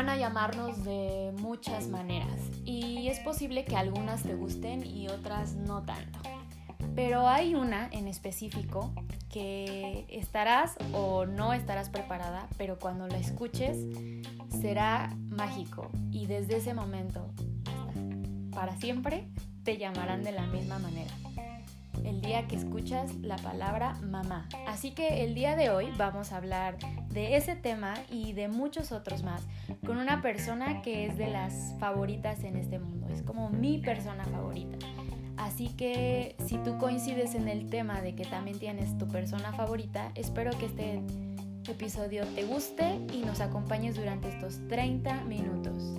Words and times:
van 0.00 0.08
a 0.08 0.16
llamarnos 0.16 0.82
de 0.82 1.30
muchas 1.40 1.88
maneras 1.88 2.40
y 2.64 3.08
es 3.08 3.18
posible 3.18 3.66
que 3.66 3.76
algunas 3.76 4.22
te 4.22 4.34
gusten 4.34 4.86
y 4.86 5.08
otras 5.08 5.56
no 5.56 5.82
tanto. 5.82 6.20
Pero 6.94 7.28
hay 7.28 7.54
una 7.54 7.86
en 7.92 8.08
específico 8.08 8.94
que 9.28 10.06
estarás 10.08 10.76
o 10.94 11.26
no 11.26 11.52
estarás 11.52 11.90
preparada, 11.90 12.48
pero 12.56 12.78
cuando 12.78 13.08
la 13.08 13.18
escuches 13.18 13.76
será 14.62 15.14
mágico 15.28 15.90
y 16.10 16.24
desde 16.24 16.56
ese 16.56 16.72
momento 16.72 17.26
para 18.52 18.78
siempre 18.78 19.28
te 19.64 19.76
llamarán 19.76 20.22
de 20.22 20.32
la 20.32 20.46
misma 20.46 20.78
manera. 20.78 21.12
El 22.04 22.20
día 22.20 22.46
que 22.46 22.56
escuchas 22.56 23.14
la 23.16 23.36
palabra 23.36 23.94
mamá. 24.02 24.48
Así 24.66 24.92
que 24.92 25.24
el 25.24 25.34
día 25.34 25.56
de 25.56 25.70
hoy 25.70 25.92
vamos 25.96 26.32
a 26.32 26.36
hablar 26.36 26.76
de 27.10 27.36
ese 27.36 27.56
tema 27.56 27.94
y 28.10 28.32
de 28.32 28.48
muchos 28.48 28.92
otros 28.92 29.22
más 29.22 29.46
con 29.84 29.98
una 29.98 30.22
persona 30.22 30.82
que 30.82 31.06
es 31.06 31.18
de 31.18 31.28
las 31.28 31.74
favoritas 31.78 32.44
en 32.44 32.56
este 32.56 32.78
mundo. 32.78 33.08
Es 33.08 33.22
como 33.22 33.50
mi 33.50 33.78
persona 33.78 34.24
favorita. 34.24 34.78
Así 35.36 35.68
que 35.68 36.36
si 36.46 36.58
tú 36.58 36.76
coincides 36.78 37.34
en 37.34 37.48
el 37.48 37.70
tema 37.70 38.02
de 38.02 38.14
que 38.14 38.24
también 38.24 38.58
tienes 38.58 38.96
tu 38.98 39.08
persona 39.08 39.52
favorita, 39.52 40.12
espero 40.14 40.50
que 40.58 40.66
este 40.66 41.00
episodio 41.68 42.26
te 42.34 42.44
guste 42.44 43.00
y 43.12 43.22
nos 43.24 43.40
acompañes 43.40 43.96
durante 43.96 44.28
estos 44.28 44.58
30 44.68 45.24
minutos. 45.24 45.98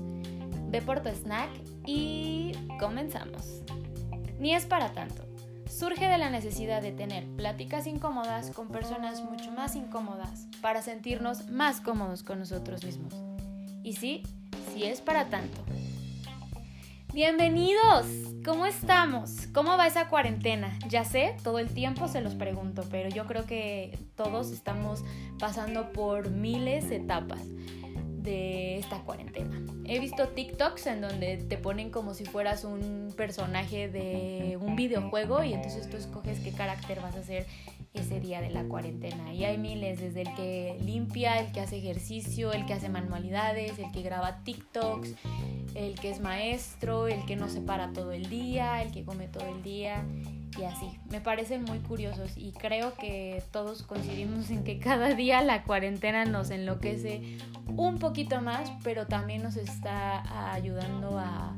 Ve 0.70 0.81
por 0.81 1.01
tu 1.01 1.09
snack 1.09 1.49
y 1.85 2.53
comenzamos. 2.79 3.62
Ni 4.39 4.53
es 4.53 4.65
para 4.65 4.93
tanto. 4.93 5.30
Surge 5.71 6.05
de 6.05 6.17
la 6.17 6.30
necesidad 6.30 6.81
de 6.81 6.91
tener 6.91 7.25
pláticas 7.38 7.88
incómodas 7.88 8.52
con 8.52 8.67
personas 8.67 9.23
mucho 9.23 9.52
más 9.52 9.77
incómodas 9.77 10.48
para 10.62 10.81
sentirnos 10.81 11.48
más 11.48 11.79
cómodos 11.79 12.23
con 12.23 12.40
nosotros 12.40 12.84
mismos. 12.84 13.13
Y 13.82 13.93
sí, 13.93 14.23
sí 14.73 14.84
es 14.84 14.99
para 14.99 15.29
tanto. 15.29 15.63
Bienvenidos, 17.13 18.05
¿cómo 18.43 18.65
estamos? 18.65 19.48
¿Cómo 19.54 19.77
va 19.77 19.87
esa 19.87 20.10
cuarentena? 20.10 20.77
Ya 20.90 21.05
sé, 21.05 21.37
todo 21.41 21.57
el 21.57 21.73
tiempo 21.73 22.10
se 22.10 22.20
los 22.20 22.35
pregunto, 22.35 22.84
pero 22.91 23.07
yo 23.10 23.26
creo 23.26 23.45
que 23.45 23.98
todos 24.15 24.51
estamos 24.51 25.05
pasando 25.40 25.93
por 25.93 26.32
miles 26.32 26.90
de 26.90 26.98
etapas 26.98 27.41
de 28.23 28.77
esta 28.77 28.99
cuarentena. 29.01 29.59
He 29.85 29.99
visto 29.99 30.27
TikToks 30.29 30.87
en 30.87 31.01
donde 31.01 31.37
te 31.37 31.57
ponen 31.57 31.89
como 31.89 32.13
si 32.13 32.25
fueras 32.25 32.63
un 32.63 33.13
personaje 33.15 33.89
de 33.89 34.57
un 34.61 34.75
videojuego 34.75 35.43
y 35.43 35.53
entonces 35.53 35.89
tú 35.89 35.97
escoges 35.97 36.39
qué 36.39 36.51
carácter 36.51 37.01
vas 37.01 37.15
a 37.15 37.19
hacer 37.19 37.45
ese 37.93 38.19
día 38.19 38.41
de 38.41 38.49
la 38.49 38.63
cuarentena. 38.63 39.33
Y 39.33 39.43
hay 39.43 39.57
miles, 39.57 39.99
desde 39.99 40.21
el 40.21 40.33
que 40.35 40.77
limpia, 40.81 41.39
el 41.39 41.51
que 41.51 41.59
hace 41.59 41.77
ejercicio, 41.77 42.53
el 42.53 42.65
que 42.65 42.73
hace 42.73 42.89
manualidades, 42.89 43.77
el 43.79 43.91
que 43.91 44.01
graba 44.01 44.43
TikToks, 44.43 45.13
el 45.75 45.99
que 45.99 46.09
es 46.09 46.21
maestro, 46.21 47.07
el 47.07 47.25
que 47.25 47.35
no 47.35 47.49
se 47.49 47.61
para 47.61 47.91
todo 47.91 48.11
el 48.11 48.29
día, 48.29 48.81
el 48.81 48.91
que 48.91 49.03
come 49.03 49.27
todo 49.27 49.47
el 49.47 49.61
día 49.61 50.05
y 50.57 50.63
así. 50.63 50.99
Me 51.10 51.21
parecen 51.21 51.63
muy 51.63 51.80
curiosos 51.80 52.32
y 52.38 52.52
creo 52.52 52.94
que 52.96 53.44
todos 53.52 53.84
coincidimos 53.84 54.49
en 54.49 54.63
que 54.63 54.80
cada 54.80 55.13
día 55.13 55.41
la 55.41 55.63
cuarentena 55.63 56.26
nos 56.26 56.49
enloquece 56.49 57.38
un 57.68 57.99
poquito 57.99 58.41
más, 58.41 58.72
pero 58.84 59.07
también 59.07 59.44
nos 59.44 59.55
está 59.57 60.54
ayudando 60.54 61.18
a 61.18 61.55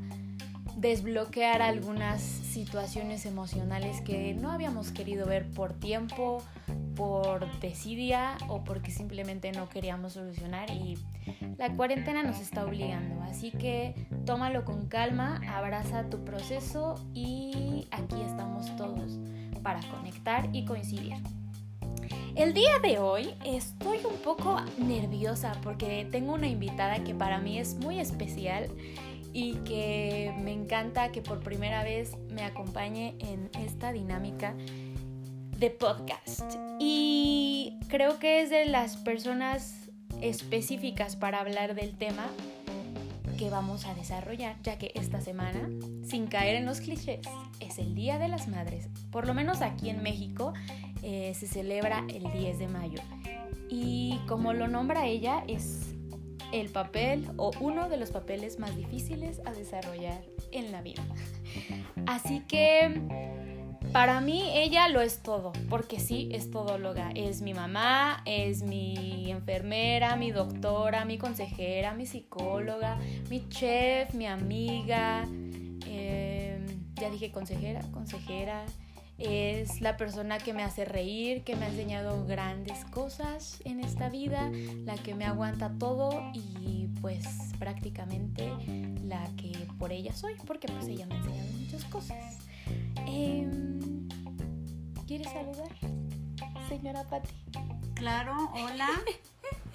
desbloquear 0.84 1.62
algunas 1.62 2.20
situaciones 2.20 3.24
emocionales 3.24 4.02
que 4.02 4.34
no 4.34 4.50
habíamos 4.50 4.92
querido 4.92 5.24
ver 5.24 5.48
por 5.48 5.72
tiempo, 5.72 6.42
por 6.94 7.58
desidia 7.60 8.36
o 8.48 8.64
porque 8.64 8.90
simplemente 8.90 9.50
no 9.52 9.70
queríamos 9.70 10.12
solucionar 10.12 10.70
y 10.70 10.98
la 11.56 11.74
cuarentena 11.74 12.22
nos 12.22 12.38
está 12.38 12.66
obligando. 12.66 13.22
Así 13.22 13.50
que 13.50 13.94
tómalo 14.26 14.66
con 14.66 14.86
calma, 14.86 15.40
abraza 15.48 16.10
tu 16.10 16.22
proceso 16.22 16.96
y 17.14 17.88
aquí 17.90 18.20
estamos 18.20 18.76
todos 18.76 19.18
para 19.62 19.80
conectar 19.88 20.50
y 20.52 20.66
coincidir. 20.66 21.14
El 22.36 22.52
día 22.52 22.78
de 22.82 22.98
hoy 22.98 23.34
estoy 23.46 24.00
un 24.04 24.18
poco 24.18 24.60
nerviosa 24.76 25.52
porque 25.62 26.06
tengo 26.10 26.34
una 26.34 26.48
invitada 26.48 27.02
que 27.04 27.14
para 27.14 27.38
mí 27.38 27.58
es 27.58 27.76
muy 27.76 28.00
especial 28.00 28.68
y 29.34 29.54
que 29.64 30.32
me 30.42 30.52
encanta 30.52 31.10
que 31.10 31.20
por 31.20 31.40
primera 31.40 31.82
vez 31.82 32.16
me 32.30 32.44
acompañe 32.44 33.16
en 33.18 33.50
esta 33.58 33.92
dinámica 33.92 34.54
de 35.58 35.70
podcast. 35.70 36.54
Y 36.78 37.76
creo 37.88 38.20
que 38.20 38.42
es 38.42 38.50
de 38.50 38.64
las 38.66 38.96
personas 38.96 39.90
específicas 40.22 41.16
para 41.16 41.40
hablar 41.40 41.74
del 41.74 41.96
tema 41.96 42.28
que 43.36 43.50
vamos 43.50 43.86
a 43.86 43.94
desarrollar, 43.94 44.54
ya 44.62 44.78
que 44.78 44.92
esta 44.94 45.20
semana, 45.20 45.68
sin 46.04 46.28
caer 46.28 46.54
en 46.54 46.64
los 46.64 46.80
clichés, 46.80 47.26
es 47.58 47.78
el 47.78 47.96
Día 47.96 48.20
de 48.20 48.28
las 48.28 48.46
Madres. 48.46 48.88
Por 49.10 49.26
lo 49.26 49.34
menos 49.34 49.62
aquí 49.62 49.90
en 49.90 50.00
México 50.00 50.52
eh, 51.02 51.32
se 51.34 51.48
celebra 51.48 52.04
el 52.08 52.22
10 52.32 52.60
de 52.60 52.68
mayo. 52.68 53.00
Y 53.68 54.20
como 54.28 54.52
lo 54.52 54.68
nombra 54.68 55.06
ella, 55.06 55.42
es 55.48 55.93
el 56.52 56.68
papel 56.70 57.28
o 57.36 57.50
uno 57.60 57.88
de 57.88 57.96
los 57.96 58.10
papeles 58.10 58.58
más 58.58 58.76
difíciles 58.76 59.40
a 59.44 59.52
desarrollar 59.52 60.22
en 60.52 60.72
la 60.72 60.82
vida. 60.82 61.02
Así 62.06 62.40
que 62.40 63.00
para 63.92 64.20
mí 64.20 64.50
ella 64.54 64.88
lo 64.88 65.00
es 65.00 65.22
todo, 65.22 65.52
porque 65.68 66.00
sí, 66.00 66.28
es 66.32 66.50
todóloga. 66.50 67.10
Es 67.14 67.42
mi 67.42 67.54
mamá, 67.54 68.22
es 68.24 68.62
mi 68.62 69.30
enfermera, 69.30 70.16
mi 70.16 70.32
doctora, 70.32 71.04
mi 71.04 71.18
consejera, 71.18 71.94
mi 71.94 72.06
psicóloga, 72.06 72.98
mi 73.30 73.48
chef, 73.48 74.12
mi 74.14 74.26
amiga. 74.26 75.22
Em, 75.86 76.66
ya 76.94 77.10
dije 77.10 77.30
consejera, 77.30 77.82
consejera 77.92 78.64
es 79.18 79.80
la 79.80 79.96
persona 79.96 80.38
que 80.38 80.52
me 80.52 80.62
hace 80.62 80.84
reír, 80.84 81.44
que 81.44 81.56
me 81.56 81.66
ha 81.66 81.68
enseñado 81.68 82.26
grandes 82.26 82.84
cosas 82.86 83.60
en 83.64 83.80
esta 83.80 84.08
vida, 84.08 84.50
la 84.84 84.94
que 84.94 85.14
me 85.14 85.24
aguanta 85.24 85.72
todo 85.78 86.30
y 86.34 86.88
pues 87.00 87.26
prácticamente 87.58 88.50
la 89.04 89.24
que 89.36 89.52
por 89.78 89.92
ella 89.92 90.12
soy, 90.14 90.34
porque 90.46 90.68
pues 90.68 90.86
ella 90.88 91.06
me 91.06 91.14
ha 91.14 91.18
enseñado 91.18 91.52
muchas 91.58 91.84
cosas. 91.84 92.38
Em, 93.06 94.08
¿Quieres 95.06 95.28
saludar, 95.28 95.68
señora 96.68 97.04
Patti? 97.04 97.34
Claro, 97.94 98.50
hola. 98.54 98.88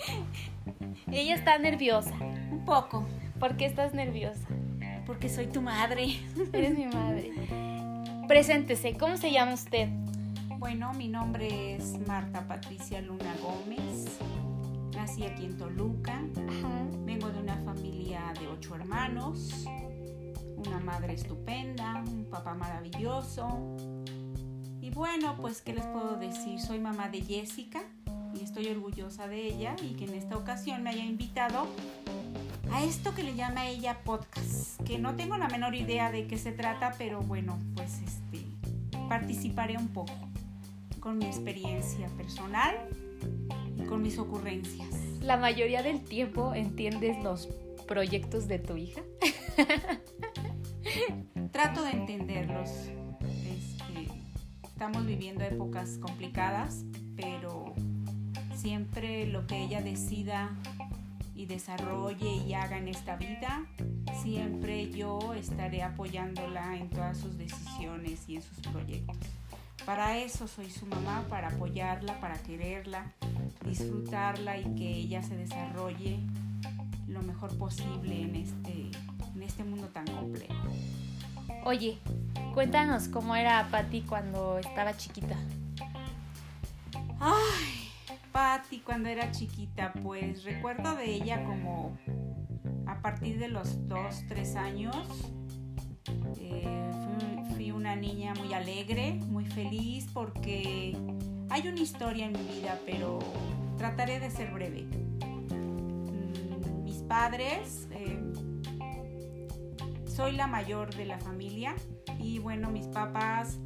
ella 1.11 1.35
está 1.35 1.57
nerviosa. 1.57 2.15
Un 2.51 2.65
poco. 2.65 3.05
¿Por 3.39 3.55
qué 3.55 3.65
estás 3.65 3.93
nerviosa? 3.93 4.47
Porque 5.05 5.29
soy 5.29 5.47
tu 5.47 5.61
madre. 5.61 6.19
Eres 6.51 6.77
mi 6.77 6.87
madre. 6.87 7.31
Preséntese, 8.29 8.93
¿cómo 8.93 9.17
se 9.17 9.31
llama 9.31 9.55
usted? 9.55 9.89
Bueno, 10.59 10.93
mi 10.93 11.07
nombre 11.07 11.75
es 11.75 11.97
Marta 12.05 12.45
Patricia 12.47 13.01
Luna 13.01 13.35
Gómez. 13.41 14.05
Nací 14.93 15.25
aquí 15.25 15.45
en 15.45 15.57
Toluca. 15.57 16.21
Vengo 17.05 17.27
de 17.31 17.39
una 17.39 17.55
familia 17.65 18.31
de 18.39 18.47
ocho 18.47 18.75
hermanos, 18.75 19.65
una 20.57 20.79
madre 20.79 21.13
estupenda, 21.13 22.03
un 22.05 22.25
papá 22.29 22.53
maravilloso. 22.53 23.75
Y 24.79 24.91
bueno, 24.91 25.35
pues, 25.35 25.63
¿qué 25.63 25.73
les 25.73 25.87
puedo 25.87 26.15
decir? 26.17 26.59
Soy 26.61 26.77
mamá 26.77 27.09
de 27.09 27.23
Jessica 27.23 27.81
y 28.39 28.43
estoy 28.43 28.67
orgullosa 28.67 29.27
de 29.27 29.47
ella 29.47 29.75
y 29.81 29.95
que 29.95 30.05
en 30.05 30.13
esta 30.13 30.37
ocasión 30.37 30.83
me 30.83 30.91
haya 30.91 31.03
invitado 31.03 31.65
a 32.71 32.83
esto 32.83 33.13
que 33.15 33.23
le 33.23 33.35
llama 33.35 33.67
ella 33.67 33.97
podcast, 34.03 34.81
que 34.83 34.99
no 34.99 35.15
tengo 35.15 35.37
la 35.37 35.47
menor 35.47 35.75
idea 35.75 36.11
de 36.11 36.27
qué 36.27 36.37
se 36.37 36.51
trata, 36.51 36.93
pero 36.97 37.21
bueno, 37.21 37.57
pues 37.75 37.99
este, 38.05 38.18
participaré 39.09 39.75
un 39.75 39.87
poco 39.87 40.13
con 40.99 41.17
mi 41.17 41.25
experiencia 41.25 42.07
personal 42.15 42.75
y 43.75 43.83
con 43.85 44.03
mis 44.03 44.19
ocurrencias. 44.19 44.89
La 45.21 45.35
mayoría 45.35 45.81
del 45.81 46.01
tiempo 46.01 46.53
entiendes 46.53 47.21
los 47.23 47.47
proyectos 47.87 48.47
de 48.47 48.59
tu 48.59 48.77
hija. 48.77 49.01
Trato 51.51 51.83
de 51.83 51.91
entenderlos. 51.91 52.69
Este, 53.19 54.07
estamos 54.63 55.05
viviendo 55.05 55.43
épocas 55.43 55.97
complicadas, 55.97 56.85
pero 57.15 57.73
siempre 58.55 59.25
lo 59.25 59.47
que 59.47 59.63
ella 59.63 59.81
decida 59.81 60.55
y 61.39 61.45
desarrolle 61.45 62.29
y 62.45 62.53
haga 62.53 62.77
en 62.77 62.89
esta 62.89 63.15
vida, 63.15 63.63
siempre 64.21 64.91
yo 64.91 65.33
estaré 65.33 65.83
apoyándola 65.83 66.75
en 66.75 66.89
todas 66.89 67.17
sus 67.17 67.37
decisiones 67.37 68.27
y 68.27 68.35
en 68.35 68.41
sus 68.41 68.57
proyectos. 68.57 69.15
Para 69.85 70.17
eso 70.17 70.49
soy 70.49 70.69
su 70.69 70.85
mamá, 70.85 71.25
para 71.29 71.47
apoyarla, 71.47 72.19
para 72.19 72.37
quererla, 72.39 73.13
disfrutarla 73.63 74.57
y 74.57 74.75
que 74.75 74.89
ella 74.89 75.23
se 75.23 75.37
desarrolle 75.37 76.19
lo 77.07 77.21
mejor 77.21 77.57
posible 77.57 78.21
en 78.21 78.35
este, 78.35 78.91
en 79.33 79.41
este 79.41 79.63
mundo 79.63 79.87
tan 79.87 80.07
complejo. 80.07 80.53
Oye, 81.63 81.99
cuéntanos 82.53 83.07
cómo 83.07 83.33
era 83.37 83.65
Patti 83.71 84.01
cuando 84.01 84.59
estaba 84.59 84.97
chiquita. 84.97 85.37
Ay, 87.21 87.68
Patty 88.39 88.79
cuando 88.79 89.09
era 89.09 89.31
chiquita, 89.31 89.91
pues 90.01 90.45
recuerdo 90.45 90.95
de 90.95 91.13
ella 91.13 91.43
como 91.43 91.97
a 92.87 93.01
partir 93.01 93.37
de 93.37 93.49
los 93.49 93.85
dos, 93.89 94.23
tres 94.29 94.55
años 94.55 94.95
eh, 96.39 96.89
fui, 97.53 97.71
una 97.71 97.97
niña 97.97 98.33
muy 98.35 98.53
alegre, 98.53 99.15
muy 99.27 99.45
feliz 99.45 100.07
porque 100.13 100.95
hay 101.49 101.67
una 101.67 101.81
historia 101.81 102.27
en 102.27 102.31
mi 102.31 102.59
vida, 102.59 102.79
pero 102.85 103.19
trataré 103.77 104.21
de 104.21 104.31
ser 104.31 104.53
breve. 104.53 104.83
Mm, 105.53 106.83
mis 106.85 107.01
padres, 107.09 107.89
eh, 107.91 108.23
soy 110.07 110.37
la 110.37 110.47
mayor 110.47 110.95
de 110.95 111.05
la 111.05 111.19
familia 111.19 111.75
y 112.17 112.39
bueno, 112.39 112.69
mis 112.71 112.87
papás 112.87 113.59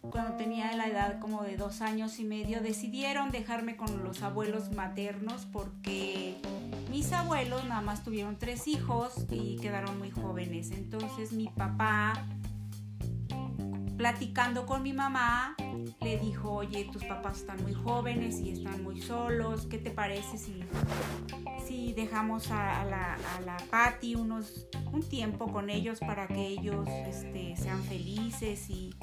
cuando 0.00 0.36
tenía 0.36 0.74
la 0.76 0.88
edad 0.88 1.18
como 1.20 1.42
de 1.42 1.56
dos 1.56 1.80
años 1.80 2.18
y 2.18 2.24
medio, 2.24 2.60
decidieron 2.60 3.30
dejarme 3.30 3.76
con 3.76 4.02
los 4.04 4.22
abuelos 4.22 4.72
maternos 4.72 5.46
porque 5.52 6.36
mis 6.90 7.12
abuelos 7.12 7.64
nada 7.64 7.80
más 7.80 8.04
tuvieron 8.04 8.38
tres 8.38 8.68
hijos 8.68 9.26
y 9.30 9.56
quedaron 9.56 9.98
muy 9.98 10.10
jóvenes. 10.10 10.70
Entonces 10.70 11.32
mi 11.32 11.48
papá, 11.48 12.26
platicando 13.96 14.66
con 14.66 14.82
mi 14.82 14.92
mamá, 14.92 15.56
le 16.00 16.18
dijo, 16.18 16.50
oye, 16.52 16.88
tus 16.92 17.04
papás 17.04 17.38
están 17.38 17.62
muy 17.62 17.74
jóvenes 17.74 18.40
y 18.40 18.50
están 18.50 18.82
muy 18.82 19.00
solos, 19.00 19.66
¿qué 19.66 19.78
te 19.78 19.90
parece 19.90 20.38
si, 20.38 20.64
si 21.66 21.92
dejamos 21.92 22.50
a, 22.50 22.84
la, 22.84 23.14
a 23.14 23.40
la 23.40 23.56
Patty 23.70 24.16
un 24.16 25.02
tiempo 25.08 25.50
con 25.50 25.70
ellos 25.70 26.00
para 26.00 26.26
que 26.26 26.46
ellos 26.46 26.86
este, 26.88 27.56
sean 27.56 27.82
felices 27.84 28.68
y 28.68 28.94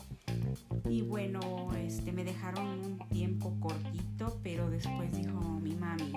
y 0.89 1.01
bueno, 1.01 1.71
este, 1.75 2.11
me 2.11 2.23
dejaron 2.23 2.67
un 2.67 2.99
tiempo 3.09 3.55
cortito, 3.59 4.39
pero 4.43 4.69
después 4.69 5.11
dijo 5.15 5.39
mi 5.61 5.75
mami, 5.75 6.13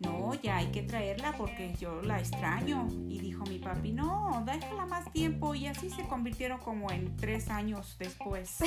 no, 0.00 0.34
ya 0.42 0.56
hay 0.56 0.68
que 0.68 0.82
traerla 0.82 1.34
porque 1.36 1.74
yo 1.78 2.00
la 2.02 2.18
extraño. 2.18 2.88
Y 3.08 3.20
dijo 3.20 3.44
mi 3.44 3.58
papi, 3.58 3.92
no, 3.92 4.42
déjala 4.46 4.86
más 4.86 5.12
tiempo. 5.12 5.54
Y 5.54 5.66
así 5.66 5.90
se 5.90 6.04
convirtieron 6.08 6.58
como 6.58 6.90
en 6.90 7.16
tres 7.16 7.50
años 7.50 7.96
después. 7.98 8.58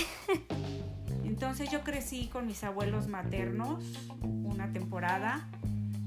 Entonces 1.23 1.71
yo 1.71 1.81
crecí 1.81 2.27
con 2.27 2.45
mis 2.45 2.63
abuelos 2.63 3.07
maternos 3.07 3.83
una 4.21 4.71
temporada 4.71 5.49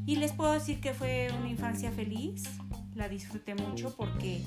y 0.07 0.17
les 0.17 0.33
puedo 0.33 0.53
decir 0.53 0.81
que 0.81 0.95
fue 0.95 1.29
una 1.37 1.49
infancia 1.49 1.91
feliz. 1.91 2.45
La 2.95 3.09
disfruté 3.09 3.57
mucho 3.57 3.95
porque 3.97 4.43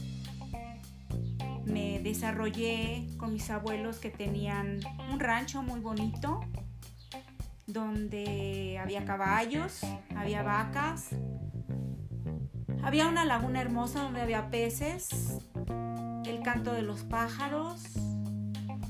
me 1.69 1.99
desarrollé 1.99 3.07
con 3.17 3.33
mis 3.33 3.49
abuelos 3.49 3.99
que 3.99 4.09
tenían 4.09 4.79
un 5.11 5.19
rancho 5.19 5.61
muy 5.61 5.79
bonito 5.79 6.41
donde 7.67 8.79
había 8.81 9.05
caballos, 9.05 9.81
había 10.15 10.41
vacas, 10.41 11.09
había 12.83 13.07
una 13.07 13.25
laguna 13.25 13.61
hermosa 13.61 14.01
donde 14.01 14.21
había 14.21 14.49
peces, 14.49 15.37
el 16.25 16.41
canto 16.41 16.73
de 16.73 16.81
los 16.81 17.03
pájaros 17.03 17.83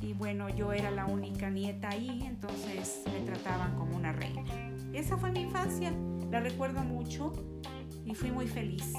y 0.01 0.13
bueno, 0.13 0.49
yo 0.49 0.71
era 0.71 0.91
la 0.91 1.05
única 1.05 1.49
nieta 1.49 1.89
ahí, 1.89 2.23
entonces 2.25 3.03
me 3.11 3.19
trataban 3.21 3.75
como 3.75 3.95
una 3.97 4.13
reina. 4.13 4.43
Esa 4.93 5.17
fue 5.17 5.31
mi 5.31 5.41
infancia, 5.41 5.91
la 6.31 6.39
recuerdo 6.39 6.81
mucho 6.81 7.33
y 8.05 8.15
fui 8.15 8.31
muy 8.31 8.47
feliz. 8.47 8.93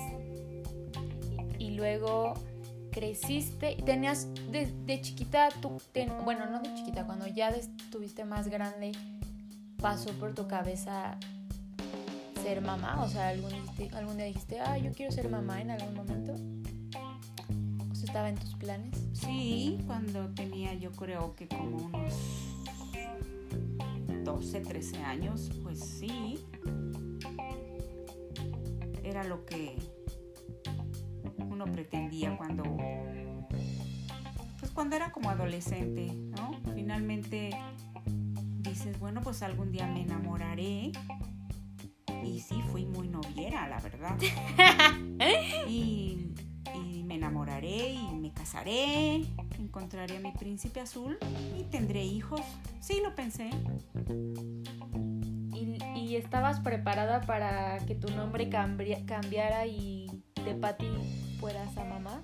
Y 1.59 1.73
luego 1.73 2.35
creciste, 2.91 3.77
tenías 3.85 4.29
de, 4.51 5.01
chiquita, 5.01 5.49
tú, 5.61 5.81
bueno, 6.25 6.47
no 6.47 6.61
de 6.61 6.75
chiquita, 6.75 7.07
cuando 7.07 7.27
ya 7.27 7.49
estuviste 7.51 8.25
más 8.25 8.49
grande, 8.49 8.93
pasó 9.81 10.11
por 10.15 10.35
tu 10.35 10.47
cabeza 10.47 11.19
ser 12.43 12.61
mamá, 12.63 13.03
o 13.03 13.09
sea, 13.09 13.29
algún, 13.29 13.53
algún 13.93 14.17
día 14.17 14.27
dijiste, 14.27 14.61
ah, 14.61 14.79
yo 14.79 14.93
quiero 14.93 15.13
ser 15.13 15.29
mamá 15.29 15.61
en 15.61 15.71
algún 15.71 15.95
momento. 15.95 16.35
¿O 17.91 17.93
estaba 17.93 18.29
en 18.29 18.37
tus 18.37 18.55
planes? 18.55 18.97
Sí, 19.13 19.79
cuando 19.87 20.29
tenía 20.31 20.75
yo 20.75 20.91
creo 20.93 21.35
que 21.37 21.47
como 21.47 21.77
unos 21.77 22.15
12, 24.25 24.61
13 24.61 24.99
años, 24.99 25.51
pues 25.63 25.81
sí. 25.81 26.39
Era 29.05 29.25
lo 29.25 29.45
que 29.45 29.77
pretendía 31.67 32.37
cuando 32.37 32.65
pues 34.59 34.73
cuando 34.73 34.97
era 34.97 35.11
como 35.11 35.31
adolescente, 35.31 36.13
¿no? 36.13 36.61
Finalmente 36.75 37.51
dices, 38.59 38.99
bueno, 39.01 39.21
pues 39.23 39.43
algún 39.43 39.73
día 39.73 39.87
me 39.87 40.03
enamoraré. 40.03 40.93
Y 42.23 42.41
sí, 42.41 42.63
fui 42.71 42.85
muy 42.85 43.09
noviera, 43.09 43.69
la 43.69 43.81
verdad. 43.81 44.19
y, 45.69 46.35
y 46.75 47.03
me 47.05 47.15
enamoraré 47.15 47.95
y 47.95 48.15
me 48.15 48.33
casaré, 48.33 49.25
encontraré 49.59 50.19
a 50.19 50.21
mi 50.21 50.33
príncipe 50.33 50.81
azul 50.81 51.19
y 51.59 51.65
tendré 51.65 52.05
hijos. 52.05 52.43
Sí, 52.81 53.01
lo 53.03 53.15
pensé. 53.15 53.51
¿Y, 55.97 56.17
estabas 56.17 56.61
preparada 56.61 57.21
para 57.23 57.79
que 57.87 57.95
tu 57.95 58.11
nombre 58.11 58.51
cambiara 58.51 59.67
y 59.67 60.07
de 60.45 60.55
Patti 60.55 60.87
fueras 61.41 61.75
a 61.79 61.85
mamá 61.85 62.23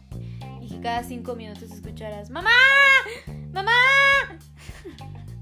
y 0.61 0.69
que 0.69 0.81
cada 0.81 1.03
cinco 1.03 1.35
minutos 1.35 1.71
escucharas 1.71 2.29
¡Mamá! 2.29 2.51
¡Mamá! 3.51 3.73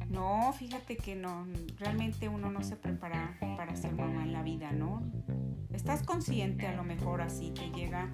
No, 0.09 0.53
fíjate 0.53 0.97
que 0.97 1.17
no, 1.17 1.44
realmente 1.81 2.29
uno 2.29 2.49
no 2.49 2.62
se 2.62 2.76
prepara 2.76 3.37
para 3.56 3.75
ser 3.75 3.94
mamá 3.94 4.23
en 4.23 4.32
la 4.32 4.44
vida, 4.44 4.71
¿no? 4.71 5.03
Estás 5.73 6.05
consciente 6.05 6.69
a 6.69 6.76
lo 6.76 6.85
mejor 6.85 7.21
así 7.21 7.50
te 7.50 7.69
llega 7.71 8.09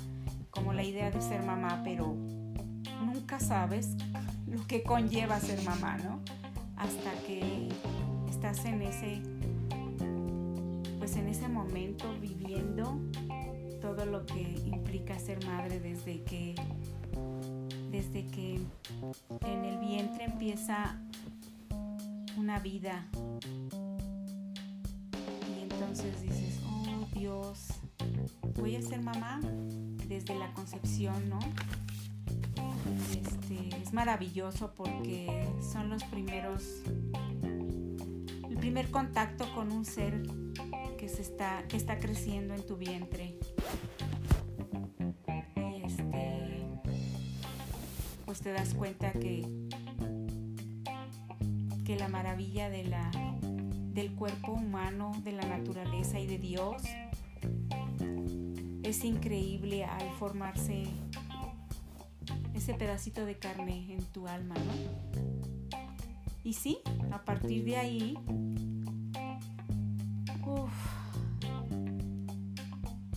como 0.48 0.72
la 0.72 0.82
idea 0.82 1.10
de 1.10 1.20
ser 1.20 1.44
mamá, 1.44 1.82
pero 1.84 2.16
nunca 3.04 3.38
sabes 3.38 3.96
lo 4.46 4.66
que 4.66 4.82
conlleva 4.82 5.38
ser 5.40 5.62
mamá, 5.62 5.98
¿no? 5.98 6.22
Hasta 6.76 7.12
que 7.26 7.68
estás 8.30 8.64
en 8.64 8.80
ese 8.80 9.22
pues 10.98 11.16
en 11.16 11.28
ese 11.28 11.48
momento 11.48 12.06
viviendo 12.18 12.98
todo 13.80 14.06
lo 14.06 14.26
que 14.26 14.40
implica 14.66 15.18
ser 15.18 15.44
madre 15.46 15.80
desde 15.80 16.22
que 16.22 16.54
desde 17.90 18.26
que 18.28 18.60
en 19.46 19.64
el 19.64 19.78
vientre 19.78 20.24
empieza 20.24 21.00
una 22.36 22.60
vida. 22.60 23.06
Y 25.56 25.62
entonces 25.62 26.20
dices 26.22 26.60
oh 26.66 27.06
Dios 27.18 27.68
voy 28.56 28.76
a 28.76 28.82
ser 28.82 29.02
mamá 29.02 29.40
desde 30.08 30.38
la 30.38 30.52
concepción 30.54 31.28
no 31.28 31.38
este, 33.12 33.76
es 33.80 33.92
maravilloso 33.92 34.72
porque 34.74 35.48
son 35.72 35.88
los 35.90 36.02
primeros 36.04 36.82
el 38.48 38.56
primer 38.56 38.90
contacto 38.90 39.46
con 39.54 39.72
un 39.72 39.84
ser 39.84 40.22
que 41.00 41.08
se 41.08 41.22
está 41.22 41.64
que 41.66 41.78
está 41.78 41.98
creciendo 41.98 42.52
en 42.52 42.66
tu 42.66 42.76
vientre 42.76 43.38
pues 48.30 48.42
te 48.42 48.52
das 48.52 48.74
cuenta 48.74 49.10
que, 49.10 49.44
que 51.84 51.96
la 51.96 52.06
maravilla 52.06 52.70
de 52.70 52.84
la, 52.84 53.10
del 53.92 54.14
cuerpo 54.14 54.52
humano, 54.52 55.10
de 55.24 55.32
la 55.32 55.42
naturaleza 55.42 56.20
y 56.20 56.28
de 56.28 56.38
Dios 56.38 56.80
es 58.84 59.02
increíble 59.04 59.84
al 59.84 60.08
formarse 60.12 60.84
ese 62.54 62.74
pedacito 62.74 63.24
de 63.24 63.36
carne 63.36 63.94
en 63.94 64.04
tu 64.12 64.28
alma, 64.28 64.54
¿no? 64.54 65.78
Y 66.44 66.52
sí, 66.52 66.78
a 67.10 67.24
partir 67.24 67.64
de 67.64 67.78
ahí, 67.78 68.16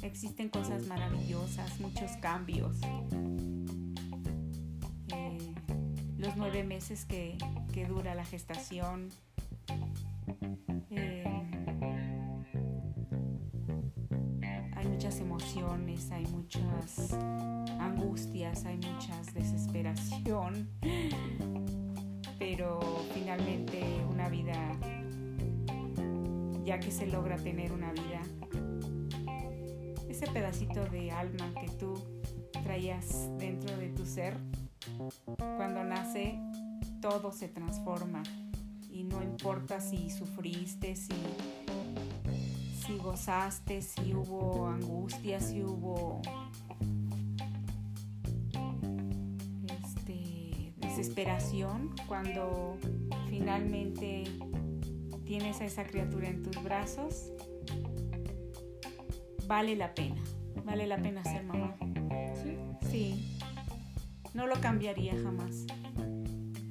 existen 0.03 0.49
cosas 0.49 0.87
maravillosas, 0.87 1.79
muchos 1.79 2.11
cambios 2.17 2.77
los 6.23 6.37
nueve 6.37 6.63
meses 6.63 7.05
que, 7.05 7.37
dura 7.87 8.15
la 8.15 8.23
gestación. 8.23 9.09
Eh, 10.89 11.25
hay 14.73 14.87
muchas 14.87 15.19
emociones, 15.19 16.11
hay 16.11 16.25
muchas 16.27 17.13
angustias, 17.79 18.63
hay 18.63 18.77
muchas 18.77 19.33
desesperación, 19.33 20.69
pero 22.39 22.79
finalmente 23.13 23.83
una 24.09 24.29
vida, 24.29 24.55
ya 26.63 26.79
que 26.79 26.89
se 26.89 27.07
logra 27.07 27.35
tener 27.35 27.73
una 27.73 27.91
vida, 27.91 28.21
ese 30.23 30.31
pedacito 30.31 30.85
de 30.85 31.11
alma 31.11 31.53
que 31.59 31.67
tú 31.71 32.01
traías 32.63 33.29
dentro 33.37 33.75
de 33.75 33.89
tu 33.89 34.05
ser, 34.05 34.37
cuando 35.37 35.83
nace, 35.83 36.39
todo 37.01 37.31
se 37.33 37.49
transforma. 37.49 38.23
Y 38.89 39.03
no 39.03 39.21
importa 39.21 39.81
si 39.81 40.09
sufriste, 40.09 40.95
si, 40.95 41.13
si 42.85 42.97
gozaste, 42.97 43.81
si 43.81 44.13
hubo 44.13 44.67
angustia, 44.67 45.41
si 45.41 45.61
hubo 45.61 46.21
este, 49.83 50.73
desesperación 50.77 51.93
cuando 52.07 52.77
finalmente 53.29 54.23
tienes 55.25 55.59
a 55.59 55.65
esa 55.65 55.83
criatura 55.83 56.29
en 56.29 56.43
tus 56.43 56.63
brazos, 56.63 57.31
vale 59.47 59.75
la 59.75 59.93
pena, 59.93 60.21
vale 60.65 60.87
la 60.87 60.97
pena 60.97 61.23
ser 61.23 61.43
mamá. 61.43 61.75
Sí. 62.41 62.57
Sí, 62.89 63.37
no 64.33 64.47
lo 64.47 64.55
cambiaría 64.61 65.13
jamás. 65.21 65.65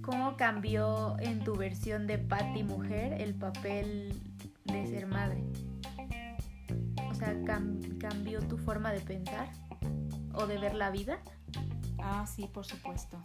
¿Cómo 0.02 0.37
cambió 0.37 1.17
en 1.21 1.45
tu 1.45 1.55
versión 1.55 2.07
de 2.07 2.19
Patty 2.19 2.64
mujer 2.64 3.21
el 3.21 3.35
papel 3.35 4.21
de 4.64 4.87
ser 4.87 5.07
madre? 5.07 5.45
O 7.11 7.14
sea, 7.14 7.37
¿cambió 7.99 8.41
tu 8.41 8.59
forma 8.59 8.93
de 8.93 9.00
pensar 9.00 9.49
o 10.35 10.47
de 10.47 10.59
ver 10.59 10.75
la 10.75 10.91
vida? 10.91 11.19
Ah, 11.99 12.26
sí, 12.26 12.49
por 12.52 12.67
supuesto. 12.67 13.21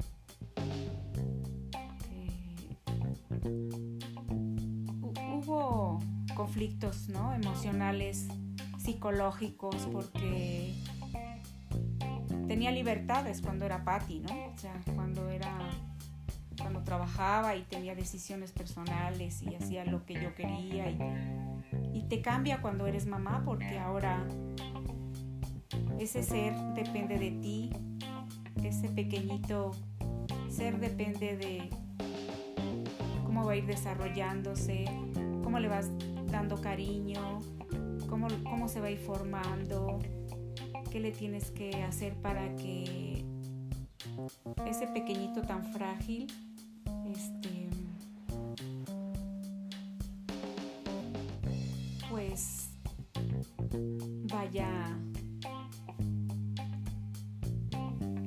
hubo 5.48 6.00
conflictos, 6.36 7.10
¿no? 7.10 7.34
Emocionales, 7.34 8.28
psicológicos, 8.88 9.86
porque 9.92 10.74
tenía 12.48 12.72
libertades 12.72 13.42
cuando 13.42 13.66
era 13.66 13.84
Patty, 13.84 14.20
¿no? 14.20 14.46
O 14.46 14.58
sea, 14.58 14.82
cuando 14.96 15.30
era 15.30 15.60
cuando 16.58 16.82
trabajaba 16.84 17.58
y 17.58 17.64
tenía 17.64 17.96
decisiones 17.96 18.54
personales 18.54 19.42
y 19.42 19.56
hacía 19.56 19.84
lo 19.84 20.06
que 20.06 20.14
yo 20.14 20.34
quería 20.36 20.90
y, 20.90 20.98
y 21.94 22.04
te 22.04 22.22
cambia 22.22 22.62
cuando 22.62 22.88
eres 22.88 23.08
mamá 23.08 23.42
porque 23.44 23.78
ahora 23.78 24.26
ese 26.00 26.24
ser 26.24 26.56
depende 26.74 27.20
de 27.20 27.32
ti, 27.32 27.70
ese 28.64 28.88
pequeñito 28.88 29.72
ser 30.50 30.80
depende 30.80 31.36
de 31.36 31.70
cómo 33.26 33.44
va 33.44 33.52
a 33.52 33.56
ir 33.58 33.66
desarrollándose, 33.66 34.86
cómo 35.44 35.60
le 35.60 35.68
vas 35.68 35.92
dando 36.32 36.60
cariño, 36.62 37.42
cómo, 38.08 38.28
cómo 38.44 38.68
se 38.68 38.80
va 38.80 38.88
a 38.88 38.92
ir 38.92 39.00
formando, 39.00 40.00
qué 40.92 41.00
le 41.00 41.12
tienes 41.12 41.52
que 41.52 41.84
hacer 41.84 42.14
para 42.16 42.56
que 42.56 43.26
ese 44.66 44.88
pequeñito 44.88 45.42
tan 45.42 45.64
frágil 45.74 46.28
este 47.12 47.70
pues 52.10 52.72
vaya 54.32 54.98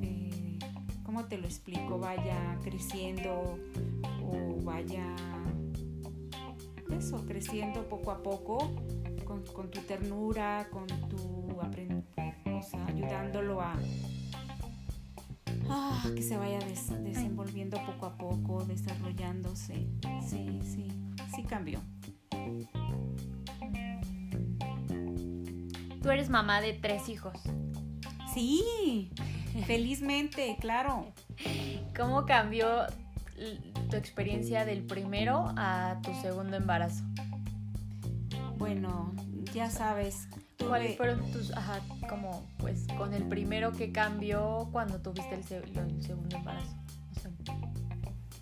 eh, 0.01 0.59
¿cómo 1.03 1.25
te 1.25 1.37
lo 1.37 1.45
explico? 1.45 1.99
vaya 1.99 2.57
creciendo 2.63 3.57
o 4.23 4.63
vaya 4.63 5.15
eso, 6.97 7.25
creciendo 7.25 7.87
poco 7.89 8.11
a 8.11 8.21
poco 8.21 8.69
con, 9.53 9.71
tu 9.71 9.79
ternura, 9.81 10.67
con 10.71 10.87
tu 10.87 11.41
ayudándolo 12.87 13.61
a, 13.61 13.75
ah, 15.69 16.03
que 16.15 16.21
se 16.21 16.37
vaya 16.37 16.59
desenvolviendo 16.59 17.77
poco 17.85 18.05
a 18.05 18.17
poco, 18.17 18.65
desarrollándose. 18.65 19.87
Sí, 20.27 20.59
sí, 20.63 20.87
sí 21.35 21.43
cambió. 21.43 21.79
Tú 26.01 26.09
eres 26.09 26.29
mamá 26.29 26.61
de 26.61 26.73
tres 26.73 27.09
hijos. 27.09 27.33
Sí, 28.33 29.11
felizmente, 29.65 30.57
claro. 30.59 31.13
¿Cómo 31.95 32.25
cambió 32.25 32.87
tu 33.89 33.95
experiencia 33.97 34.65
del 34.65 34.83
primero 34.83 35.53
a 35.57 35.99
tu 36.03 36.13
segundo 36.21 36.57
embarazo? 36.57 37.03
Bueno, 38.61 39.11
ya 39.55 39.71
sabes. 39.71 40.27
¿Cuáles 40.59 40.95
fueron 40.95 41.31
tus, 41.31 41.51
ajá, 41.57 41.79
como, 42.07 42.45
pues, 42.59 42.85
con 42.95 43.15
el 43.15 43.23
primero 43.23 43.71
que 43.71 43.91
cambió 43.91 44.69
cuando 44.71 45.01
tuviste 45.01 45.33
el, 45.33 45.43
segundo 46.03 46.37
embarazo? 46.37 46.75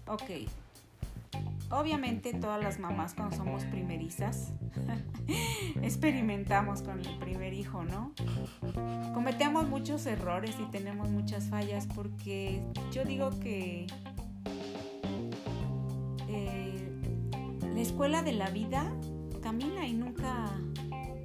Ok. 0.08 0.50
Obviamente 1.72 2.34
todas 2.34 2.62
las 2.62 2.80
mamás 2.80 3.14
cuando 3.14 3.38
somos 3.38 3.64
primerizas 3.64 4.52
experimentamos 5.82 6.82
con 6.82 7.00
el 7.00 7.18
primer 7.20 7.54
hijo, 7.54 7.86
¿no? 7.86 8.12
Cometemos 9.14 9.70
muchos 9.70 10.06
errores 10.06 10.54
y 10.60 10.70
tenemos 10.70 11.10
muchas 11.12 11.46
fallas 11.46 11.88
porque 11.96 12.62
yo 12.92 13.06
digo 13.06 13.30
que 13.40 13.88
la 17.74 17.80
escuela 17.80 18.22
de 18.22 18.34
la 18.34 18.50
vida 18.50 18.92
camina 19.40 19.88
y 19.88 19.94
nunca, 19.94 20.50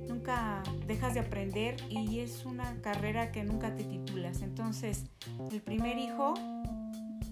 nunca 0.09 0.63
dejas 0.87 1.15
de 1.15 1.21
aprender 1.21 1.77
y 1.91 2.21
es 2.21 2.45
una 2.45 2.81
carrera 2.81 3.33
que 3.33 3.45
nunca 3.45 3.75
te 3.75 3.85
titulas. 3.85 4.43
Entonces, 4.43 5.05
el 5.51 5.61
primer 5.61 5.99
hijo, 5.99 6.35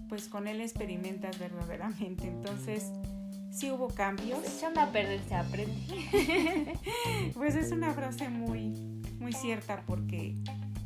pues 0.09 0.29
con 0.29 0.49
él 0.49 0.61
experimentas 0.61 1.39
verdaderamente. 1.39 2.29
Entonces, 2.29 2.91
sí 3.51 3.71
hubo 3.71 3.89
cambios. 3.89 4.41
Pues 4.41 4.57
echando 4.57 4.81
a 4.81 4.87
perder 4.87 5.21
se 5.29 5.35
aprende. 5.35 6.79
pues 7.35 7.55
es 7.55 7.73
una 7.73 7.93
frase 7.93 8.29
muy, 8.29 8.73
muy 9.19 9.33
cierta 9.33 9.83
porque 9.87 10.35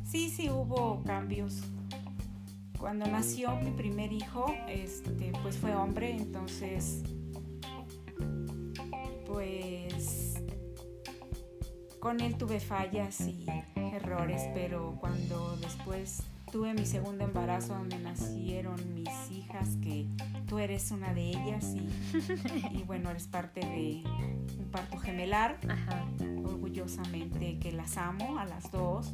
sí, 0.05 0.29
sí 0.29 0.49
hubo 0.49 1.03
cambios. 1.03 1.61
Cuando 2.77 3.07
nació 3.07 3.55
mi 3.55 3.71
primer 3.71 4.13
hijo, 4.13 4.53
este, 4.67 5.31
pues 5.41 5.57
fue 5.57 5.75
hombre, 5.75 6.11
entonces 6.11 7.01
pues 9.27 9.66
con 11.99 12.21
él 12.21 12.37
tuve 12.37 12.59
fallas 12.59 13.21
y 13.21 13.45
errores, 13.75 14.43
pero 14.53 14.97
cuando 14.99 15.57
después 15.57 16.23
tuve 16.51 16.73
mi 16.73 16.85
segundo 16.85 17.23
embarazo 17.25 17.73
donde 17.73 17.97
nacieron 17.97 18.93
mis 18.93 19.09
hijas, 19.31 19.75
que 19.81 20.07
tú 20.47 20.59
eres 20.59 20.91
una 20.91 21.13
de 21.13 21.29
ellas 21.29 21.75
y, 21.75 22.83
bueno, 22.87 23.09
eres 23.09 23.27
parte 23.27 23.61
de 23.61 24.03
un 24.57 24.69
parto 24.71 24.97
gemelar, 24.97 25.57
orgullosamente 26.45 27.59
que 27.59 27.71
las 27.71 27.97
amo 27.97 28.39
a 28.39 28.45
las 28.45 28.71
dos 28.71 29.13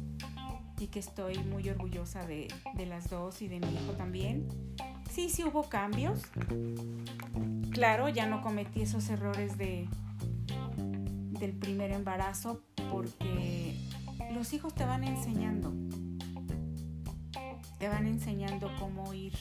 y 0.78 0.88
que 0.88 0.98
estoy 0.98 1.38
muy 1.38 1.68
orgullosa 1.68 2.26
de, 2.26 2.48
de 2.74 2.86
las 2.86 3.10
dos 3.10 3.42
y 3.42 3.48
de 3.48 3.60
mi 3.60 3.72
hijo 3.74 3.92
también. 3.92 4.48
Sí, 5.10 5.28
sí 5.30 5.44
hubo 5.44 5.68
cambios. 5.68 6.22
Claro, 7.70 8.08
ya 8.08 8.26
no 8.26 8.42
cometí 8.42 8.82
esos 8.82 9.08
errores 9.08 9.56
de 9.58 9.88
del 11.38 11.52
primer 11.52 11.90
embarazo 11.90 12.62
porque 12.90 13.76
los 14.32 14.52
hijos 14.52 14.74
te 14.74 14.84
van 14.84 15.04
enseñando. 15.04 15.72
Te 17.78 17.88
van 17.88 18.06
enseñando 18.06 18.70
cómo 18.78 19.12
ir 19.12 19.34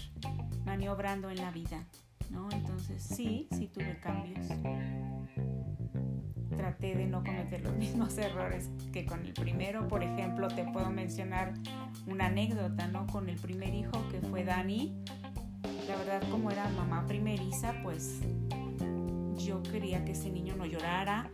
maniobrando 0.66 1.30
en 1.30 1.38
la 1.38 1.52
vida, 1.52 1.86
¿no? 2.30 2.50
Entonces 2.52 3.02
sí, 3.02 3.48
sí 3.52 3.68
tuve 3.68 4.00
cambios. 4.00 4.48
Traté 6.58 6.96
de 6.96 7.08
no 7.08 7.24
cometer 7.24 7.62
los 7.62 7.74
mismos 7.78 8.18
errores 8.18 8.70
que 8.92 9.06
con 9.06 9.26
el 9.26 9.34
primero. 9.34 9.88
Por 9.88 10.04
ejemplo, 10.04 10.48
te 10.48 10.66
puedo 10.66 10.90
mencionar 10.90 11.54
una 12.08 12.28
anécdota, 12.28 12.88
¿no? 12.88 13.08
Con 13.08 13.30
el 13.30 13.38
primer 13.38 13.74
hijo 13.74 14.08
que 14.12 14.22
fue 14.22 14.44
Dani. 14.44 14.94
La 15.88 15.96
verdad, 15.98 16.22
como 16.30 16.52
era 16.52 16.68
mamá 16.70 17.06
primeriza, 17.06 17.74
pues 17.84 18.22
yo 19.38 19.62
quería 19.64 20.06
que 20.06 20.14
ese 20.14 20.30
niño 20.30 20.56
no 20.56 20.66
llorara, 20.66 21.30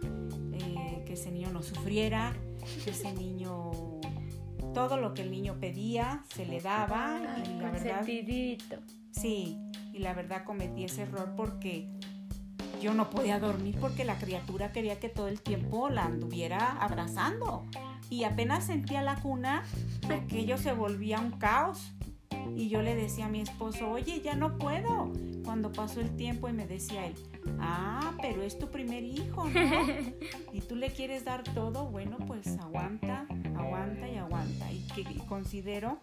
que 1.09 1.15
ese 1.15 1.31
niño 1.31 1.49
no 1.51 1.63
sufriera, 1.63 2.35
que 2.83 2.91
ese 2.91 3.11
niño 3.13 3.71
todo 4.75 4.97
lo 4.97 5.15
que 5.15 5.23
el 5.23 5.31
niño 5.31 5.59
pedía 5.59 6.23
se 6.35 6.45
le 6.45 6.61
daba 6.61 7.19
y 7.43 7.59
la 7.59 7.71
verdad 7.71 8.05
sí 9.11 9.57
y 9.91 9.97
la 9.97 10.13
verdad 10.13 10.43
cometí 10.45 10.83
ese 10.83 11.01
error 11.01 11.33
porque 11.35 11.89
yo 12.79 12.93
no 12.93 13.09
podía 13.09 13.39
dormir 13.39 13.75
porque 13.81 14.05
la 14.05 14.19
criatura 14.19 14.71
quería 14.71 14.99
que 14.99 15.09
todo 15.09 15.27
el 15.27 15.41
tiempo 15.41 15.89
la 15.89 16.05
anduviera 16.05 16.77
abrazando. 16.79 17.65
Y 18.11 18.23
apenas 18.23 18.65
sentía 18.65 19.01
la 19.01 19.15
cuna 19.15 19.63
aquello 20.13 20.59
se 20.59 20.73
volvía 20.73 21.19
un 21.19 21.31
caos 21.31 21.91
y 22.55 22.69
yo 22.69 22.81
le 22.81 22.95
decía 22.95 23.25
a 23.25 23.29
mi 23.29 23.41
esposo 23.41 23.89
oye 23.89 24.21
ya 24.21 24.35
no 24.35 24.57
puedo 24.57 25.11
cuando 25.43 25.71
pasó 25.71 26.01
el 26.01 26.15
tiempo 26.15 26.49
y 26.49 26.53
me 26.53 26.67
decía 26.67 27.05
él 27.05 27.15
Ah, 27.59 28.13
pero 28.21 28.43
es 28.43 28.57
tu 28.57 28.69
primer 28.69 29.03
hijo, 29.03 29.47
¿no? 29.49 29.51
y 30.53 30.61
tú 30.61 30.75
le 30.75 30.91
quieres 30.91 31.25
dar 31.25 31.43
todo, 31.43 31.85
bueno, 31.85 32.17
pues 32.27 32.47
aguanta, 32.59 33.25
aguanta 33.57 34.07
y 34.07 34.15
aguanta. 34.17 34.71
Y 34.71 34.79
que 34.93 35.03
considero 35.27 35.99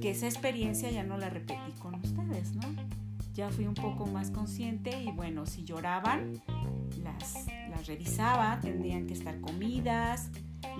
que 0.00 0.10
esa 0.10 0.26
experiencia 0.26 0.90
ya 0.90 1.02
no 1.02 1.16
la 1.18 1.30
repetí 1.30 1.72
con 1.80 1.94
ustedes, 1.96 2.54
¿no? 2.54 2.62
ya 3.34 3.50
fui 3.50 3.66
un 3.66 3.74
poco 3.74 4.06
más 4.06 4.30
consciente 4.30 4.98
y 5.02 5.12
bueno, 5.12 5.44
si 5.44 5.62
lloraban, 5.62 6.40
las, 7.02 7.46
las 7.68 7.86
revisaba, 7.86 8.58
tendrían 8.62 9.06
que 9.06 9.12
estar 9.12 9.42
comidas, 9.42 10.30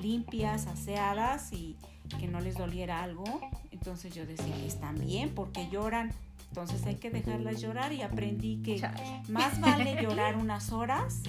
limpias, 0.00 0.66
aseadas 0.66 1.52
y 1.52 1.76
que 2.18 2.26
no 2.28 2.40
les 2.40 2.56
doliera 2.56 3.02
algo. 3.02 3.24
Entonces 3.70 4.14
yo 4.14 4.26
decía 4.26 4.54
que 4.54 4.66
están 4.66 4.98
bien 4.98 5.34
porque 5.34 5.68
lloran. 5.70 6.12
Entonces 6.48 6.84
hay 6.86 6.96
que 6.96 7.10
dejarlas 7.10 7.60
llorar 7.60 7.92
y 7.92 8.02
aprendí 8.02 8.62
que 8.62 8.80
más 9.28 9.60
vale 9.60 9.98
llorar 10.02 10.36
unas 10.36 10.72
horas 10.72 11.22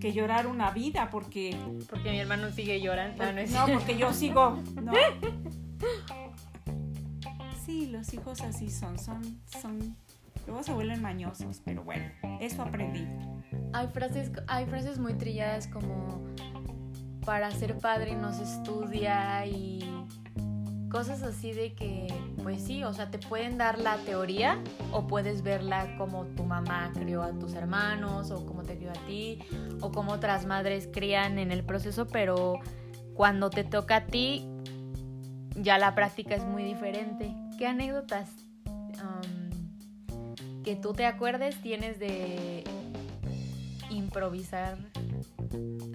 que 0.00 0.12
llorar 0.12 0.46
una 0.46 0.70
vida 0.70 1.08
porque... 1.10 1.56
Porque 1.88 2.10
mi 2.10 2.18
hermano 2.18 2.50
sigue 2.52 2.80
llorando. 2.80 3.24
No, 3.32 3.66
porque 3.72 3.96
yo 3.96 4.12
sigo... 4.12 4.62
No. 4.82 4.92
Sí, 7.64 7.86
los 7.86 8.12
hijos 8.12 8.42
así 8.42 8.70
son, 8.70 8.98
son, 8.98 9.40
son 9.46 9.96
Luego 10.46 10.62
se 10.62 10.72
vuelven 10.72 11.00
mañosos, 11.00 11.62
pero 11.64 11.82
bueno, 11.82 12.04
eso 12.40 12.62
aprendí. 12.62 13.06
Hay 13.72 13.88
frases, 13.88 14.30
hay 14.46 14.66
frases 14.66 14.98
muy 14.98 15.14
trilladas 15.14 15.66
como 15.68 16.22
para 17.24 17.50
ser 17.50 17.78
padre 17.78 18.14
no 18.14 18.32
se 18.34 18.42
estudia 18.42 19.46
y 19.46 19.83
cosas 20.94 21.24
así 21.24 21.52
de 21.52 21.74
que, 21.74 22.06
pues 22.44 22.62
sí, 22.62 22.84
o 22.84 22.94
sea, 22.94 23.10
te 23.10 23.18
pueden 23.18 23.58
dar 23.58 23.80
la 23.80 23.96
teoría 23.96 24.62
o 24.92 25.08
puedes 25.08 25.42
verla 25.42 25.96
como 25.98 26.24
tu 26.24 26.44
mamá 26.44 26.92
crió 26.94 27.24
a 27.24 27.32
tus 27.32 27.54
hermanos 27.54 28.30
o 28.30 28.46
como 28.46 28.62
te 28.62 28.76
crió 28.76 28.90
a 28.90 29.06
ti 29.08 29.40
o 29.80 29.90
como 29.90 30.12
otras 30.12 30.46
madres 30.46 30.88
crían 30.92 31.40
en 31.40 31.50
el 31.50 31.64
proceso, 31.64 32.06
pero 32.06 32.60
cuando 33.12 33.50
te 33.50 33.64
toca 33.64 33.96
a 33.96 34.06
ti, 34.06 34.46
ya 35.56 35.78
la 35.78 35.96
práctica 35.96 36.36
es 36.36 36.44
muy 36.44 36.62
diferente. 36.62 37.34
¿Qué 37.58 37.66
anécdotas 37.66 38.30
que 40.62 40.76
tú 40.76 40.92
te 40.92 41.06
acuerdes 41.06 41.60
tienes 41.60 41.98
de 41.98 42.62
improvisar 43.90 44.78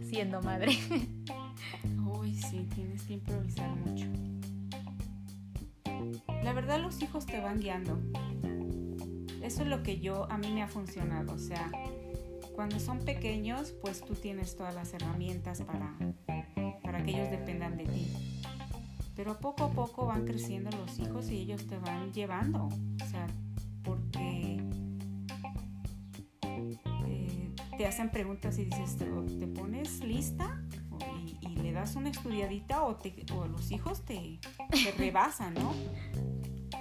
siendo 0.09 0.41
madre. 0.41 0.77
Uy, 2.05 2.35
sí, 2.35 2.67
tienes 2.75 3.03
que 3.03 3.13
improvisar 3.13 3.69
mucho. 3.77 4.28
La 6.49 6.55
verdad 6.55 6.79
los 6.79 6.99
hijos 7.03 7.27
te 7.27 7.39
van 7.39 7.59
guiando. 7.59 7.99
Eso 9.43 9.61
es 9.61 9.67
lo 9.67 9.83
que 9.83 9.99
yo, 9.99 10.25
a 10.31 10.39
mí 10.39 10.51
me 10.51 10.63
ha 10.63 10.67
funcionado. 10.67 11.35
O 11.35 11.37
sea, 11.37 11.69
cuando 12.55 12.79
son 12.79 13.05
pequeños, 13.05 13.75
pues 13.83 14.01
tú 14.01 14.15
tienes 14.15 14.55
todas 14.55 14.73
las 14.73 14.91
herramientas 14.95 15.61
para, 15.61 15.95
para 16.81 17.03
que 17.03 17.11
ellos 17.11 17.29
dependan 17.29 17.77
de 17.77 17.85
ti. 17.85 18.07
Pero 19.15 19.39
poco 19.39 19.65
a 19.65 19.69
poco 19.69 20.07
van 20.07 20.25
creciendo 20.25 20.75
los 20.75 20.97
hijos 20.97 21.29
y 21.29 21.37
ellos 21.41 21.67
te 21.67 21.77
van 21.77 22.11
llevando. 22.13 22.63
O 22.65 23.05
sea, 23.05 23.27
porque 23.83 24.59
eh, 26.41 27.53
te 27.77 27.85
hacen 27.85 28.09
preguntas 28.09 28.57
y 28.57 28.65
dices, 28.65 28.97
¿te, 28.97 29.05
pones 29.45 30.03
lista? 30.03 30.63
Y, 31.41 31.47
le 31.59 31.73
das 31.73 31.95
una 31.95 32.09
estudiadita 32.09 32.83
o, 32.83 32.97
los 33.47 33.69
hijos 33.69 34.03
te, 34.03 34.39
rebasan, 34.97 35.53
¿no? 35.53 35.73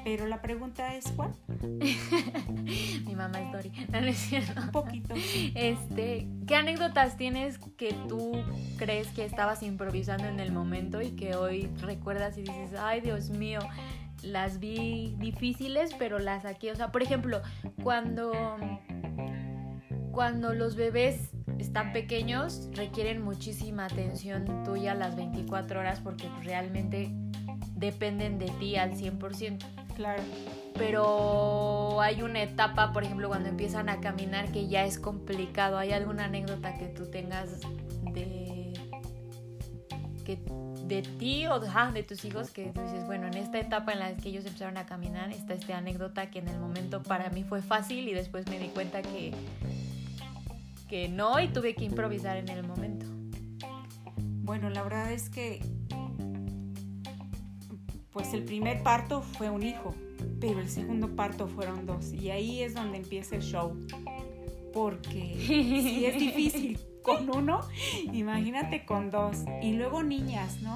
Pero 0.05 0.27
la 0.27 0.41
pregunta 0.43 0.95
es 0.95 1.07
¿cuál? 1.13 1.35
Mi 3.07 3.15
mamá 3.15 3.41
es 3.41 3.53
Dori. 3.53 3.73
No, 3.91 3.99
es 3.99 4.17
cierto. 4.17 4.61
Un 4.61 4.71
poquito. 4.71 5.15
Este, 5.55 6.29
¿qué 6.47 6.57
anécdotas 6.57 7.17
tienes 7.17 7.59
que 7.77 7.95
tú 8.09 8.33
crees 8.77 9.09
que 9.09 9.25
estabas 9.25 9.63
improvisando 9.63 10.27
en 10.27 10.41
el 10.41 10.53
momento 10.53 11.01
y 11.01 11.11
que 11.13 11.35
hoy 11.35 11.71
recuerdas 11.81 12.39
y 12.39 12.43
dices, 12.43 12.75
ay 12.79 13.01
Dios 13.01 13.31
mío, 13.31 13.61
las 14.23 14.59
vi 14.59 15.15
difíciles, 15.19 15.95
pero 15.99 16.19
las 16.19 16.43
saqué. 16.43 16.73
O 16.73 16.77
sea, 16.77 16.91
por 16.93 17.03
ejemplo, 17.03 17.41
cuando, 17.83 18.33
cuando 20.13 20.55
los 20.55 20.77
bebés 20.77 21.31
están 21.59 21.93
pequeños, 21.93 22.69
requieren 22.75 23.23
muchísima 23.23 23.87
atención 23.87 24.65
tuya 24.65 24.95
las 24.95 25.17
24 25.17 25.81
horas 25.81 26.01
porque 26.01 26.29
realmente 26.43 27.13
dependen 27.79 28.39
de 28.39 28.47
ti 28.59 28.77
al 28.77 28.93
100%. 28.93 29.59
Claro. 29.95 30.23
Pero 30.77 32.01
hay 32.01 32.23
una 32.23 32.43
etapa, 32.43 32.93
por 32.93 33.05
ejemplo, 33.05 33.29
cuando 33.29 33.49
empiezan 33.49 33.89
a 33.89 34.01
caminar 34.01 34.53
que 34.53 34.69
ya 34.69 34.85
es 34.85 34.99
complicado. 34.99 35.79
¿Hay 35.79 35.93
alguna 35.93 36.27
anécdota 36.27 36.77
que 36.79 36.87
tú 36.87 37.11
tengas 37.11 37.61
de 38.13 38.73
que 40.25 40.39
de 40.87 41.03
ti 41.03 41.47
o 41.47 41.59
de 41.59 42.03
tus 42.03 42.25
hijos 42.25 42.51
que 42.51 42.67
tú 42.67 42.81
dices, 42.83 43.07
bueno, 43.07 43.27
en 43.27 43.35
esta 43.35 43.59
etapa 43.59 43.93
en 43.93 43.99
la 43.99 44.17
que 44.17 44.29
ellos 44.29 44.45
empezaron 44.47 44.77
a 44.79 44.87
caminar, 44.87 45.31
está 45.31 45.55
esta 45.55 45.77
anécdota 45.77 46.31
que 46.31 46.39
en 46.39 46.49
el 46.49 46.59
momento 46.59 47.03
para 47.03 47.31
mí 47.31 47.45
fue 47.45 47.61
fácil 47.61 48.09
y 48.09 48.15
después 48.15 48.47
me 48.49 48.59
di 48.59 48.69
cuenta 48.69 49.03
que, 49.03 49.33
que 50.89 51.09
no 51.09 51.41
y 51.41 51.49
tuve 51.49 51.75
que 51.75 51.85
improvisar 51.85 52.37
en 52.37 52.49
el 52.49 52.67
momento. 52.67 53.07
Bueno, 54.17 54.71
la 54.71 54.83
verdad 54.83 55.13
es 55.13 55.29
que 55.29 55.63
pues 58.19 58.35
el 58.35 58.43
primer 58.43 58.83
parto 58.83 59.23
fue 59.23 59.49
un 59.49 59.63
hijo, 59.63 59.95
pero 60.41 60.59
el 60.59 60.69
segundo 60.69 61.15
parto 61.15 61.47
fueron 61.47 61.87
dos 61.87 62.13
y 62.13 62.31
ahí 62.31 62.63
es 62.63 62.75
donde 62.75 62.99
empieza 62.99 63.37
el 63.37 63.43
show. 63.43 63.79
Porque 64.75 65.37
sí 65.47 66.05
es 66.05 66.19
difícil 66.19 66.81
con 67.05 67.31
uno, 67.31 67.61
imagínate 68.13 68.85
con 68.85 69.13
dos. 69.13 69.45
Y 69.63 69.75
luego 69.75 70.03
niñas, 70.03 70.61
¿no? 70.63 70.75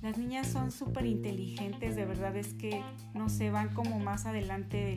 Las 0.00 0.16
niñas 0.16 0.46
son 0.46 0.70
súper 0.70 1.06
inteligentes, 1.06 1.96
de 1.96 2.04
verdad 2.04 2.36
es 2.36 2.54
que, 2.54 2.84
no 3.14 3.28
se 3.28 3.50
van 3.50 3.74
como 3.74 3.98
más 3.98 4.26
adelante 4.26 4.96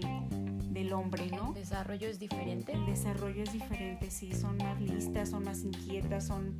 del, 0.69 0.93
hombre, 0.93 1.25
¿no? 1.31 1.47
¿El 1.49 1.53
desarrollo 1.55 2.07
es 2.07 2.19
diferente? 2.19 2.73
El 2.73 2.85
desarrollo 2.85 3.41
es 3.41 3.51
diferente, 3.51 4.11
sí, 4.11 4.31
son 4.31 4.57
más 4.57 4.79
listas, 4.79 5.31
son 5.31 5.43
más 5.43 5.63
inquietas, 5.63 6.27
son 6.27 6.55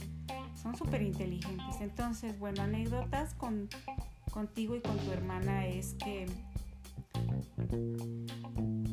súper 0.75 1.03
inteligentes. 1.03 1.81
Entonces, 1.81 2.39
bueno, 2.39 2.63
anécdotas 2.63 3.35
con, 3.35 3.69
contigo 4.31 4.75
y 4.75 4.81
con 4.81 4.97
tu 4.97 5.11
hermana 5.11 5.67
es 5.67 5.95
que... 5.95 6.25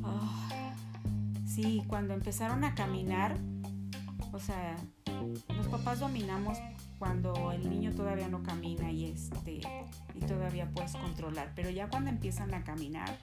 Ah, 0.04 0.74
sí, 1.46 1.82
cuando 1.86 2.14
empezaron 2.14 2.64
a 2.64 2.74
caminar, 2.74 3.36
o 4.32 4.38
sea, 4.38 4.76
los 5.56 5.68
papás 5.68 6.00
dominamos 6.00 6.58
cuando 6.98 7.52
el 7.52 7.68
niño 7.68 7.92
todavía 7.92 8.28
no 8.28 8.42
camina 8.42 8.90
y 8.90 9.06
este 9.06 9.60
y 10.14 10.20
todavía 10.20 10.70
puedes 10.70 10.92
controlar, 10.92 11.52
pero 11.54 11.70
ya 11.70 11.88
cuando 11.88 12.10
empiezan 12.10 12.52
a 12.54 12.62
caminar 12.62 13.16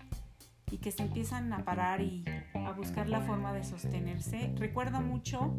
y 0.71 0.77
que 0.77 0.91
se 0.91 1.03
empiezan 1.03 1.51
a 1.53 1.63
parar 1.63 2.01
y 2.01 2.23
a 2.53 2.71
buscar 2.71 3.07
la 3.07 3.21
forma 3.21 3.53
de 3.53 3.63
sostenerse, 3.63 4.53
recuerdo 4.57 5.01
mucho 5.01 5.55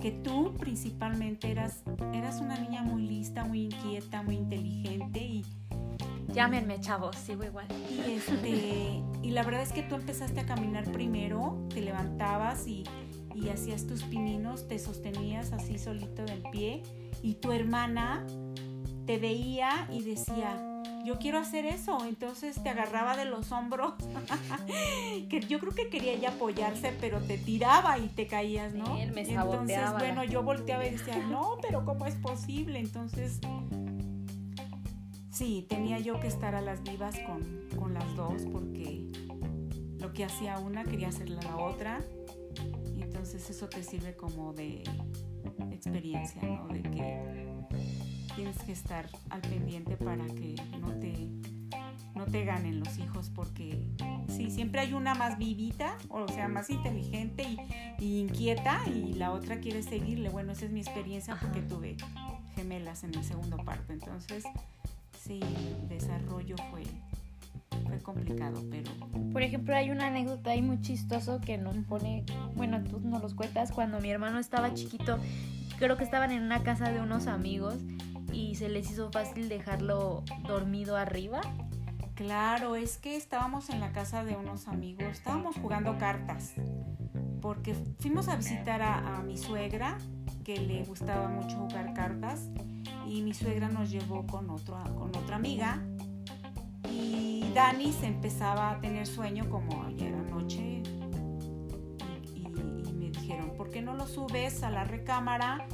que 0.00 0.10
tú 0.10 0.54
principalmente 0.58 1.50
eras 1.50 1.82
eras 2.12 2.40
una 2.40 2.58
niña 2.58 2.82
muy 2.82 3.02
lista, 3.06 3.44
muy 3.44 3.64
inquieta, 3.64 4.22
muy 4.22 4.36
inteligente 4.36 5.20
y 5.20 5.44
Llámenme, 6.28 6.78
chavos, 6.80 7.16
sigo 7.16 7.44
igual. 7.44 7.66
Y, 7.88 8.10
este, 8.10 9.02
y 9.22 9.30
la 9.30 9.42
verdad 9.42 9.62
es 9.62 9.72
que 9.72 9.82
tú 9.84 9.94
empezaste 9.94 10.40
a 10.40 10.44
caminar 10.44 10.84
primero, 10.92 11.66
te 11.72 11.80
levantabas 11.80 12.66
y 12.66 12.84
y 13.36 13.50
hacías 13.50 13.86
tus 13.86 14.02
pininos, 14.04 14.66
te 14.66 14.78
sostenías 14.78 15.52
así 15.52 15.78
solito 15.78 16.24
del 16.24 16.42
pie 16.50 16.82
y 17.22 17.34
tu 17.34 17.52
hermana 17.52 18.26
te 19.04 19.18
veía 19.18 19.86
y 19.92 20.02
decía, 20.02 20.75
yo 21.06 21.18
quiero 21.20 21.38
hacer 21.38 21.64
eso, 21.64 22.04
entonces 22.04 22.60
te 22.60 22.68
agarraba 22.68 23.16
de 23.16 23.26
los 23.26 23.52
hombros, 23.52 23.94
que 25.28 25.40
yo 25.40 25.60
creo 25.60 25.72
que 25.72 25.88
quería 25.88 26.12
ella 26.12 26.30
apoyarse, 26.30 26.92
pero 27.00 27.20
te 27.20 27.38
tiraba 27.38 27.96
y 27.98 28.08
te 28.08 28.26
caías, 28.26 28.74
¿no? 28.74 28.94
me 28.94 29.20
entonces, 29.20 29.92
bueno, 29.92 30.24
yo 30.24 30.42
volteaba 30.42 30.84
y 30.84 30.90
decía, 30.90 31.16
no, 31.28 31.58
pero 31.62 31.84
¿cómo 31.84 32.06
es 32.06 32.16
posible? 32.16 32.80
Entonces, 32.80 33.38
sí, 35.30 35.64
tenía 35.68 36.00
yo 36.00 36.18
que 36.18 36.26
estar 36.26 36.56
a 36.56 36.60
las 36.60 36.82
vivas 36.82 37.14
con, 37.20 37.68
con 37.78 37.94
las 37.94 38.16
dos, 38.16 38.42
porque 38.52 39.06
lo 40.00 40.12
que 40.12 40.24
hacía 40.24 40.58
una 40.58 40.82
quería 40.82 41.08
hacerla 41.08 41.40
la 41.42 41.56
otra, 41.56 42.00
entonces 43.00 43.48
eso 43.48 43.68
te 43.68 43.84
sirve 43.84 44.16
como 44.16 44.52
de 44.52 44.82
experiencia, 45.70 46.42
¿no? 46.42 46.66
De 46.68 46.82
que 46.82 47.55
tienes 48.36 48.58
que 48.58 48.72
estar 48.72 49.08
al 49.30 49.40
pendiente 49.40 49.96
para 49.96 50.26
que 50.26 50.54
no 50.78 50.92
te, 50.92 51.28
no 52.14 52.26
te 52.26 52.44
ganen 52.44 52.80
los 52.80 52.98
hijos, 52.98 53.30
porque 53.34 53.82
sí, 54.28 54.50
siempre 54.50 54.82
hay 54.82 54.92
una 54.92 55.14
más 55.14 55.38
vivita, 55.38 55.96
o 56.10 56.28
sea, 56.28 56.46
más 56.46 56.68
inteligente 56.68 57.44
y, 57.98 58.20
inquieta, 58.20 58.82
y 58.86 59.14
la 59.14 59.32
otra 59.32 59.58
quiere 59.58 59.82
seguirle. 59.82 60.28
Bueno, 60.28 60.52
esa 60.52 60.66
es 60.66 60.70
mi 60.70 60.80
experiencia 60.80 61.36
porque 61.40 61.62
tuve 61.62 61.96
gemelas 62.54 63.04
en 63.04 63.14
el 63.14 63.24
segundo 63.24 63.56
parto, 63.56 63.94
entonces 63.94 64.44
sí, 65.18 65.40
el 65.42 65.88
desarrollo 65.88 66.56
fue 66.70 66.82
fue 67.86 67.98
complicado, 68.00 68.64
pero... 68.70 68.90
Por 69.32 69.42
ejemplo, 69.42 69.76
hay 69.76 69.90
una 69.90 70.08
anécdota 70.08 70.50
ahí 70.50 70.62
muy 70.62 70.80
chistoso 70.80 71.40
que 71.40 71.56
nos 71.56 71.76
pone, 71.84 72.24
bueno, 72.54 72.82
tú 72.82 73.00
nos 73.00 73.22
los 73.22 73.34
cuentas, 73.34 73.70
cuando 73.70 74.00
mi 74.00 74.10
hermano 74.10 74.38
estaba 74.38 74.74
chiquito, 74.74 75.18
creo 75.78 75.96
que 75.96 76.04
estaban 76.04 76.32
en 76.32 76.42
una 76.42 76.62
casa 76.62 76.90
de 76.90 77.00
unos 77.00 77.26
amigos 77.26 77.76
y 78.36 78.54
se 78.54 78.68
les 78.68 78.90
hizo 78.90 79.10
fácil 79.10 79.48
dejarlo 79.48 80.22
dormido 80.46 80.96
arriba 80.96 81.40
Claro, 82.16 82.76
es 82.76 82.96
que 82.96 83.14
estábamos 83.14 83.68
en 83.68 83.78
la 83.78 83.92
casa 83.92 84.24
de 84.24 84.36
unos 84.36 84.68
amigos, 84.68 85.04
estábamos 85.04 85.54
jugando 85.56 85.98
cartas, 85.98 86.54
porque 87.42 87.74
fuimos 88.00 88.28
a 88.28 88.36
visitar 88.36 88.80
a, 88.80 89.22
mi 89.22 89.36
suegra, 89.36 89.98
que 90.42 90.56
le 90.58 90.82
gustaba 90.84 91.28
mucho 91.28 91.58
jugar 91.58 91.92
cartas, 91.92 92.48
y 93.06 93.20
mi 93.20 93.34
suegra 93.34 93.68
nos 93.68 93.90
llevó 93.90 94.26
con, 94.26 94.48
otro, 94.48 94.82
con 94.96 95.14
otra 95.14 95.36
amiga, 95.36 95.82
y 96.90 97.44
Dani 97.54 97.92
se 97.92 98.06
empezaba 98.06 98.70
a 98.70 98.80
tener 98.80 99.06
sueño 99.06 99.50
como 99.50 99.84
ayer 99.84 100.14
anoche, 100.14 100.82
y, 102.34 102.46
y 102.46 102.92
me 102.94 103.10
dijeron, 103.10 103.52
¿por 103.58 103.68
qué 103.68 103.82
no 103.82 103.92
lo 103.94 104.06
subes 104.06 104.62
a 104.62 104.70
la 104.70 104.84
recámara? 104.84 105.66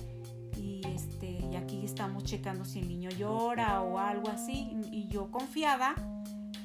Este, 0.95 1.39
y 1.51 1.57
aquí 1.57 1.85
estamos 1.85 2.25
checando 2.25 2.65
si 2.65 2.81
el 2.81 2.89
niño 2.89 3.11
llora 3.11 3.81
o 3.83 3.99
algo 3.99 4.29
así. 4.29 4.77
Y 4.91 5.09
yo 5.09 5.31
confiada 5.31 5.95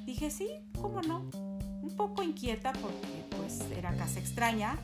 dije, 0.06 0.32
sí, 0.32 0.48
¿cómo 0.82 1.02
no? 1.02 1.30
Un 1.82 1.94
poco 1.96 2.24
inquieta 2.24 2.74
porque 2.74 3.26
pues 3.38 3.62
era 3.78 3.96
casa 3.96 4.20
extraña, 4.20 4.78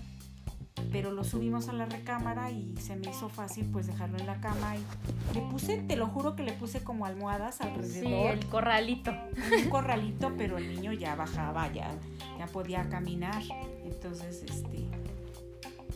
pero 0.92 1.12
lo 1.12 1.24
subimos 1.24 1.68
a 1.70 1.74
la 1.74 1.86
recámara 1.86 2.52
y 2.52 2.76
se 2.78 2.96
me 2.96 3.10
hizo 3.10 3.30
fácil 3.30 3.66
pues 3.72 3.88
dejarlo 3.88 4.18
en 4.20 4.28
la 4.28 4.40
cama 4.40 4.76
y 4.78 5.34
le 5.34 5.42
puse, 5.42 5.78
te 5.78 5.96
lo 5.96 6.08
juro 6.08 6.36
que 6.36 6.44
le 6.44 6.54
puse 6.54 6.84
como 6.84 7.06
almohadas 7.06 7.62
alrededor. 7.62 8.04
Sí, 8.04 8.14
el 8.14 8.46
corralito. 8.48 9.12
Un 9.12 9.70
corralito, 9.70 10.34
pero 10.38 10.58
el 10.58 10.68
niño 10.74 10.94
ya 10.94 11.16
bajaba, 11.16 11.72
ya, 11.74 11.90
ya 12.38 12.48
podía 12.48 12.88
caminar. 12.90 13.42
Entonces, 13.84 14.44
este, 14.44 14.90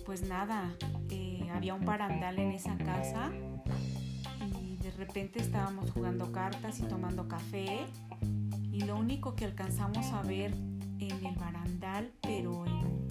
pues 0.08 0.22
nada, 0.22 0.74
eh, 1.10 1.50
había 1.54 1.74
un 1.74 1.84
barandal 1.84 2.40
en 2.40 2.52
esa 2.52 2.78
casa 2.78 3.30
y 4.64 4.78
de 4.78 4.90
repente 4.92 5.42
estábamos 5.42 5.92
jugando 5.92 6.32
cartas 6.32 6.80
y 6.80 6.84
tomando 6.84 7.28
café 7.28 7.86
y 8.72 8.86
lo 8.86 8.96
único 8.96 9.36
que 9.36 9.44
alcanzamos 9.44 10.14
a 10.14 10.22
ver 10.22 10.54
en 11.00 11.26
el 11.26 11.36
barandal, 11.36 12.14
pero 12.22 12.66
en, 12.66 13.06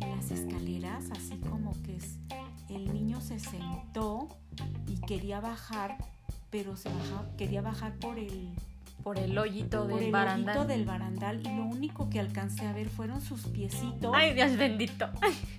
las 0.00 0.30
escaleras, 0.30 1.10
así 1.12 1.38
como 1.38 1.72
que 1.84 1.96
es, 1.96 2.18
el 2.68 2.92
niño 2.92 3.22
se 3.22 3.38
sentó 3.38 4.28
y 4.86 5.00
quería 5.06 5.40
bajar, 5.40 5.96
pero 6.50 6.76
se 6.76 6.90
quería 7.38 7.62
bajar 7.62 7.94
por 7.94 8.18
el 8.18 8.50
por 9.06 9.20
el 9.20 9.38
hoyito 9.38 9.86
del 9.86 10.06
el 10.06 10.10
barandal. 10.10 10.56
Hoyito 10.56 10.68
del 10.68 10.84
barandal 10.84 11.40
y 11.40 11.56
lo 11.56 11.64
único 11.64 12.10
que 12.10 12.18
alcancé 12.18 12.66
a 12.66 12.72
ver 12.72 12.88
fueron 12.88 13.20
sus 13.20 13.46
piecitos. 13.46 14.12
Ay, 14.12 14.34
Dios 14.34 14.56
bendito. 14.56 15.08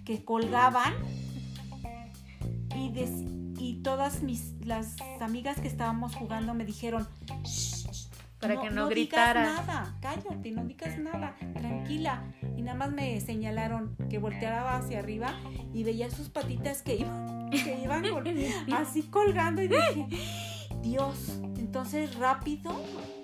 Que 0.04 0.26
colgaban 0.26 0.94
y, 2.76 2.92
y 3.58 3.76
todas 3.84 4.22
mis 4.22 4.54
las 4.66 4.98
amigas 5.22 5.62
que 5.62 5.70
estábamos 5.70 6.14
jugando 6.14 6.54
me 6.56 6.66
dijeron, 6.66 7.08
para 8.42 8.60
que 8.60 8.70
no, 8.70 8.84
no 8.84 8.90
gritara. 8.90 9.44
Digas 9.44 9.66
nada, 9.66 9.98
cállate, 10.02 10.52
no 10.52 10.66
digas 10.66 11.00
nada, 11.00 11.38
tranquila. 11.54 12.24
Y 12.58 12.64
nada 12.64 12.78
más 12.78 12.92
me 12.92 13.18
señalaron 13.22 13.96
que 14.10 14.18
volteara 14.18 14.76
hacia 14.76 15.00
arriba 15.00 15.34
y 15.74 15.86
veía 15.86 16.12
sus 16.12 16.28
patitas 16.28 16.82
que 16.82 16.98
iban, 16.98 17.50
que 17.50 17.80
iban 17.82 18.04
así 18.74 19.04
colgando 19.04 19.62
y 19.62 19.70
dije, 19.70 20.06
Dios. 20.82 21.40
Entonces 21.58 22.16
rápido, 22.16 22.76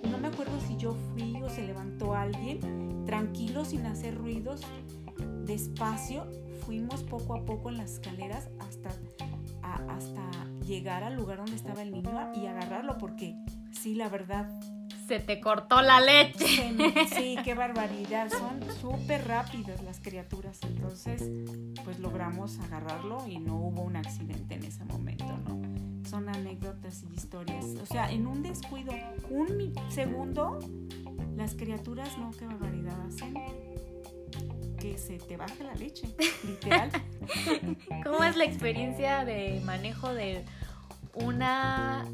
no 0.06 0.18
me 0.18 0.28
acuerdo 0.28 0.58
si 0.66 0.76
yo 0.76 0.94
fui 1.12 1.42
o 1.42 1.48
se 1.48 1.62
levantó 1.62 2.14
alguien, 2.14 3.04
tranquilo, 3.06 3.64
sin 3.64 3.86
hacer 3.86 4.16
ruidos, 4.16 4.60
despacio, 5.44 6.26
fuimos 6.66 7.02
poco 7.02 7.34
a 7.34 7.44
poco 7.44 7.70
en 7.70 7.78
las 7.78 7.94
escaleras 7.94 8.48
hasta, 8.60 8.90
hasta 9.62 10.30
llegar 10.66 11.04
al 11.04 11.16
lugar 11.16 11.38
donde 11.38 11.56
estaba 11.56 11.82
el 11.82 11.92
niño 11.92 12.32
y 12.34 12.46
agarrarlo, 12.46 12.98
porque 12.98 13.36
sí, 13.72 13.94
la 13.94 14.08
verdad, 14.08 14.48
se 15.06 15.20
te 15.20 15.40
cortó 15.40 15.82
la 15.82 16.00
leche. 16.00 16.72
Sí, 17.14 17.36
qué 17.44 17.54
barbaridad. 17.54 18.30
Son 18.30 18.60
súper 18.80 19.26
rápidas 19.26 19.82
las 19.82 20.00
criaturas. 20.00 20.58
Entonces, 20.62 21.30
pues 21.84 21.98
logramos 21.98 22.58
agarrarlo 22.60 23.26
y 23.28 23.38
no 23.38 23.56
hubo 23.56 23.82
un 23.82 23.96
accidente 23.96 24.54
en 24.54 24.64
ese 24.64 24.84
momento, 24.84 25.26
¿no? 25.46 25.63
Son 26.14 26.28
anécdotas 26.28 27.02
y 27.02 27.12
historias. 27.12 27.64
O 27.82 27.86
sea, 27.86 28.08
en 28.12 28.28
un 28.28 28.44
descuido, 28.44 28.92
un 29.30 29.74
segundo, 29.88 30.60
las 31.36 31.56
criaturas, 31.56 32.16
no, 32.18 32.30
qué 32.38 32.46
barbaridad 32.46 32.94
hacen. 33.04 33.34
Que 34.78 34.96
se 34.96 35.18
te 35.18 35.36
baje 35.36 35.64
la 35.64 35.74
leche, 35.74 36.06
literal. 36.46 36.92
¿Cómo 38.04 38.22
es 38.22 38.36
la 38.36 38.44
experiencia 38.44 39.24
de 39.24 39.60
manejo 39.64 40.14
de 40.14 40.44
una 41.14 42.06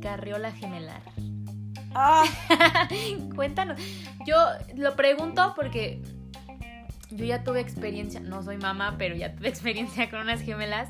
carriola 0.00 0.50
gemelar? 0.52 1.02
Ah. 1.94 2.24
Cuéntanos. 3.34 3.78
Yo 4.24 4.36
lo 4.74 4.96
pregunto 4.96 5.52
porque 5.54 6.00
yo 7.10 7.26
ya 7.26 7.44
tuve 7.44 7.60
experiencia, 7.60 8.20
no 8.20 8.42
soy 8.42 8.56
mamá, 8.56 8.96
pero 8.96 9.14
ya 9.14 9.34
tuve 9.34 9.48
experiencia 9.50 10.08
con 10.08 10.20
unas 10.20 10.40
gemelas. 10.40 10.88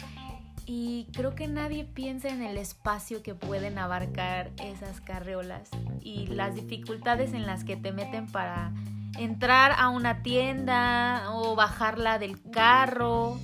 Y 0.71 1.07
creo 1.15 1.35
que 1.35 1.49
nadie 1.49 1.87
piensa 1.87 2.29
en 2.29 2.43
el 2.43 2.59
espacio 2.59 3.23
que 3.23 3.35
pueden 3.35 3.79
abarcar 3.79 4.51
esas 4.63 5.01
carriolas 5.01 5.71
y 6.03 6.27
las 6.27 6.57
dificultades 6.57 7.33
en 7.33 7.47
las 7.47 7.65
que 7.65 7.79
te 7.79 7.91
meten 7.91 8.27
para 8.27 8.75
entrar 9.17 9.73
a 9.79 9.89
una 9.89 10.23
tienda 10.23 11.31
o 11.31 11.57
bajarla 11.57 12.19
del 12.19 12.43
carro 12.51 13.41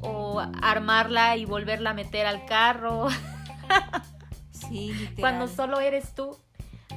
o 0.00 0.40
armarla 0.60 1.36
y 1.36 1.44
volverla 1.44 1.90
a 1.90 1.94
meter 1.94 2.26
al 2.26 2.46
carro. 2.46 3.06
Cuando 5.20 5.46
solo 5.46 5.78
eres 5.78 6.16
tú, 6.16 6.36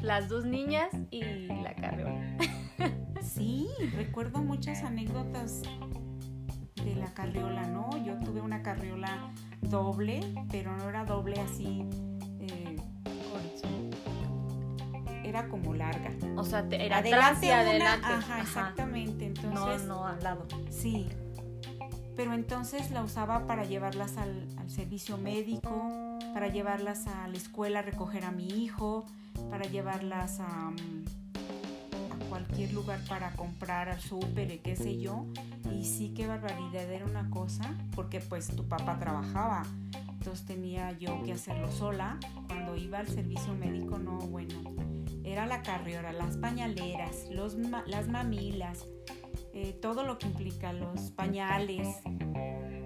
las 0.02 0.30
dos 0.30 0.45
niñas 0.45 0.89
y 1.12 1.21
la 1.21 1.75
carriola. 1.75 2.38
Sí, 3.21 3.67
recuerdo 3.95 4.39
muchas 4.39 4.84
anécdotas 4.84 5.62
de 6.84 6.96
la 6.96 7.13
carriola, 7.13 7.68
¿no? 7.68 7.89
Yo 8.04 8.18
tuve 8.20 8.42
una 8.42 8.62
carriola 8.62 9.32
doble, 9.62 10.22
pero 10.52 10.76
no 10.78 10.89
era 10.89 11.06
doble 11.06 11.39
así. 11.39 11.86
Eh, 12.39 12.78
era 15.24 15.48
como 15.48 15.74
larga. 15.74 16.12
O 16.36 16.44
sea, 16.44 16.65
era 16.72 16.98
adelante 16.98 17.48
y 17.48 17.52
adelante. 17.52 18.08
Ajá, 18.08 18.42
exactamente. 18.42 19.26
Entonces, 19.26 19.86
no, 19.86 19.96
no 19.96 20.08
al 20.08 20.24
lado. 20.24 20.48
Sí. 20.70 21.08
Pero 22.15 22.34
entonces 22.34 22.92
la 22.92 23.02
usaba 23.02 23.48
para 23.48 23.63
llevarlas 23.63 24.18
al, 24.18 24.48
al 24.58 24.70
servicio 24.70 25.18
médico, 25.18 26.18
para 26.34 26.50
llevarlas 26.50 27.08
a 27.08 27.28
la 27.28 27.38
escuela 27.38 27.80
a 27.80 27.82
recoger 27.82 28.26
a 28.26 28.32
mi 28.32 28.48
hijo, 28.48 29.06
para 29.50 29.65
llevarlas 29.65 30.39
a, 30.42 30.72
mm, 30.72 31.06
a 31.06 31.19
cualquier 32.39 32.73
lugar 32.73 32.99
para 33.08 33.32
comprar 33.34 33.89
al 33.89 33.99
súper, 33.99 34.62
qué 34.62 34.75
sé 34.75 34.99
yo. 34.99 35.25
Y 35.71 35.84
sí, 35.84 36.13
qué 36.15 36.28
barbaridad 36.28 36.89
era 36.89 37.06
una 37.06 37.30
cosa, 37.30 37.75
porque 37.95 38.19
pues 38.19 38.47
tu 38.56 38.67
papá 38.67 38.97
trabajaba, 38.99 39.65
entonces 40.12 40.45
tenía 40.45 40.97
yo 40.97 41.21
que 41.23 41.34
hacerlo 41.34 41.71
sola. 41.71 42.17
Cuando 42.47 42.75
iba 42.75 42.99
al 42.99 43.08
servicio 43.08 43.54
médico, 43.54 43.99
no, 43.99 44.19
bueno, 44.19 44.56
era 45.23 45.45
la 45.45 45.62
carriola, 45.62 46.13
las 46.13 46.38
pañaleras, 46.38 47.28
los, 47.30 47.56
las 47.88 48.08
mamilas, 48.08 48.86
eh, 49.54 49.78
todo 49.82 50.04
lo 50.04 50.17
que 50.17 50.28
implica, 50.28 50.73
los 50.73 51.12
pañales. 51.12 51.88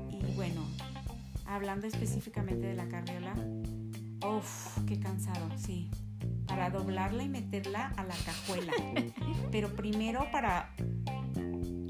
Y 0.10 0.36
bueno, 0.36 0.66
hablando 1.46 1.86
específicamente 1.86 2.66
de 2.66 2.76
la 2.76 2.88
carriola, 2.88 3.36
uff, 4.26 4.80
qué 4.88 5.00
cansado, 5.00 5.48
sí. 5.58 5.90
Para 6.48 6.70
doblarla 6.70 7.24
y 7.24 7.30
meterla 7.30 7.94
a 7.98 8.04
la 8.04 8.16
cajuela. 8.26 8.74
Pero 9.52 9.76
primero 9.76 10.28
para, 10.32 10.74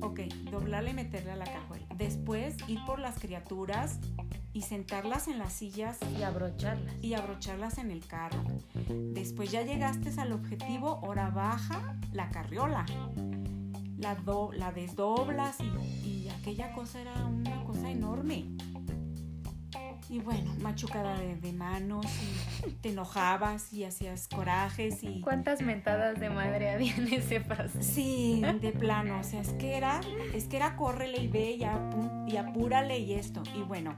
ok, 0.02 0.20
doblarla 0.52 0.92
y 0.92 0.94
meterla 0.94 1.34
a 1.34 1.38
la 1.38 1.46
cajuela. 1.46 1.86
Después 1.96 2.56
ir 2.68 2.80
por 2.86 3.00
las 3.00 3.20
criaturas 3.20 4.00
y 4.54 4.62
sentarlas 4.62 5.28
en 5.28 5.40
las 5.40 5.54
sillas 5.54 5.98
y 6.18 6.24
abrocharlas. 6.24 6.96
Y 7.02 7.16
abrocharlas 7.16 7.78
en 7.80 7.92
el 7.92 8.06
carro. 8.06 8.44
Después 9.14 9.52
ya 9.52 9.64
llegaste 9.64 10.10
al 10.22 10.32
objetivo, 10.32 11.00
ahora 11.04 11.30
baja 11.30 11.98
la 12.12 12.30
carriola. 12.30 12.86
La, 13.98 14.18
la 14.54 14.72
desdoblas 14.72 15.58
y, 15.60 16.08
y 16.08 16.30
aquella 16.30 16.74
cosa 16.74 17.02
era 17.02 17.14
una 17.26 17.64
cosa 17.64 17.90
enorme. 17.90 18.46
Y 20.10 20.20
bueno, 20.20 20.54
machucada 20.60 21.18
de, 21.18 21.54
manos 21.54 22.06
y 22.68 22.72
te 22.72 22.90
enojabas 22.90 23.72
y 23.74 23.84
hacías 23.84 24.28
corajes 24.28 25.04
y... 25.04 25.22
¿Cuántas 25.22 25.62
mentadas 25.62 26.20
de 26.20 26.30
madre 26.30 26.72
había 26.72 26.96
en 26.96 27.14
ese 27.14 27.42
paso? 27.42 27.80
Sí, 27.82 28.44
de 28.62 28.72
plano, 28.72 29.20
o 29.20 29.24
sea, 29.24 29.42
es 29.42 29.50
que 29.54 29.78
era, 29.78 30.02
es 30.34 30.46
que 30.46 30.58
era 30.58 30.76
córrele 30.76 31.20
y 31.22 31.28
ve 31.28 31.52
y, 31.52 32.32
y 32.32 32.38
apúrale 32.38 33.00
y 33.00 33.14
esto. 33.14 33.44
Y 33.56 33.62
bueno, 33.62 33.98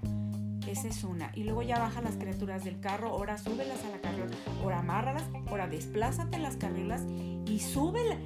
esa 0.67 0.87
es 0.87 1.03
una. 1.03 1.31
Y 1.35 1.43
luego 1.43 1.61
ya 1.61 1.79
baja 1.79 2.01
las 2.01 2.17
criaturas 2.17 2.63
del 2.63 2.79
carro, 2.79 3.09
ahora 3.09 3.37
súbelas 3.37 3.83
a 3.85 3.89
la 3.89 4.01
carriola, 4.01 4.35
ahora 4.61 4.79
amárralas, 4.79 5.23
ahora 5.47 5.67
desplázate 5.67 6.37
las 6.39 6.57
carriolas 6.57 7.03
y 7.45 7.59
súbelas. 7.59 8.19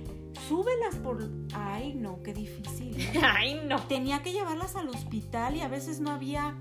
Súbelas 0.48 0.96
por... 0.96 1.28
Ay, 1.54 1.96
no, 1.96 2.22
qué 2.24 2.34
difícil. 2.34 2.96
Ay, 3.24 3.62
no. 3.66 3.82
Tenía 3.88 4.22
que 4.22 4.32
llevarlas 4.32 4.76
al 4.76 4.90
hospital 4.90 5.56
y 5.56 5.62
a 5.62 5.68
veces 5.68 6.00
no 6.00 6.12
había 6.12 6.56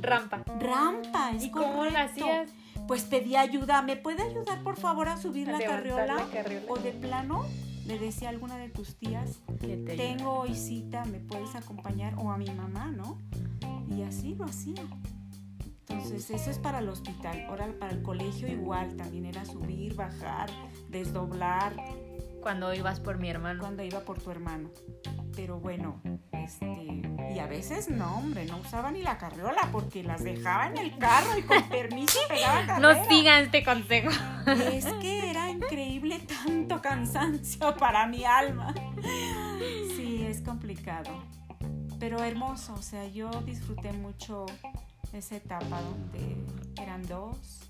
Rampa. 0.00 0.44
Rampa, 0.58 1.32
¿Y 1.40 1.50
cómo 1.50 1.84
la 1.84 2.02
hacías? 2.02 2.50
pues 2.86 3.04
pedí 3.04 3.36
ayuda, 3.36 3.82
¿me 3.82 3.96
puede 3.96 4.22
ayudar 4.22 4.62
por 4.62 4.76
favor 4.76 5.08
a 5.08 5.16
subir 5.16 5.48
la 5.48 5.58
carriola? 5.58 6.26
O 6.68 6.76
de 6.78 6.92
plano, 6.92 7.44
le 7.86 7.98
decía 7.98 8.28
a 8.28 8.30
alguna 8.32 8.56
de 8.56 8.68
tus 8.68 8.96
tías, 8.96 9.40
tengo 9.96 10.40
hoy 10.40 10.54
cita, 10.54 11.04
¿me 11.06 11.18
puedes 11.18 11.54
acompañar? 11.54 12.14
O 12.18 12.30
a 12.30 12.36
mi 12.36 12.50
mamá, 12.50 12.86
¿no? 12.90 13.18
Y 13.88 14.02
así 14.02 14.34
lo 14.34 14.44
hacía. 14.44 14.82
Entonces, 15.88 16.30
eso 16.30 16.50
es 16.50 16.58
para 16.58 16.80
el 16.80 16.88
hospital. 16.88 17.46
Ahora, 17.48 17.72
para 17.78 17.92
el 17.92 18.02
colegio 18.02 18.46
igual, 18.46 18.94
también 18.96 19.24
era 19.24 19.44
subir, 19.46 19.94
bajar, 19.94 20.50
desdoblar. 20.90 21.74
Cuando 22.42 22.72
ibas 22.74 23.00
por 23.00 23.18
mi 23.18 23.30
hermano. 23.30 23.60
Cuando 23.60 23.82
iba 23.82 24.00
por 24.00 24.20
tu 24.20 24.30
hermano. 24.30 24.70
Pero 25.34 25.58
bueno, 25.58 26.00
este, 26.48 27.02
y 27.34 27.38
a 27.40 27.46
veces 27.46 27.90
no, 27.90 28.16
hombre, 28.16 28.46
no 28.46 28.56
usaba 28.56 28.90
ni 28.90 29.02
la 29.02 29.18
carriola 29.18 29.68
porque 29.70 30.02
las 30.02 30.24
dejaba 30.24 30.68
en 30.68 30.78
el 30.78 30.96
carro 30.96 31.36
y 31.36 31.42
con 31.42 31.62
permiso 31.68 32.18
pegaba 32.26 32.60
carrera. 32.66 32.94
No 32.94 33.04
sigan 33.06 33.44
este 33.44 33.62
consejo. 33.62 34.08
Es 34.72 34.86
que 34.94 35.28
era 35.30 35.50
increíble 35.50 36.20
tanto 36.20 36.80
cansancio 36.80 37.76
para 37.76 38.06
mi 38.06 38.24
alma. 38.24 38.74
Sí, 39.94 40.24
es 40.26 40.40
complicado. 40.40 41.10
Pero 42.00 42.24
hermoso, 42.24 42.72
o 42.72 42.82
sea, 42.82 43.06
yo 43.06 43.30
disfruté 43.44 43.92
mucho 43.92 44.46
esa 45.12 45.36
etapa 45.36 45.82
donde 45.82 46.34
eran 46.82 47.06
dos 47.06 47.67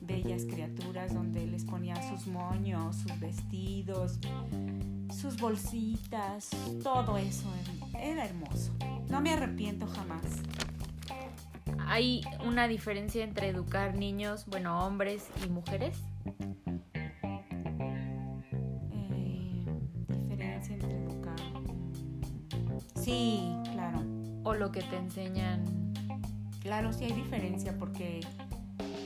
bellas 0.00 0.44
criaturas, 0.44 1.14
donde 1.14 1.46
les 1.46 1.64
ponía 1.64 1.96
sus 2.10 2.26
moños, 2.26 2.96
sus 2.96 3.18
vestidos, 3.20 4.18
sus 5.12 5.40
bolsitas, 5.40 6.50
todo 6.82 7.16
eso 7.18 7.48
era 7.98 8.24
hermoso. 8.24 8.72
No 9.08 9.20
me 9.20 9.32
arrepiento 9.32 9.86
jamás. 9.86 10.24
¿Hay 11.86 12.22
una 12.44 12.66
diferencia 12.66 13.24
entre 13.24 13.48
educar 13.48 13.94
niños, 13.96 14.46
bueno, 14.46 14.86
hombres 14.86 15.28
y 15.44 15.48
mujeres? 15.48 15.96
Eh, 18.92 19.64
diferencia 20.08 20.74
entre 20.74 21.04
educar. 21.04 21.36
Sí, 22.94 23.52
claro. 23.72 24.02
O 24.44 24.54
lo 24.54 24.72
que 24.72 24.82
te 24.82 24.96
enseñan 24.96 25.84
Claro, 26.64 26.94
sí 26.94 27.04
hay 27.04 27.12
diferencia 27.12 27.76
porque 27.78 28.20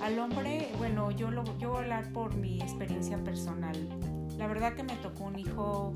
al 0.01 0.19
hombre, 0.19 0.71
bueno, 0.79 1.11
yo, 1.11 1.31
lo, 1.31 1.45
yo 1.59 1.71
voy 1.71 1.79
a 1.79 1.81
hablar 1.83 2.13
por 2.13 2.35
mi 2.35 2.61
experiencia 2.61 3.19
personal. 3.23 3.77
La 4.37 4.47
verdad 4.47 4.75
que 4.75 4.83
me 4.83 4.97
tocó 4.97 5.25
un 5.25 5.39
hijo 5.39 5.95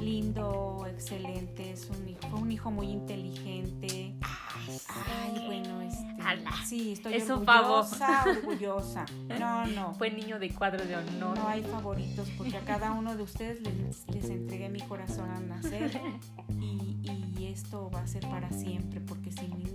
lindo, 0.00 0.84
excelente, 0.88 1.70
es 1.70 1.88
un 1.88 2.08
hijo, 2.08 2.20
fue 2.28 2.40
un 2.40 2.52
hijo 2.52 2.70
muy 2.70 2.88
inteligente. 2.88 4.14
Ay, 4.88 5.46
bueno, 5.46 5.82
este, 5.82 6.04
sí, 6.64 6.92
estoy 6.92 7.14
es 7.14 7.30
orgullosa, 7.30 8.24
orgullosa. 8.26 9.06
No, 9.38 9.66
no. 9.66 9.94
Fue 9.94 10.10
niño 10.10 10.38
de 10.38 10.50
cuadro 10.50 10.84
de 10.84 10.96
honor. 10.96 11.36
No 11.38 11.48
hay 11.48 11.62
favoritos 11.62 12.28
porque 12.36 12.56
a 12.56 12.60
cada 12.60 12.92
uno 12.92 13.16
de 13.16 13.22
ustedes 13.22 13.60
les, 13.60 14.08
les 14.08 14.30
entregué 14.30 14.68
mi 14.68 14.80
corazón 14.80 15.30
al 15.30 15.48
nacer 15.48 16.00
y, 16.60 17.00
y, 17.02 17.46
esto 17.46 17.90
va 17.90 18.00
a 18.00 18.06
ser 18.06 18.22
para 18.28 18.50
siempre 18.50 19.00
porque 19.00 19.30
sin 19.30 19.52
o 19.52 19.73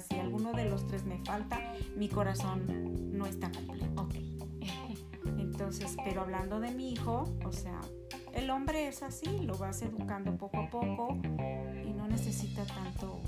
si 0.00 0.18
alguno 0.18 0.52
de 0.52 0.68
los 0.68 0.86
tres 0.86 1.04
me 1.04 1.18
falta, 1.24 1.60
mi 1.96 2.08
corazón 2.08 3.16
no 3.16 3.26
está 3.26 3.50
completo. 3.50 4.02
Ok. 4.02 4.14
Entonces, 5.38 5.96
pero 6.04 6.22
hablando 6.22 6.60
de 6.60 6.70
mi 6.72 6.92
hijo, 6.92 7.24
o 7.44 7.52
sea, 7.52 7.80
el 8.32 8.50
hombre 8.50 8.88
es 8.88 9.02
así, 9.02 9.40
lo 9.40 9.56
vas 9.56 9.82
educando 9.82 10.36
poco 10.36 10.58
a 10.58 10.68
poco 10.68 11.16
y 11.84 11.92
no 11.92 12.08
necesita 12.08 12.64
tanto, 12.66 13.20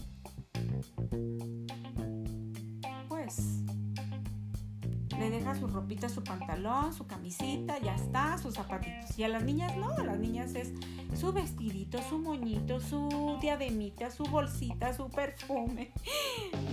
su 5.59 5.66
ropita, 5.66 6.09
su 6.09 6.23
pantalón, 6.23 6.92
su 6.92 7.07
camisita, 7.07 7.79
ya 7.79 7.95
está, 7.95 8.38
sus 8.38 8.55
zapatitos. 8.55 9.19
Y 9.19 9.25
a 9.25 9.29
las 9.29 9.42
niñas 9.42 9.77
no, 9.77 9.90
a 9.90 10.05
las 10.05 10.19
niñas 10.19 10.55
es 10.55 10.73
su 11.19 11.33
vestidito, 11.33 12.03
su 12.03 12.19
moñito, 12.19 12.81
su 12.81 13.38
diademita, 13.40 14.11
su 14.11 14.25
bolsita, 14.25 14.92
su 14.92 15.09
perfume. 15.09 15.92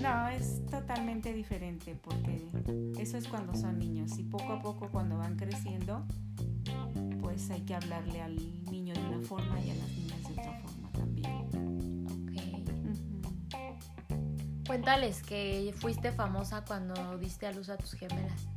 No, 0.01 0.27
es 0.27 0.65
totalmente 0.65 1.31
diferente 1.31 1.95
porque 1.95 2.45
eso 2.99 3.17
es 3.17 3.27
cuando 3.27 3.55
son 3.55 3.79
niños 3.79 4.17
y 4.17 4.23
poco 4.23 4.51
a 4.51 4.61
poco 4.61 4.89
cuando 4.89 5.17
van 5.17 5.37
creciendo 5.37 6.05
pues 7.21 7.49
hay 7.49 7.61
que 7.61 7.73
hablarle 7.73 8.21
al 8.21 8.35
niño 8.65 8.93
de 8.93 9.01
una 9.01 9.25
forma 9.25 9.59
y 9.61 9.71
a 9.71 9.75
las 9.75 9.89
niñas 9.89 10.23
de 10.23 10.33
otra 10.33 10.61
forma 10.61 10.91
también. 10.91 12.05
Ok. 12.11 12.43
Cuéntales 14.67 15.23
que 15.23 15.73
fuiste 15.77 16.11
famosa 16.11 16.63
cuando 16.65 17.17
diste 17.17 17.47
a 17.47 17.51
luz 17.51 17.69
a 17.69 17.77
tus 17.77 17.93
gemelas. 17.93 18.47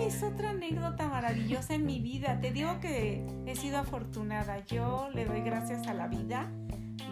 Es 0.00 0.22
otra 0.22 0.50
anécdota 0.50 1.08
maravillosa 1.08 1.74
en 1.74 1.86
mi 1.86 2.00
vida. 2.00 2.40
Te 2.40 2.52
digo 2.52 2.80
que 2.80 3.24
he 3.46 3.56
sido 3.56 3.78
afortunada. 3.78 4.64
Yo 4.66 5.08
le 5.12 5.24
doy 5.24 5.40
gracias 5.40 5.86
a 5.86 5.94
la 5.94 6.08
vida 6.08 6.50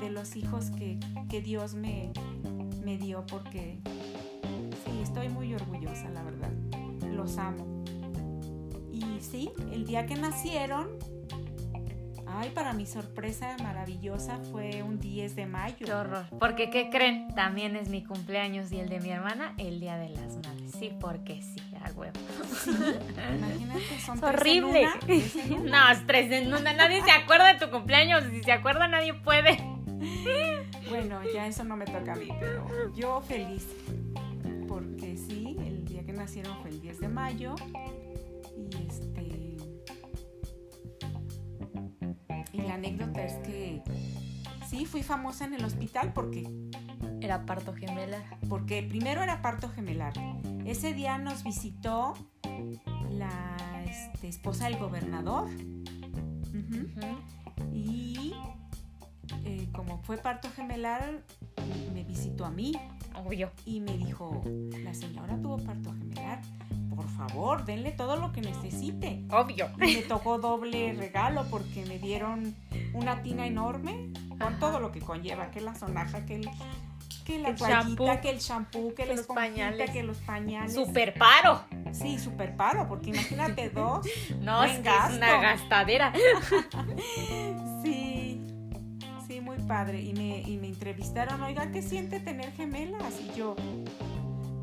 de 0.01 0.11
los 0.11 0.37
hijos 0.37 0.71
que, 0.71 0.99
que 1.29 1.41
Dios 1.41 1.75
me, 1.75 2.13
me 2.85 2.99
dio 2.99 3.25
porque 3.27 3.79
sí, 4.85 5.01
estoy 5.03 5.29
muy 5.29 5.55
orgullosa, 5.55 6.09
la 6.11 6.23
verdad. 6.23 6.53
Los 7.13 7.39
amo. 7.39 7.85
Y 8.93 9.21
sí, 9.21 9.51
el 9.73 9.87
día 9.87 10.07
que 10.07 10.15
nacieron, 10.17 10.89
ay, 12.27 12.51
para 12.51 12.73
mi 12.73 12.87
sorpresa 12.87 13.57
maravillosa 13.63 14.39
fue 14.51 14.83
un 14.83 14.99
10 14.99 15.37
de 15.37 15.47
mayo. 15.47 15.87
Qué 15.87 15.93
horror. 15.93 16.27
Porque, 16.39 16.71
¿qué 16.71 16.91
creen? 16.91 17.35
También 17.35 17.77
es 17.77 17.89
mi 17.89 18.05
cumpleaños 18.05 18.71
y 18.73 18.81
el 18.81 18.89
de 18.89 19.01
mi 19.01 19.11
hermana 19.11 19.55
el 19.59 19.81
día 19.81 19.97
de 19.97 20.11
las 20.11 20.37
madres. 20.37 20.73
Sí, 20.79 20.93
porque 21.01 21.43
sí, 21.43 21.61
huevo. 21.95 22.19
imagínate, 23.37 24.01
son 24.05 24.19
es 24.19 24.23
horrible. 24.23 24.89
no, 25.65 25.91
es 25.91 26.07
tres 26.07 26.31
en 26.33 26.53
una. 26.53 26.73
Nadie 26.73 27.03
se 27.03 27.11
acuerda 27.11 27.53
de 27.53 27.59
tu 27.59 27.71
cumpleaños. 27.71 28.25
Si 28.31 28.43
se 28.43 28.53
acuerda, 28.53 28.89
nadie 28.89 29.15
puede. 29.15 29.59
Bueno, 30.89 31.21
ya 31.35 31.47
eso 31.47 31.65
no 31.65 31.77
me 31.77 31.85
toca 31.85 32.13
a 32.13 32.17
mí, 32.17 32.29
pero 32.39 32.93
yo 32.95 33.21
feliz. 33.21 33.67
Porque 34.69 35.17
sí, 35.17 35.57
el 35.67 35.85
día 35.85 36.05
que 36.05 36.13
nacieron 36.13 36.61
fue 36.61 36.71
el 36.71 36.81
10 36.81 37.01
de 37.01 37.09
mayo 37.09 37.55
y 38.57 38.87
este. 38.87 39.57
Y 42.53 42.63
la 42.63 42.75
anécdota 42.75 43.25
es 43.25 43.35
que 43.47 43.83
sí, 44.69 44.87
fui 44.87 45.03
famosa 45.03 45.45
en 45.45 45.55
el 45.55 45.65
hospital 45.65 46.13
porque. 46.13 46.45
Era 47.27 47.45
parto 47.45 47.75
gemelar. 47.75 48.23
Porque 48.49 48.85
primero 48.85 49.21
era 49.21 49.43
parto 49.43 49.69
gemelar. 49.69 50.13
Ese 50.65 50.95
día 50.95 51.19
nos 51.19 51.43
visitó 51.43 52.15
la 53.11 53.57
este, 53.85 54.29
esposa 54.29 54.69
del 54.69 54.79
gobernador. 54.79 55.51
Y 57.73 58.33
eh, 59.45 59.69
como 59.73 59.99
fue 60.05 60.19
parto 60.19 60.49
gemelar, 60.55 61.25
me 61.93 62.05
visitó 62.05 62.45
a 62.45 62.51
mí. 62.51 62.75
Obvio. 63.17 63.51
Y 63.65 63.81
me 63.81 63.97
dijo, 63.97 64.45
la 64.85 64.95
señora 64.95 65.37
tuvo 65.43 65.57
parto 65.57 65.93
gemelar 65.95 66.41
por 66.95 67.09
favor, 67.11 67.65
denle 67.67 67.93
todo 67.93 68.17
lo 68.17 68.33
que 68.33 68.41
necesite. 68.41 69.23
Obvio. 69.31 69.69
Y 69.77 69.97
me 69.97 70.03
tocó 70.03 70.39
doble 70.39 70.95
regalo 70.95 71.45
porque 71.51 71.85
me 71.85 71.99
dieron 71.99 72.55
una 72.95 73.23
tina 73.23 73.47
enorme 73.47 74.13
con 74.41 74.59
todo 74.59 74.81
lo 74.81 74.93
que 74.93 75.01
conlleva, 75.01 75.51
que 75.51 75.61
la 75.61 75.75
sonaja, 75.75 76.25
que 76.25 76.37
el 76.37 76.49
que 77.27 77.41
la 77.41 77.55
toallita, 77.55 78.21
que 78.21 78.31
el 78.31 78.39
shampoo, 78.39 78.95
que, 78.95 79.05
los 79.05 79.27
pañales, 79.27 79.91
que 79.91 80.05
los 80.05 80.19
pañales. 80.19 80.73
Super 80.73 81.13
paro. 81.15 81.61
Sí, 81.91 82.19
super 82.21 82.57
paro, 82.57 82.87
porque 82.89 83.11
imagínate 83.11 83.69
dos. 83.75 84.07
no, 84.41 84.63
es, 84.63 84.79
una 84.79 85.41
gastadera. 85.41 86.13
sí, 87.83 88.41
sí, 89.27 89.41
muy 89.41 89.59
padre. 89.67 90.01
Y 90.01 90.13
me, 90.13 90.41
y 90.41 90.57
me 90.57 90.69
entrevistaron, 90.69 91.43
oiga, 91.43 91.73
¿qué 91.73 91.83
siente 91.83 92.21
tener 92.21 92.53
gemelas? 92.53 93.21
Y 93.21 93.37
yo, 93.37 93.57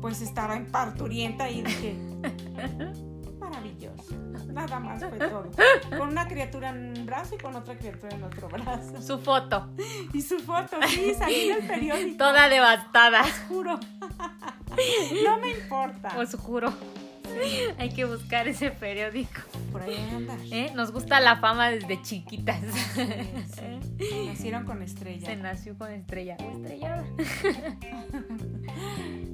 pues 0.00 0.22
estaba 0.22 0.56
en 0.56 0.66
parturienta 0.66 1.50
y 1.50 1.62
dije, 1.62 1.96
maravilloso. 3.44 4.14
Nada 4.52 4.80
más 4.80 5.00
fue 5.00 5.18
todo. 5.18 5.50
Con 5.98 6.08
una 6.08 6.26
criatura 6.26 6.70
en 6.70 6.98
un 6.98 7.06
brazo 7.06 7.34
y 7.34 7.38
con 7.38 7.54
otra 7.54 7.76
criatura 7.76 8.14
en 8.14 8.24
otro 8.24 8.48
brazo. 8.48 9.02
Su 9.02 9.18
foto. 9.18 9.68
Y 10.12 10.20
su 10.20 10.38
foto, 10.38 10.76
sí, 10.88 11.14
salí 11.14 11.50
en 11.50 11.62
el 11.62 11.68
periódico. 11.68 12.18
Toda 12.18 12.48
devastada. 12.48 13.22
Os 13.22 13.38
juro. 13.48 13.80
No 15.24 15.38
me 15.38 15.50
importa. 15.50 16.18
Os 16.18 16.34
juro. 16.34 16.72
Hay 17.78 17.90
que 17.90 18.04
buscar 18.04 18.46
ese 18.48 18.70
periódico. 18.70 19.40
Por 19.72 19.82
ahí 19.82 19.96
andar. 20.14 20.38
¿Eh? 20.50 20.72
Nos 20.74 20.92
gusta 20.92 21.20
la 21.20 21.36
fama 21.36 21.70
desde 21.70 22.00
chiquitas. 22.02 22.60
Nacieron 24.26 24.64
con 24.64 24.82
estrella. 24.82 25.26
Se 25.26 25.36
nació 25.36 25.76
con 25.76 25.90
estrella. 25.90 26.36
Estrellada. 26.36 27.04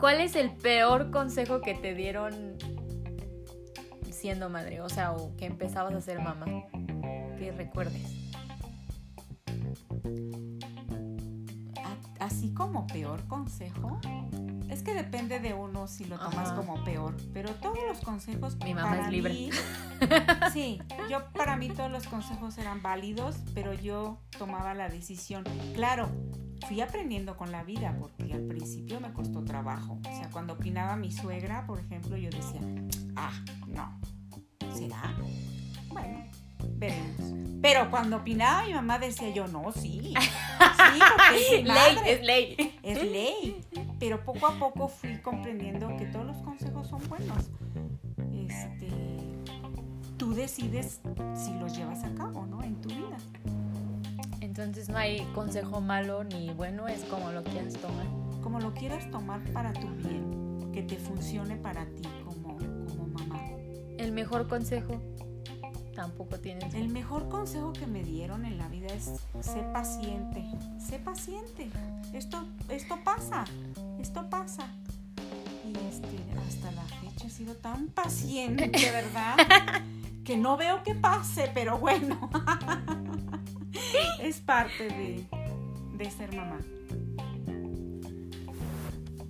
¿Cuál 0.00 0.22
es 0.22 0.34
el 0.34 0.50
peor 0.52 1.10
consejo 1.10 1.60
que 1.60 1.74
te 1.74 1.94
dieron 1.94 2.56
siendo 4.10 4.48
madre? 4.48 4.80
O 4.80 4.88
sea, 4.88 5.12
o 5.12 5.36
que 5.36 5.44
empezabas 5.44 5.92
a 5.92 6.00
ser 6.00 6.20
mamá. 6.20 6.46
Que 7.38 7.52
recuerdes. 7.54 8.10
Así 12.18 12.54
como 12.54 12.86
peor 12.86 13.26
consejo, 13.28 14.00
es 14.70 14.82
que 14.82 14.94
depende 14.94 15.38
de 15.38 15.52
uno 15.52 15.86
si 15.86 16.04
lo 16.04 16.18
tomas 16.18 16.52
como 16.52 16.82
peor, 16.84 17.16
pero 17.34 17.50
todos 17.56 17.78
los 17.86 18.00
consejos 18.00 18.56
mi 18.64 18.72
mamá 18.72 19.00
es 19.00 19.08
libre. 19.08 19.50
sí, 20.52 20.80
yo 21.10 21.30
para 21.32 21.56
mí 21.56 21.68
todos 21.68 21.90
los 21.90 22.06
consejos 22.06 22.56
eran 22.56 22.80
válidos, 22.80 23.36
pero 23.54 23.74
yo 23.74 24.18
tomaba 24.38 24.72
la 24.72 24.88
decisión. 24.88 25.44
Claro, 25.74 26.08
fui 26.66 26.80
aprendiendo 26.80 27.36
con 27.36 27.52
la 27.52 27.62
vida 27.62 27.96
porque 27.98 28.32
al 28.32 28.42
principio 28.42 29.00
me 29.00 29.12
costó 29.12 29.44
trabajo. 29.44 29.98
O 30.00 30.16
sea, 30.16 30.30
cuando 30.30 30.54
opinaba 30.54 30.96
mi 30.96 31.10
suegra, 31.10 31.66
por 31.66 31.80
ejemplo, 31.80 32.16
yo 32.16 32.30
decía, 32.30 32.60
"Ah, 33.16 33.32
no. 33.66 34.00
¿Será?" 34.74 35.14
Bueno, 35.88 36.24
veremos. 36.76 37.60
Pero 37.62 37.90
cuando 37.90 38.18
opinaba 38.18 38.66
mi 38.66 38.74
mamá 38.74 38.98
decía 38.98 39.30
yo, 39.30 39.46
"No, 39.46 39.72
sí." 39.72 40.14
Sí, 40.14 41.00
porque 41.16 41.56
es 41.58 41.64
ley, 41.64 41.98
es 42.06 42.22
ley. 42.22 42.78
Es 42.82 43.02
ley 43.02 43.64
pero 44.00 44.24
poco 44.24 44.46
a 44.46 44.58
poco 44.58 44.88
fui 44.88 45.18
comprendiendo 45.18 45.94
que 45.98 46.06
todos 46.06 46.26
los 46.26 46.38
consejos 46.38 46.88
son 46.88 47.06
buenos. 47.08 47.50
Este, 48.32 48.88
tú 50.16 50.32
decides 50.32 51.02
si 51.34 51.52
los 51.54 51.76
llevas 51.76 52.02
a 52.02 52.14
cabo, 52.14 52.46
¿no? 52.46 52.62
En 52.62 52.80
tu 52.80 52.88
vida. 52.88 53.18
Entonces 54.62 54.90
no 54.90 54.98
hay 54.98 55.24
consejo 55.34 55.80
malo 55.80 56.22
ni 56.24 56.52
bueno, 56.52 56.86
es 56.86 57.04
como 57.04 57.32
lo 57.32 57.42
quieras 57.42 57.74
tomar. 57.74 58.06
Como 58.42 58.60
lo 58.60 58.74
quieras 58.74 59.10
tomar 59.10 59.40
para 59.52 59.72
tu 59.72 59.88
bien, 59.96 60.70
que 60.72 60.82
te 60.82 60.96
funcione 60.96 61.56
para 61.56 61.86
ti 61.86 62.02
como, 62.24 62.56
como 62.56 63.06
mamá. 63.06 63.40
El 63.96 64.12
mejor 64.12 64.48
consejo 64.48 65.00
tampoco 65.94 66.38
tienes. 66.40 66.74
El 66.74 66.88
mejor 66.88 67.28
consejo 67.28 67.72
que 67.72 67.86
me 67.86 68.02
dieron 68.02 68.44
en 68.44 68.58
la 68.58 68.68
vida 68.68 68.88
es 68.88 69.20
sé 69.40 69.62
paciente, 69.72 70.44
sé 70.78 70.98
paciente. 70.98 71.70
Esto, 72.12 72.44
esto 72.68 72.98
pasa, 73.02 73.44
esto 73.98 74.28
pasa. 74.28 74.66
Y 75.64 75.72
este, 75.88 76.18
hasta 76.46 76.70
la 76.72 76.82
fecha 76.82 77.26
he 77.26 77.30
sido 77.30 77.54
tan 77.56 77.88
paciente, 77.88 78.70
¿verdad? 78.92 79.36
que 80.24 80.36
no 80.36 80.56
veo 80.56 80.82
que 80.82 80.94
pase, 80.94 81.50
pero 81.54 81.78
bueno. 81.78 82.30
es 84.22 84.40
parte 84.40 84.88
de, 84.88 85.26
de 85.96 86.10
ser 86.10 86.34
mamá. 86.34 86.60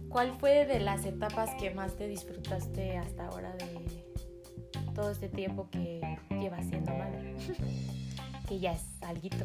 ¿Cuál 0.09 0.33
fue 0.39 0.67
de 0.67 0.81
las 0.81 1.05
etapas 1.05 1.51
que 1.55 1.71
más 1.71 1.97
te 1.97 2.09
disfrutaste 2.09 2.99
hasta 2.99 3.27
ahora 3.27 3.53
de 3.53 4.05
todo 4.95 5.11
este 5.13 5.29
tiempo 5.29 5.69
que 5.71 6.01
llevas 6.31 6.67
siendo 6.67 6.93
madre? 6.93 7.37
que 8.51 8.59
ya 8.59 8.73
es 8.73 8.83
alguito. 9.03 9.45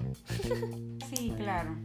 sí, 1.13 1.31
claro. 1.37 1.77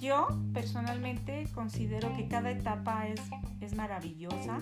Yo 0.00 0.26
personalmente 0.54 1.46
considero 1.54 2.16
que 2.16 2.26
cada 2.26 2.50
etapa 2.50 3.06
es, 3.06 3.20
es 3.60 3.74
maravillosa. 3.74 4.60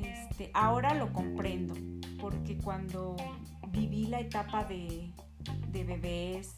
Este, 0.00 0.50
ahora 0.54 0.94
lo 0.94 1.12
comprendo, 1.12 1.74
porque 2.20 2.56
cuando 2.56 3.16
viví 3.70 4.06
la 4.06 4.20
etapa 4.20 4.64
de, 4.64 5.10
de 5.72 5.84
bebés, 5.84 6.56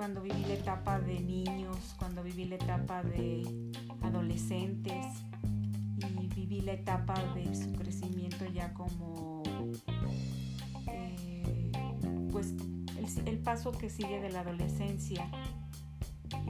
cuando 0.00 0.22
viví 0.22 0.46
la 0.46 0.54
etapa 0.54 0.98
de 0.98 1.20
niños, 1.20 1.94
cuando 1.98 2.22
viví 2.22 2.46
la 2.46 2.54
etapa 2.54 3.02
de 3.02 3.70
adolescentes 4.00 5.04
y 5.98 6.26
viví 6.28 6.62
la 6.62 6.72
etapa 6.72 7.12
de 7.34 7.54
su 7.54 7.70
crecimiento 7.74 8.46
ya 8.46 8.72
como 8.72 9.42
eh, 10.86 11.70
pues 12.32 12.54
el, 12.96 13.28
el, 13.28 13.38
paso 13.40 13.72
que 13.72 13.90
sigue 13.90 14.22
de 14.22 14.30
la 14.30 14.40
adolescencia. 14.40 15.30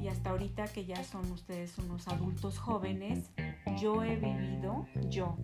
Y 0.00 0.06
hasta 0.06 0.30
ahorita 0.30 0.68
que 0.68 0.84
ya 0.84 1.02
son 1.02 1.28
ustedes 1.32 1.76
unos 1.78 2.06
adultos 2.06 2.56
jóvenes, 2.56 3.32
yo 3.80 4.04
he 4.04 4.14
vivido, 4.14 4.86
yo, 5.08 5.36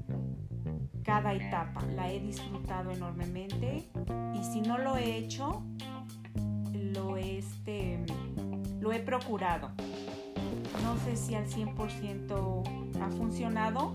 cada 1.02 1.34
etapa, 1.34 1.84
la 1.86 2.12
he 2.12 2.20
disfrutado 2.20 2.92
enormemente 2.92 3.90
y 4.32 4.44
si 4.44 4.60
no 4.60 4.78
lo 4.78 4.96
he 4.96 5.16
hecho, 5.16 5.64
lo, 6.96 7.16
este, 7.16 8.04
lo 8.80 8.92
he 8.92 9.00
procurado. 9.00 9.70
No 10.82 10.96
sé 11.04 11.16
si 11.16 11.34
al 11.34 11.46
100% 11.46 13.00
ha 13.00 13.10
funcionado, 13.10 13.94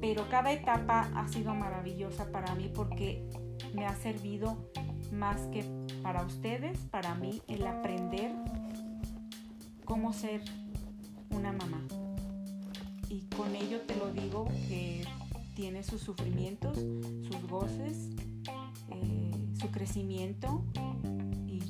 pero 0.00 0.28
cada 0.28 0.52
etapa 0.52 1.10
ha 1.14 1.28
sido 1.28 1.54
maravillosa 1.54 2.30
para 2.30 2.54
mí 2.54 2.70
porque 2.72 3.28
me 3.74 3.86
ha 3.86 3.94
servido 3.94 4.70
más 5.12 5.42
que 5.48 5.64
para 6.02 6.22
ustedes, 6.22 6.78
para 6.90 7.14
mí, 7.14 7.42
el 7.48 7.66
aprender 7.66 8.32
cómo 9.84 10.12
ser 10.12 10.42
una 11.30 11.52
mamá. 11.52 11.84
Y 13.08 13.22
con 13.36 13.54
ello 13.56 13.80
te 13.82 13.96
lo 13.96 14.12
digo 14.12 14.46
que 14.68 15.04
tiene 15.54 15.82
sus 15.82 16.00
sufrimientos, 16.00 16.78
sus 16.78 17.48
goces, 17.48 18.10
eh, 18.90 19.30
su 19.58 19.70
crecimiento 19.70 20.64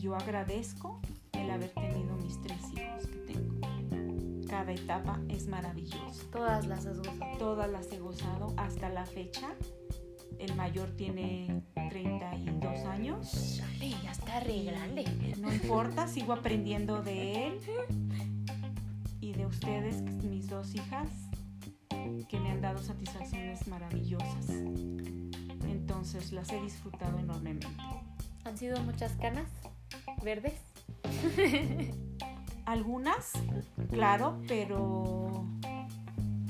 yo 0.00 0.16
agradezco 0.16 0.98
el 1.32 1.50
haber 1.50 1.70
tenido 1.70 2.16
mis 2.16 2.40
tres 2.40 2.58
hijos 2.72 3.06
que 3.06 3.18
tengo. 3.32 3.60
Cada 4.48 4.72
etapa 4.72 5.20
es 5.28 5.46
maravillosa. 5.46 6.24
Todas 6.32 6.66
las 6.66 6.86
has 6.86 6.98
gozado. 6.98 7.38
Todas 7.38 7.70
las 7.70 7.92
he 7.92 7.98
gozado 7.98 8.54
hasta 8.56 8.88
la 8.88 9.04
fecha. 9.04 9.50
El 10.38 10.56
mayor 10.56 10.88
tiene 10.96 11.62
32 11.90 12.84
años. 12.86 13.62
ya 14.02 14.10
está 14.10 14.40
re 14.40 14.64
grande. 14.64 15.04
No 15.38 15.52
importa, 15.52 16.08
sigo 16.08 16.32
aprendiendo 16.32 17.02
de 17.02 17.48
él 17.48 17.60
y 19.20 19.32
de 19.34 19.44
ustedes, 19.44 20.00
mis 20.24 20.48
dos 20.48 20.74
hijas, 20.74 21.08
que 22.28 22.40
me 22.40 22.50
han 22.50 22.62
dado 22.62 22.78
satisfacciones 22.78 23.68
maravillosas. 23.68 24.48
Entonces 25.68 26.32
las 26.32 26.50
he 26.52 26.60
disfrutado 26.62 27.18
enormemente. 27.18 27.66
¿Han 28.44 28.56
sido 28.56 28.80
muchas 28.80 29.12
canas 29.16 29.46
verdes? 30.22 30.54
Algunas, 32.66 33.32
claro, 33.90 34.40
pero 34.46 35.30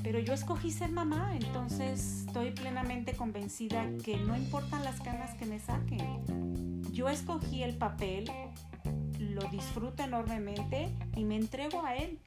pero 0.03 0.19
yo 0.19 0.33
escogí 0.33 0.71
ser 0.71 0.91
mamá, 0.91 1.35
entonces 1.35 2.25
estoy 2.25 2.51
plenamente 2.51 3.13
convencida 3.13 3.85
que 4.03 4.17
no 4.17 4.35
importan 4.35 4.83
las 4.83 4.99
canas 4.99 5.35
que 5.35 5.45
me 5.45 5.59
saquen. 5.59 6.81
Yo 6.91 7.07
escogí 7.07 7.61
el 7.63 7.77
papel, 7.77 8.29
lo 9.19 9.41
disfruto 9.49 10.03
enormemente 10.03 10.89
y 11.15 11.23
me 11.23 11.35
entrego 11.35 11.83
a 11.85 11.95
él 11.95 12.19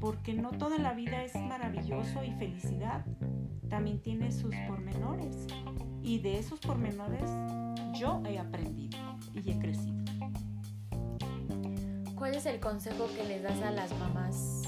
porque 0.00 0.34
no 0.34 0.52
toda 0.52 0.78
la 0.78 0.94
vida 0.94 1.24
es 1.24 1.34
maravilloso 1.34 2.22
y 2.22 2.30
felicidad. 2.32 3.04
También 3.68 4.00
tiene 4.00 4.30
sus 4.30 4.54
pormenores. 4.68 5.46
Y 6.02 6.18
de 6.18 6.38
esos 6.38 6.60
pormenores 6.60 7.28
yo 7.98 8.22
he 8.26 8.38
aprendido 8.38 8.98
y 9.34 9.50
he 9.50 9.58
crecido. 9.58 10.13
¿Cuál 12.24 12.36
es 12.36 12.46
el 12.46 12.58
consejo 12.58 13.06
que 13.14 13.22
les 13.22 13.42
das 13.42 13.60
a 13.60 13.70
las 13.70 13.92
mamás 13.98 14.62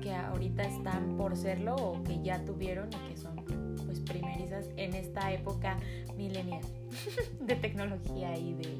que 0.00 0.14
ahorita 0.14 0.62
están 0.62 1.16
por 1.16 1.36
serlo 1.36 1.74
o 1.74 2.04
que 2.04 2.22
ya 2.22 2.44
tuvieron 2.44 2.88
y 2.88 3.08
que 3.08 3.16
son 3.16 3.34
pues 3.84 3.98
primerizas 3.98 4.66
en 4.76 4.94
esta 4.94 5.32
época 5.32 5.76
milenial 6.16 6.62
de 7.40 7.56
tecnología 7.56 8.38
y 8.38 8.54
de, 8.54 8.78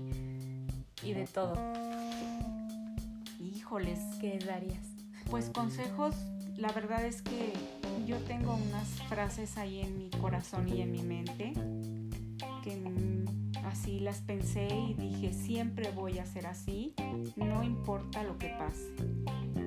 y 1.03 1.13
de 1.13 1.27
todo? 1.27 1.55
Híjoles. 3.41 3.99
¿Qué 4.21 4.39
darías? 4.39 4.87
Pues 5.29 5.51
consejos, 5.51 6.15
la 6.57 6.71
verdad 6.71 7.05
es 7.05 7.23
que 7.23 7.53
yo 8.07 8.17
tengo 8.29 8.55
unas 8.55 8.87
frases 9.09 9.59
ahí 9.59 9.81
en 9.81 9.99
mi 9.99 10.09
corazón 10.09 10.69
y 10.69 10.83
en 10.83 10.93
mi 10.93 11.03
mente 11.03 11.53
que 12.63 12.77
así 13.81 13.99
las 13.99 14.21
pensé 14.21 14.69
y 14.69 14.93
dije, 14.93 15.33
siempre 15.33 15.91
voy 15.91 16.19
a 16.19 16.27
ser 16.27 16.47
así, 16.47 16.95
no 17.37 17.63
importa 17.63 18.23
lo 18.23 18.37
que 18.37 18.49
pase. 18.51 18.95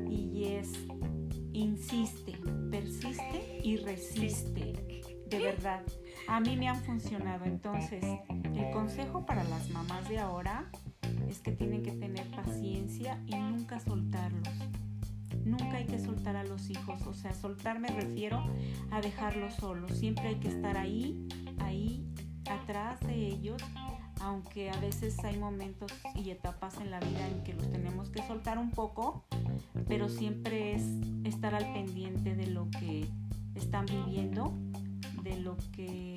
Y 0.07 0.45
es, 0.45 0.71
insiste, 1.51 2.33
persiste 2.69 3.59
y 3.63 3.77
resiste. 3.77 5.01
De 5.27 5.39
verdad, 5.39 5.81
a 6.27 6.39
mí 6.39 6.55
me 6.55 6.67
han 6.67 6.79
funcionado. 6.83 7.45
Entonces, 7.45 8.05
el 8.55 8.69
consejo 8.71 9.25
para 9.25 9.43
las 9.45 9.71
mamás 9.71 10.07
de 10.07 10.19
ahora 10.19 10.69
es 11.27 11.39
que 11.39 11.51
tienen 11.51 11.81
que 11.81 11.93
tener 11.93 12.29
paciencia 12.35 13.19
y 13.25 13.35
nunca 13.35 13.79
soltarlos 13.79 14.47
nunca 15.43 15.75
hay 15.75 15.85
que 15.85 15.99
soltar 15.99 16.37
a 16.37 16.43
los 16.45 16.69
hijos. 16.69 17.05
O 17.05 17.13
sea, 17.13 17.33
soltar 17.33 17.77
me 17.77 17.89
refiero 17.89 18.45
a 18.91 19.01
dejarlos 19.01 19.55
solos. 19.55 19.91
Siempre 19.97 20.29
hay 20.29 20.35
que 20.35 20.47
estar 20.47 20.77
ahí, 20.77 21.27
ahí, 21.59 22.05
atrás 22.49 22.99
de 23.01 23.27
ellos. 23.27 23.61
Aunque 24.23 24.69
a 24.71 24.79
veces 24.79 25.19
hay 25.25 25.37
momentos 25.37 25.91
y 26.15 26.29
etapas 26.29 26.77
en 26.77 26.91
la 26.91 26.99
vida 27.01 27.27
en 27.27 27.43
que 27.43 27.53
los 27.53 27.69
tenemos 27.69 28.09
que 28.09 28.25
soltar 28.25 28.57
un 28.57 28.71
poco, 28.71 29.25
pero 29.85 30.07
siempre 30.07 30.75
es 30.75 30.83
estar 31.25 31.53
al 31.53 31.73
pendiente 31.73 32.33
de 32.33 32.47
lo 32.47 32.69
que 32.71 33.05
están 33.53 33.85
viviendo, 33.85 34.53
de 35.23 35.39
lo 35.41 35.57
que 35.73 36.15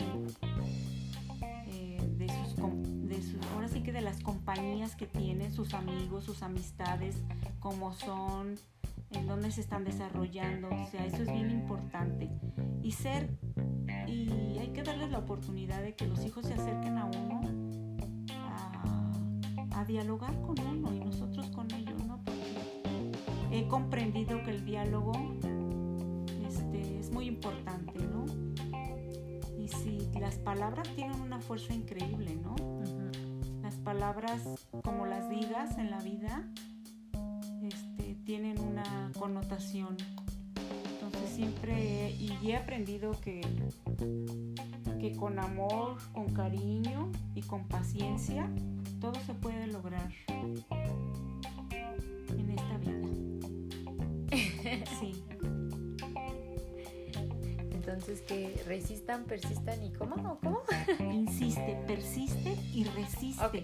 eh, 1.67 1.99
de 2.17 2.29
sus, 2.29 3.09
de 3.09 3.23
sus, 3.23 3.45
ahora 3.53 3.67
sí 3.67 3.83
que 3.83 3.91
de 3.91 4.03
las 4.03 4.21
compañías 4.21 4.95
que 4.95 5.07
tienen, 5.07 5.53
sus 5.53 5.75
amigos, 5.75 6.23
sus 6.23 6.45
amistades, 6.45 7.17
como 7.59 7.93
son, 7.93 8.55
en 9.11 9.27
dónde 9.27 9.51
se 9.51 9.63
están 9.63 9.85
desarrollando, 9.85 10.69
o 10.69 10.87
sea, 10.93 11.05
eso 11.05 11.23
es 11.23 11.33
bien 11.33 11.51
importante. 11.51 12.31
Y 12.85 12.93
ser, 12.93 13.29
y 14.07 14.59
hay 14.61 14.69
que 14.73 14.85
darles 14.85 15.11
la 15.11 15.19
oportunidad 15.19 15.83
de 15.83 15.97
que 15.97 16.07
los 16.07 16.25
hijos 16.25 16.47
se 16.47 16.55
acerquen 16.55 16.99
a 16.99 17.07
uno 17.07 17.56
a, 19.77 19.85
dialogar 19.85 20.35
con 20.43 20.59
uno 20.61 20.93
y 20.95 21.01
nosotros 21.01 21.47
con 21.49 21.71
ellos, 21.73 22.05
¿no? 22.07 22.19
Porque 22.25 22.57
he 23.53 23.69
comprendido 23.69 24.43
que 24.43 24.51
el 24.51 24.65
diálogo 24.65 25.13
este, 26.47 26.99
es 26.99 27.11
muy 27.11 27.27
importante, 27.27 27.99
¿no? 28.01 28.25
Y 29.59 29.69
si 29.69 29.99
las 30.19 30.37
palabras 30.39 30.89
tienen 30.95 31.21
una 31.21 31.41
fuerza 31.41 31.75
increíble, 31.75 32.37
¿no? 32.37 32.57
Las 33.63 33.77
palabras, 33.77 34.43
como 34.85 35.07
las 35.07 35.29
digas 35.29 35.79
en 35.79 35.91
la 35.91 36.01
vida, 36.01 36.45
tienen 38.27 38.61
una 38.61 39.13
connotación. 39.19 39.97
Entonces 40.95 41.31
siempre, 41.31 42.11
y 42.19 42.51
he 42.51 42.57
aprendido 42.57 43.13
que, 43.21 43.41
que 44.99 45.17
con 45.17 45.39
amor, 45.39 45.97
con 46.13 46.35
cariño 46.35 47.13
y 47.37 47.43
con 47.43 47.69
paciencia, 47.69 48.51
todo 49.01 49.15
se 49.27 49.35
puede 49.35 49.67
lograr 49.69 50.11
en 52.29 52.51
esta 52.51 52.79
vida. 52.79 52.97
Sí. 54.99 55.23
Entonces 57.71 58.21
que 58.23 58.61
resistan, 58.67 59.25
persistan 59.25 59.83
y 59.85 59.93
¿cómo? 59.93 60.41
¿Cómo? 60.41 60.63
Insiste, 61.13 61.79
persiste 61.87 62.57
y 62.75 62.83
resiste. 62.85 63.61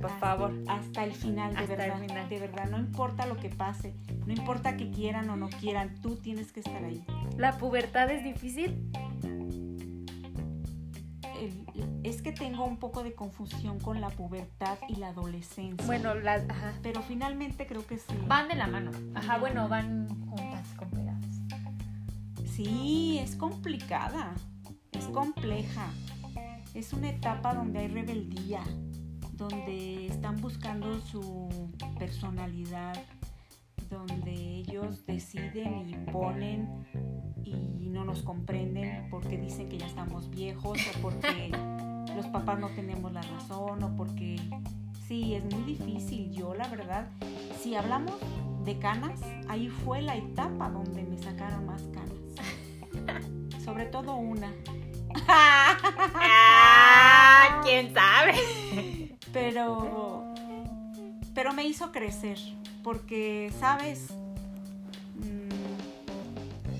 por 0.00 0.18
favor. 0.20 0.54
Hasta 0.68 1.04
el 1.04 1.12
final, 1.12 1.54
de 1.56 1.66
verdad. 1.66 2.28
De 2.28 2.38
verdad, 2.38 2.70
no 2.70 2.78
importa 2.78 3.26
lo 3.26 3.36
que 3.36 3.48
pase, 3.48 3.94
no 4.24 4.32
importa 4.32 4.76
que 4.76 4.90
quieran 4.92 5.28
o 5.30 5.36
no 5.36 5.48
quieran, 5.48 6.00
tú 6.00 6.14
tienes 6.14 6.52
que 6.52 6.60
estar 6.60 6.84
ahí. 6.84 7.04
¿La 7.36 7.58
pubertad 7.58 8.08
es 8.10 8.22
difícil? 8.22 8.88
Es 12.02 12.22
que 12.22 12.32
tengo 12.32 12.64
un 12.64 12.78
poco 12.78 13.02
de 13.02 13.14
confusión 13.14 13.80
con 13.80 14.00
la 14.00 14.10
pubertad 14.10 14.78
y 14.88 14.96
la 14.96 15.08
adolescencia. 15.08 15.86
Bueno, 15.86 16.10
ajá. 16.10 16.74
Pero 16.82 17.02
finalmente 17.02 17.66
creo 17.66 17.86
que 17.86 17.98
sí. 17.98 18.14
Van 18.26 18.48
de 18.48 18.54
la 18.56 18.66
mano. 18.66 18.90
Ajá, 19.14 19.38
bueno, 19.38 19.68
van 19.68 20.08
juntas 20.28 20.66
con 20.76 20.96
Sí, 22.56 23.18
es 23.18 23.36
complicada, 23.36 24.32
es 24.92 25.04
compleja. 25.08 25.90
Es 26.72 26.94
una 26.94 27.10
etapa 27.10 27.52
donde 27.52 27.80
hay 27.80 27.88
rebeldía, 27.88 28.62
donde 29.32 30.06
están 30.06 30.40
buscando 30.40 30.98
su 31.02 31.70
personalidad, 31.98 32.96
donde 33.88 34.32
ellos 34.32 35.06
deciden 35.06 35.88
y 35.88 35.94
ponen 36.10 36.84
y 37.44 37.88
no 37.88 38.04
nos 38.04 38.22
comprenden 38.22 39.08
porque 39.10 39.38
dicen 39.38 39.68
que 39.68 39.78
ya 39.78 39.86
estamos 39.86 40.28
viejos 40.30 40.78
o 40.78 41.00
porque 41.00 41.50
los 42.14 42.26
papás 42.26 42.58
no 42.58 42.68
tenemos 42.70 43.12
la 43.12 43.22
razón 43.22 43.82
o 43.82 43.96
porque 43.96 44.36
sí, 45.06 45.34
es 45.34 45.44
muy 45.44 45.62
difícil. 45.62 46.32
Yo 46.32 46.54
la 46.54 46.68
verdad, 46.68 47.08
si 47.60 47.74
hablamos 47.74 48.16
de 48.64 48.78
canas, 48.78 49.20
ahí 49.48 49.68
fue 49.68 50.02
la 50.02 50.16
etapa 50.16 50.70
donde 50.70 51.04
me 51.04 51.18
sacaron 51.18 51.66
más 51.66 51.82
canas 51.82 52.16
sobre 53.64 53.86
todo 53.86 54.14
una. 54.14 54.52
Ah, 55.28 57.60
¿Quién 57.64 57.94
sabe? 57.94 58.34
Pero, 59.32 60.34
pero 61.34 61.52
me 61.52 61.66
hizo 61.66 61.90
crecer, 61.92 62.38
porque, 62.86 63.50
¿sabes? 63.58 64.12
Mm, 65.16 65.48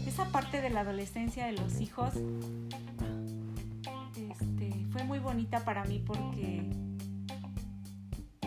esa 0.07 0.26
parte 0.26 0.61
de 0.61 0.70
la 0.70 0.82
adolescencia 0.82 1.46
de 1.46 1.52
los 1.54 1.80
hijos 1.80 2.14
este, 4.14 4.86
fue 4.92 5.02
muy 5.02 5.18
bonita 5.18 5.64
para 5.64 5.84
mí 5.84 6.00
porque 6.07 6.62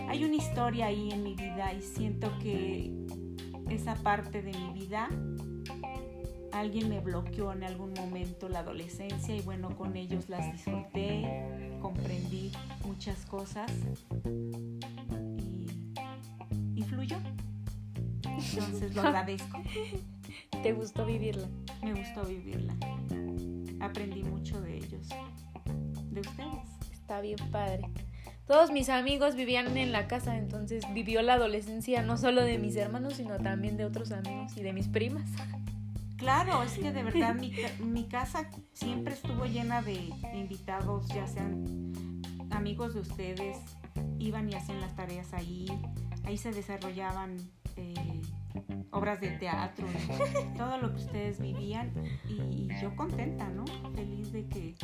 hay 0.07 0.24
una 0.24 0.36
historia 0.36 0.86
ahí 0.86 1.12
en 1.12 1.22
mi 1.22 1.36
vida 1.36 1.74
y 1.74 1.82
siento 1.82 2.32
que 2.39 2.93
esa 3.70 3.95
parte 3.95 4.41
de 4.41 4.53
mi 4.53 4.72
vida 4.80 5.10
alguien 6.53 6.88
me 6.88 7.01
bloqueó 7.01 7.51
en 7.51 7.66
algún 7.66 7.91
momento 7.91 8.47
la 8.47 8.60
adolescencia 8.60 9.36
y 9.36 9.41
bueno, 9.41 9.76
con 9.76 9.97
ellos 9.97 10.30
las 10.30 10.49
disfruté, 10.49 11.78
comprendí 11.82 12.53
muchas 12.86 13.26
cosas 13.26 13.70
Entonces 18.54 18.95
lo 18.95 19.02
agradezco. 19.02 19.62
¿Te 20.64 20.74
gustó 20.74 21.06
vivirla? 21.06 21.47
Me 21.82 21.93
gustó 21.93 22.24
vivirla. 22.26 22.76
Aprendí 23.80 24.24
mucho 24.24 24.60
de 24.62 24.78
ellos, 24.78 25.10
de 26.12 26.22
ustedes. 26.22 26.91
Está 26.91 27.22
bien 27.22 27.38
padre. 27.52 27.89
Todos 28.45 28.72
mis 28.72 28.89
amigos 28.89 29.36
vivían 29.36 29.78
en 29.78 29.91
la 29.91 30.08
casa, 30.08 30.36
entonces 30.36 30.84
vivió 30.93 31.22
la 31.22 31.36
adolescencia 31.36 32.02
no 32.02 32.18
solo 32.18 32.43
de 32.43 32.58
mis 32.58 32.76
hermanos, 32.76 33.14
sino 33.14 33.38
también 33.38 33.78
de 33.78 33.86
otros 33.86 34.12
amigos 34.12 34.58
y 34.58 34.64
de 34.64 34.74
mis 34.74 34.88
primas. 34.88 35.30
Claro, 36.18 36.64
es 36.64 36.74
que 36.74 36.91
de 36.91 37.04
verdad 37.04 37.36
mi, 37.80 38.08
casa 38.08 38.50
siempre 38.74 39.14
estuvo 39.14 39.45
llena 39.45 39.82
de 39.82 40.10
invitados, 40.34 41.08
ya 41.10 41.28
sean 41.28 41.93
amigos 42.50 42.95
de 42.95 43.02
ustedes, 43.02 43.58
iban 44.18 44.50
y 44.50 44.56
hacían 44.56 44.82
las 44.82 44.95
tareas 44.95 45.32
ahí, 45.34 45.68
ahí 46.26 46.38
se 46.38 46.52
desarrollaban 46.52 47.38
eh, 47.80 48.22
obras 48.92 49.22
de 49.22 49.30
teatro, 49.32 49.88
todo 50.58 50.78
lo 50.78 50.92
que 50.92 50.98
ustedes 50.98 51.40
vivían 51.40 51.92
y, 52.28 52.68
yo 52.82 52.96
contenta, 52.96 53.50
¿no? 53.50 53.66
Feliz 53.96 54.32
de 54.32 54.48
que 54.48 54.76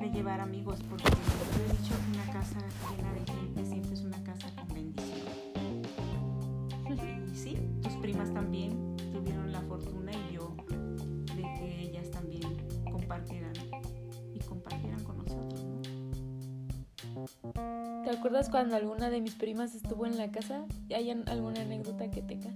de 0.00 0.10
llevar 0.10 0.40
amigos, 0.40 0.80
porque 0.88 1.04
he 1.04 1.72
dicho 1.72 1.94
que 1.94 2.18
una 2.18 2.32
casa 2.32 2.58
llena 2.90 3.12
de 3.12 3.32
gente 3.32 3.64
siempre 3.64 3.92
es 3.94 4.02
una 4.02 4.22
casa 4.22 4.48
con 4.54 4.68
bendición. 4.68 5.28
Y 6.90 7.34
sí, 7.34 7.56
tus 7.82 7.92
primas 7.94 8.32
también 8.32 8.96
tuvieron 9.12 9.52
la 9.52 9.60
fortuna 9.62 10.12
y 10.12 10.34
yo 10.34 10.54
de 10.68 11.42
que 11.42 11.80
ellas 11.80 12.10
también 12.10 12.42
compartieran 12.90 13.52
¿Te 18.04 18.10
acuerdas 18.10 18.48
cuando 18.48 18.76
alguna 18.76 19.10
de 19.10 19.20
mis 19.20 19.34
primas 19.34 19.74
estuvo 19.74 20.06
en 20.06 20.16
la 20.16 20.30
casa? 20.30 20.64
¿Hay 20.94 21.10
alguna 21.10 21.60
anécdota 21.60 22.10
que 22.10 22.22
tengas? 22.22 22.54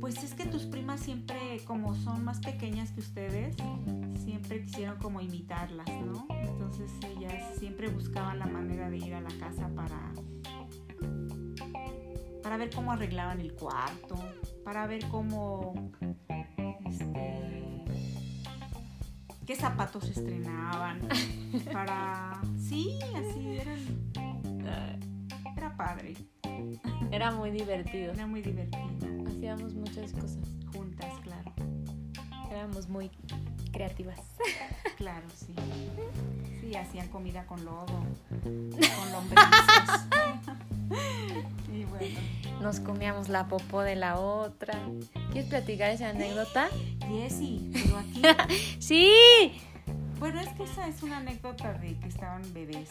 Pues 0.00 0.22
es 0.22 0.34
que 0.34 0.46
tus 0.46 0.64
primas 0.64 1.00
siempre, 1.00 1.36
como 1.66 1.94
son 1.94 2.24
más 2.24 2.40
pequeñas 2.40 2.92
que 2.92 3.00
ustedes, 3.00 3.56
siempre 4.24 4.62
quisieron 4.62 4.98
como 4.98 5.20
imitarlas, 5.20 5.88
¿no? 6.04 6.26
Entonces 6.30 6.90
ellas 7.16 7.56
siempre 7.58 7.88
buscaban 7.88 8.38
la 8.38 8.46
manera 8.46 8.90
de 8.90 8.98
ir 8.98 9.14
a 9.14 9.20
la 9.20 9.36
casa 9.38 9.68
para 9.74 10.12
para 12.46 12.58
ver 12.58 12.70
cómo 12.72 12.92
arreglaban 12.92 13.40
el 13.40 13.54
cuarto, 13.54 14.14
para 14.64 14.86
ver 14.86 15.08
cómo, 15.08 15.74
este, 16.84 17.84
qué 19.46 19.54
zapatos 19.54 20.08
estrenaban, 20.08 21.00
para, 21.72 22.40
sí, 22.58 22.98
así 23.14 23.58
eran, 23.58 23.78
era 25.56 25.76
padre. 25.76 26.14
Era 27.10 27.30
muy 27.30 27.50
divertido. 27.50 28.12
Era 28.12 28.26
muy 28.26 28.42
divertido. 28.42 28.84
Hacíamos 29.28 29.74
muchas 29.74 30.12
cosas. 30.12 30.38
Juntas, 30.72 31.12
claro. 31.22 31.52
Éramos 32.50 32.88
muy 32.88 33.10
creativas. 33.72 34.20
Claro, 34.96 35.26
sí. 35.34 35.54
Sí, 36.62 36.74
hacían 36.74 37.08
comida 37.08 37.44
con 37.44 37.62
lodo, 37.66 37.84
con 38.42 39.12
lombrices. 39.12 40.06
y 41.70 41.84
bueno. 41.84 42.18
Nos 42.62 42.80
comíamos 42.80 43.28
la 43.28 43.46
popó 43.46 43.82
de 43.82 43.94
la 43.94 44.18
otra. 44.18 44.72
¿Quieres 45.32 45.50
platicar 45.50 45.90
esa 45.90 46.08
anécdota? 46.08 46.70
Jessy, 47.08 47.70
pero 47.72 47.98
aquí. 47.98 48.22
¡Sí! 48.78 49.10
Bueno, 50.18 50.40
es 50.40 50.48
que 50.50 50.64
esa 50.64 50.88
es 50.88 51.02
una 51.02 51.18
anécdota 51.18 51.74
de 51.74 51.98
que 51.98 52.08
estaban 52.08 52.42
bebés. 52.52 52.90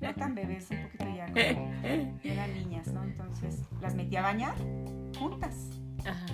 No 0.00 0.14
tan 0.14 0.34
bebés, 0.34 0.70
un 0.70 0.82
poquito 0.82 1.04
ya. 1.16 1.26
eran 1.26 2.54
niñas, 2.54 2.88
¿no? 2.88 3.02
Entonces 3.02 3.60
las 3.80 3.94
metí 3.94 4.16
a 4.16 4.22
bañar 4.22 4.54
juntas. 5.18 5.70
Ajá. 6.04 6.26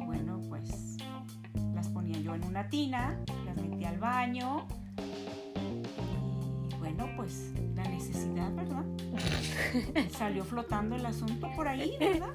Y 0.00 0.04
bueno, 0.04 0.40
pues 0.48 0.96
las 1.74 1.88
ponía 1.88 2.18
yo 2.18 2.34
en 2.34 2.44
una 2.44 2.68
tina, 2.68 3.18
las 3.44 3.56
metí 3.56 3.84
al 3.84 3.98
baño 3.98 4.66
bueno, 6.96 7.10
pues 7.16 7.50
la 7.74 7.82
necesidad, 7.84 8.52
¿verdad? 8.54 8.84
Salió 10.10 10.44
flotando 10.44 10.96
el 10.96 11.06
asunto 11.06 11.50
por 11.56 11.66
ahí, 11.66 11.96
¿verdad? 11.98 12.34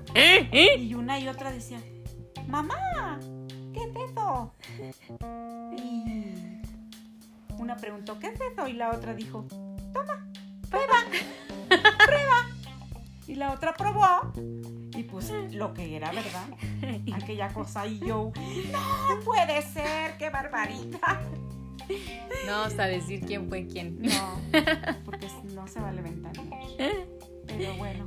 Y 0.78 0.93
una 0.95 1.20
y 1.20 1.28
otra 1.28 1.51
decía, 1.51 1.80
mamá, 2.47 3.19
¿qué 3.73 3.84
es 3.84 4.11
eso? 4.11 4.53
Y 5.77 6.61
una 7.57 7.75
preguntó, 7.75 8.19
¿qué 8.19 8.27
es 8.27 8.39
eso? 8.39 8.67
Y 8.67 8.73
la 8.73 8.91
otra 8.91 9.13
dijo, 9.13 9.45
toma, 9.93 10.27
prueba. 10.69 10.95
Y 13.27 13.36
la 13.36 13.53
otra 13.53 13.75
probó 13.75 14.34
y 14.36 15.03
pues 15.03 15.32
lo 15.51 15.71
que 15.75 15.95
era, 15.95 16.11
¿verdad? 16.11 16.47
Aquella 17.13 17.53
cosa 17.53 17.86
y 17.86 17.99
yo, 17.99 18.32
no 18.34 19.19
puede 19.23 19.61
ser, 19.61 20.17
qué 20.17 20.32
barbarita. 20.32 21.21
No 22.45 22.51
vamos 22.51 22.80
a 22.80 22.86
decir 22.86 23.23
quién 23.25 23.47
fue 23.47 23.67
quién. 23.67 24.01
No, 24.01 24.39
porque 25.05 25.27
no 25.53 25.67
se 25.67 25.80
vale 25.80 26.01
ventanear. 26.01 26.59
Pero 27.45 27.75
bueno. 27.75 28.05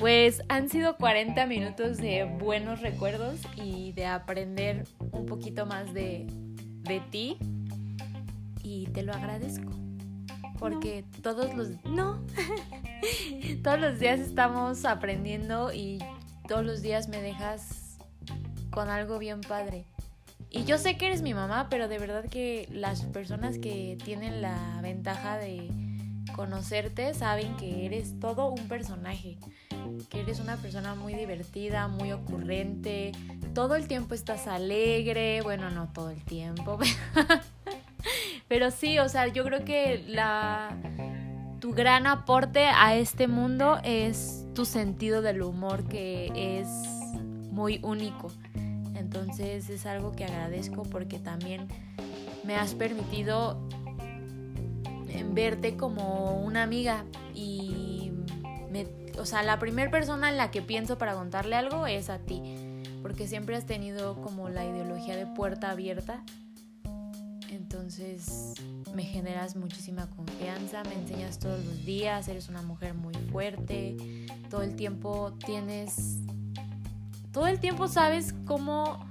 Pues 0.00 0.42
han 0.48 0.70
sido 0.70 0.96
40 0.96 1.44
minutos 1.44 1.98
de 1.98 2.24
buenos 2.24 2.80
recuerdos 2.80 3.38
y 3.54 3.92
de 3.92 4.06
aprender 4.06 4.86
un 5.12 5.26
poquito 5.26 5.66
más 5.66 5.92
de, 5.92 6.26
de 6.84 7.00
ti. 7.10 7.36
Y 8.62 8.86
te 8.94 9.02
lo 9.02 9.12
agradezco. 9.12 9.70
Porque 10.58 11.04
todos 11.22 11.54
los... 11.54 11.68
No. 11.84 12.24
todos 13.62 13.78
los 13.78 13.98
días 13.98 14.20
estamos 14.20 14.86
aprendiendo 14.86 15.70
y 15.70 15.98
todos 16.48 16.64
los 16.64 16.80
días 16.80 17.08
me 17.08 17.20
dejas 17.20 17.98
con 18.70 18.88
algo 18.88 19.18
bien 19.18 19.42
padre. 19.42 19.84
Y 20.48 20.64
yo 20.64 20.78
sé 20.78 20.96
que 20.96 21.08
eres 21.08 21.20
mi 21.20 21.34
mamá, 21.34 21.68
pero 21.68 21.88
de 21.88 21.98
verdad 21.98 22.24
que 22.24 22.66
las 22.72 23.02
personas 23.02 23.58
que 23.58 23.98
tienen 24.02 24.40
la 24.40 24.80
ventaja 24.80 25.36
de 25.36 25.68
conocerte 26.34 27.12
saben 27.12 27.54
que 27.56 27.84
eres 27.84 28.18
todo 28.18 28.50
un 28.50 28.66
personaje, 28.66 29.36
que 30.08 30.20
eres 30.20 30.40
una 30.40 30.56
persona 30.56 30.94
muy 30.94 31.14
divertida, 31.14 31.88
muy 31.88 32.12
ocurrente, 32.12 33.12
todo 33.54 33.74
el 33.76 33.88
tiempo 33.88 34.14
estás 34.14 34.46
alegre, 34.46 35.40
bueno, 35.42 35.70
no 35.70 35.88
todo 35.92 36.10
el 36.10 36.22
tiempo, 36.24 36.78
pero 38.48 38.70
sí, 38.70 38.98
o 38.98 39.08
sea, 39.08 39.28
yo 39.28 39.44
creo 39.44 39.64
que 39.64 40.04
la 40.06 40.76
tu 41.60 41.72
gran 41.72 42.06
aporte 42.06 42.66
a 42.66 42.96
este 42.96 43.28
mundo 43.28 43.78
es 43.84 44.46
tu 44.54 44.64
sentido 44.64 45.20
del 45.20 45.42
humor 45.42 45.86
que 45.86 46.58
es 46.58 46.68
muy 47.52 47.80
único. 47.82 48.28
Entonces 48.94 49.68
es 49.68 49.86
algo 49.86 50.12
que 50.12 50.24
agradezco 50.24 50.82
porque 50.84 51.18
también 51.18 51.68
me 52.44 52.56
has 52.56 52.74
permitido 52.74 53.60
eh, 55.08 55.24
verte 55.30 55.76
como 55.76 56.40
una 56.40 56.62
amiga 56.62 57.04
y 57.34 58.10
me, 58.70 58.86
o 59.20 59.26
sea, 59.26 59.42
la 59.42 59.58
primera 59.58 59.90
persona 59.90 60.28
en 60.28 60.36
la 60.36 60.50
que 60.50 60.62
pienso 60.62 60.98
para 60.98 61.14
contarle 61.14 61.56
algo 61.56 61.86
es 61.86 62.10
a 62.10 62.18
ti, 62.18 62.42
porque 63.02 63.28
siempre 63.28 63.56
has 63.56 63.66
tenido 63.66 64.20
como 64.20 64.48
la 64.48 64.64
ideología 64.64 65.16
de 65.16 65.26
puerta 65.26 65.70
abierta. 65.70 66.24
Entonces 67.50 68.54
me 68.94 69.04
generas 69.04 69.56
muchísima 69.56 70.08
confianza, 70.08 70.82
me 70.84 70.94
enseñas 70.94 71.38
todos 71.38 71.64
los 71.64 71.84
días, 71.84 72.28
eres 72.28 72.48
una 72.48 72.62
mujer 72.62 72.94
muy 72.94 73.14
fuerte, 73.30 73.96
todo 74.48 74.62
el 74.62 74.74
tiempo 74.74 75.34
tienes 75.44 76.20
todo 77.32 77.46
el 77.46 77.60
tiempo 77.60 77.86
sabes 77.86 78.34
cómo 78.44 79.08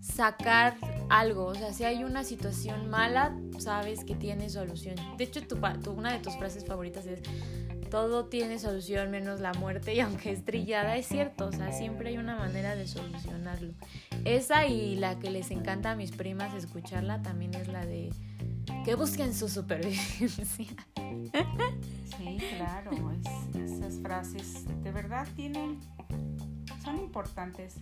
sacar 0.00 0.76
algo. 1.08 1.46
O 1.46 1.54
sea, 1.54 1.72
si 1.72 1.84
hay 1.84 2.02
una 2.04 2.24
situación 2.24 2.90
mala, 2.90 3.36
sabes 3.58 4.04
que 4.04 4.14
tiene 4.14 4.50
solución. 4.50 4.96
De 5.16 5.24
hecho, 5.24 5.40
una 5.94 6.12
de 6.12 6.18
tus 6.18 6.36
frases 6.36 6.66
favoritas 6.66 7.06
es, 7.06 7.20
todo 7.90 8.26
tiene 8.26 8.58
solución 8.58 9.10
menos 9.10 9.40
la 9.40 9.52
muerte 9.52 9.94
y 9.94 10.00
aunque 10.00 10.32
es 10.32 10.44
trillada, 10.44 10.96
es 10.96 11.06
cierto. 11.06 11.46
O 11.46 11.52
sea, 11.52 11.72
siempre 11.72 12.10
hay 12.10 12.18
una 12.18 12.36
manera 12.36 12.74
de 12.76 12.86
solucionarlo. 12.86 13.74
Esa 14.24 14.66
y 14.66 14.96
la 14.96 15.18
que 15.18 15.30
les 15.30 15.50
encanta 15.50 15.90
a 15.90 15.96
mis 15.96 16.12
primas 16.12 16.54
escucharla 16.54 17.20
también 17.22 17.54
es 17.54 17.68
la 17.68 17.84
de 17.84 18.10
que 18.84 18.94
busquen 18.94 19.34
su 19.34 19.48
supervivencia. 19.48 20.46
Sí, 22.16 22.38
claro. 22.56 22.90
esas 23.54 24.00
frases 24.00 24.66
de 24.82 24.92
verdad 24.92 25.26
tienen 25.34 25.78
son 26.84 26.98
importantes. 26.98 27.76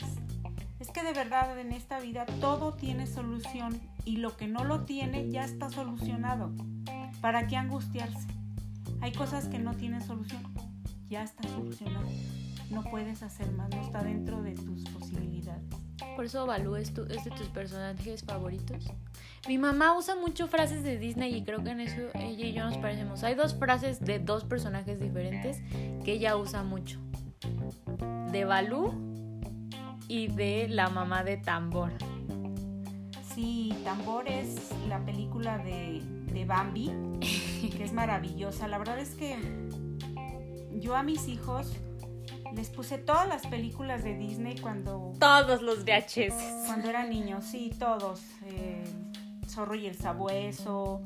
Es 0.81 0.91
que 0.91 1.03
de 1.03 1.13
verdad 1.13 1.59
en 1.59 1.73
esta 1.73 2.01
vida 2.01 2.25
todo 2.41 2.73
tiene 2.73 3.07
solución 3.07 3.81
y 4.05 4.19
lo 4.19 4.37
que 4.37 4.47
no 4.47 4.65
lo 4.65 4.85
tiene 4.85 5.29
ya 5.31 5.45
está 5.45 5.71
solucionado. 5.71 6.53
¿Para 7.21 7.47
qué 7.47 7.57
angustiarse? 7.57 8.38
Hay 9.01 9.13
cosas 9.13 9.49
que 9.49 9.59
no 9.59 9.75
tienen 9.75 10.03
solución, 10.03 10.43
ya 11.09 11.23
está 11.23 11.49
solucionado. 11.49 12.07
No 12.71 12.85
puedes 12.85 13.23
hacer 13.23 13.51
más, 13.53 13.71
no 13.71 13.81
está 13.81 14.03
dentro 14.03 14.43
de 14.43 14.55
tus 14.55 14.85
posibilidades. 14.91 15.65
Por 16.17 16.25
eso 16.25 16.47
Balú 16.47 16.77
es, 16.77 16.93
tu, 16.93 17.05
es 17.05 17.25
de 17.25 17.31
tus 17.31 17.49
personajes 17.49 18.25
favoritos. 18.25 18.93
Mi 19.47 19.57
mamá 19.57 19.97
usa 19.97 20.17
mucho 20.17 20.49
frases 20.49 20.83
de 20.83 20.99
Disney 20.99 21.35
y 21.35 21.45
creo 21.45 21.63
que 21.63 21.71
en 21.71 21.81
eso 21.81 22.03
ella 22.15 22.47
y 22.47 22.53
yo 22.53 22.65
nos 22.65 22.77
parecemos. 22.79 23.25
Hay 23.25 23.35
dos 23.35 23.55
frases 23.55 24.01
de 24.01 24.19
dos 24.19 24.45
personajes 24.45 25.01
diferentes 25.01 25.63
que 26.05 26.13
ella 26.13 26.37
usa 26.37 26.63
mucho 26.63 27.01
de 28.31 28.45
Balú 28.45 28.93
y 30.09 30.29
de 30.29 30.69
la 30.69 30.89
mamá 30.89 31.25
de 31.25 31.37
Tambor. 31.37 31.93
Sí, 33.35 33.73
Tambor 33.85 34.29
es 34.29 34.71
la 34.89 35.05
película 35.05 35.59
de, 35.59 36.03
de 36.33 36.45
Bambi, 36.45 36.91
que 37.67 37.85
es 37.85 37.93
maravillosa. 37.93 38.69
La 38.69 38.79
verdad 38.79 38.99
es 38.99 39.11
que 39.11 39.37
yo 40.73 40.97
a 40.97 41.03
mis 41.03 41.27
hijos 41.29 41.73
les 42.55 42.71
puse 42.71 42.99
todas 42.99 43.29
las 43.29 43.47
películas 43.47 44.05
de 44.05 44.17
Disney 44.17 44.59
cuando... 44.59 45.13
Todos 45.19 45.63
los 45.63 45.85
VHS. 45.85 46.67
Cuando 46.67 46.89
eran 46.89 47.11
niños, 47.11 47.45
sí, 47.45 47.73
todos. 47.79 48.23
Eh, 48.47 48.85
Zorro 49.49 49.75
y 49.75 49.87
el 49.87 49.97
Sabueso, 49.97 51.03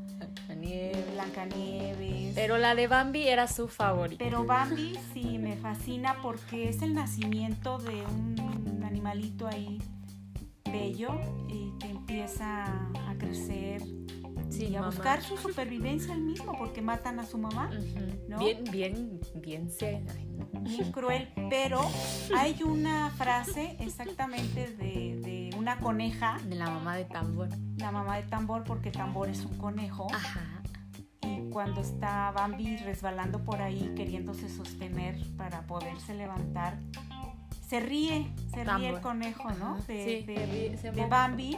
Blancanieves. 1.12 2.34
Pero 2.34 2.59
la 2.59 2.74
de 2.74 2.86
Bambi 2.86 3.26
era 3.26 3.48
su 3.48 3.68
favorita. 3.68 4.22
Pero 4.22 4.44
Bambi 4.44 4.98
sí 5.12 5.38
me 5.38 5.57
fascina 5.57 6.16
porque 6.22 6.68
es 6.68 6.82
el 6.82 6.94
nacimiento 6.94 7.78
de 7.78 8.05
un 8.05 8.82
animalito 8.84 9.46
ahí 9.46 9.80
bello 10.70 11.18
y 11.48 11.72
que 11.78 11.90
empieza 11.90 12.64
a 12.64 13.14
crecer 13.18 13.82
y 14.59 14.76
a 14.76 14.82
buscar 14.82 15.22
su 15.22 15.36
supervivencia 15.36 16.14
el 16.14 16.20
mismo 16.20 16.57
porque 16.59 16.82
matan 16.82 17.18
a 17.20 17.26
su 17.26 17.38
mamá. 17.38 17.70
Bien, 18.38 18.64
bien, 18.70 19.20
bien 19.34 19.70
sé. 19.70 20.05
Bien 20.61 20.92
cruel, 20.92 21.28
pero 21.50 21.80
hay 22.36 22.62
una 22.62 23.11
frase 23.11 23.76
exactamente 23.80 24.74
de, 24.76 25.20
de, 25.22 25.50
una 25.57 25.78
coneja. 25.78 26.38
De 26.44 26.57
la 26.57 26.66
mamá 26.66 26.96
de 26.96 27.05
tambor. 27.05 27.48
La 27.78 27.90
mamá 27.90 28.16
de 28.16 28.24
tambor 28.24 28.64
porque 28.64 28.90
tambor 28.90 29.28
es 29.28 29.44
un 29.44 29.57
conejo. 29.57 30.07
Ajá. 30.12 30.62
Y 31.22 31.50
cuando 31.50 31.80
está 31.80 32.30
Bambi 32.32 32.76
resbalando 32.78 33.42
por 33.44 33.62
ahí 33.62 33.92
queriéndose 33.96 34.48
sostener 34.48 35.16
para 35.36 35.62
poderse 35.62 36.14
levantar, 36.14 36.78
se 37.66 37.80
ríe, 37.80 38.30
se 38.53 38.64
ríe 38.64 38.90
el 38.90 39.00
conejo, 39.00 39.50
¿no? 39.53 39.78
De, 39.86 40.76
de 40.94 41.07
Bambi 41.07 41.57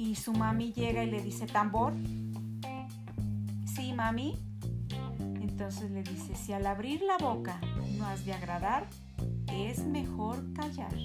y 0.00 0.14
su 0.14 0.32
mami 0.32 0.72
llega 0.72 1.04
y 1.04 1.10
le 1.10 1.20
dice, 1.20 1.46
tambor. 1.46 1.92
Sí, 3.66 3.92
mami. 3.92 4.38
Entonces 5.18 5.90
le 5.90 6.02
dice, 6.02 6.34
si 6.34 6.54
al 6.54 6.66
abrir 6.66 7.02
la 7.02 7.18
boca 7.18 7.60
no 7.98 8.06
has 8.06 8.24
de 8.24 8.32
agradar, 8.32 8.86
es 9.52 9.84
mejor 9.84 10.42
callar. 10.54 10.92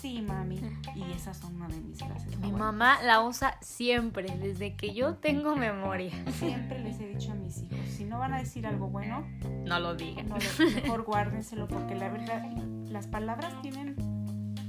Sí, 0.00 0.20
mami. 0.20 0.60
Y 0.94 1.12
esas 1.12 1.38
son 1.38 1.54
una 1.54 1.68
de 1.68 1.80
mis 1.80 1.98
frases. 1.98 2.38
Mi 2.38 2.52
mamá 2.52 3.00
la 3.02 3.22
usa 3.22 3.56
siempre, 3.62 4.36
desde 4.36 4.76
que 4.76 4.92
yo 4.92 5.14
tengo 5.14 5.56
memoria. 5.56 6.12
Siempre 6.32 6.80
les 6.80 7.00
he 7.00 7.06
dicho 7.06 7.32
a 7.32 7.34
mis 7.34 7.62
hijos, 7.62 7.78
si 7.88 8.04
no 8.04 8.18
van 8.18 8.34
a 8.34 8.38
decir 8.40 8.66
algo 8.66 8.88
bueno, 8.88 9.24
no 9.64 9.80
lo 9.80 9.94
digan. 9.94 10.28
No 10.28 10.36
mejor 10.74 11.04
guárdenselo 11.04 11.68
porque 11.68 11.94
la 11.94 12.10
verdad, 12.10 12.44
las 12.90 13.06
palabras 13.06 13.62
tienen 13.62 14.13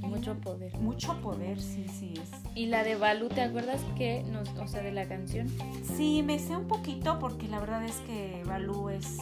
mucho 0.06 0.34
poder. 0.40 0.74
Mucho 0.78 1.20
poder, 1.20 1.60
sí, 1.60 1.86
sí 1.88 2.14
es. 2.20 2.30
¿Y 2.54 2.66
la 2.66 2.84
de 2.84 2.96
Balú, 2.96 3.28
te 3.28 3.42
acuerdas 3.42 3.80
que 3.96 4.22
nos, 4.24 4.48
o 4.56 4.66
sea, 4.66 4.82
de 4.82 4.92
la 4.92 5.06
canción? 5.08 5.48
Sí, 5.96 6.22
me 6.22 6.38
sé 6.38 6.56
un 6.56 6.68
poquito 6.68 7.18
porque 7.18 7.48
la 7.48 7.60
verdad 7.60 7.84
es 7.84 7.96
que 8.06 8.42
Balú 8.46 8.88
es 8.88 9.18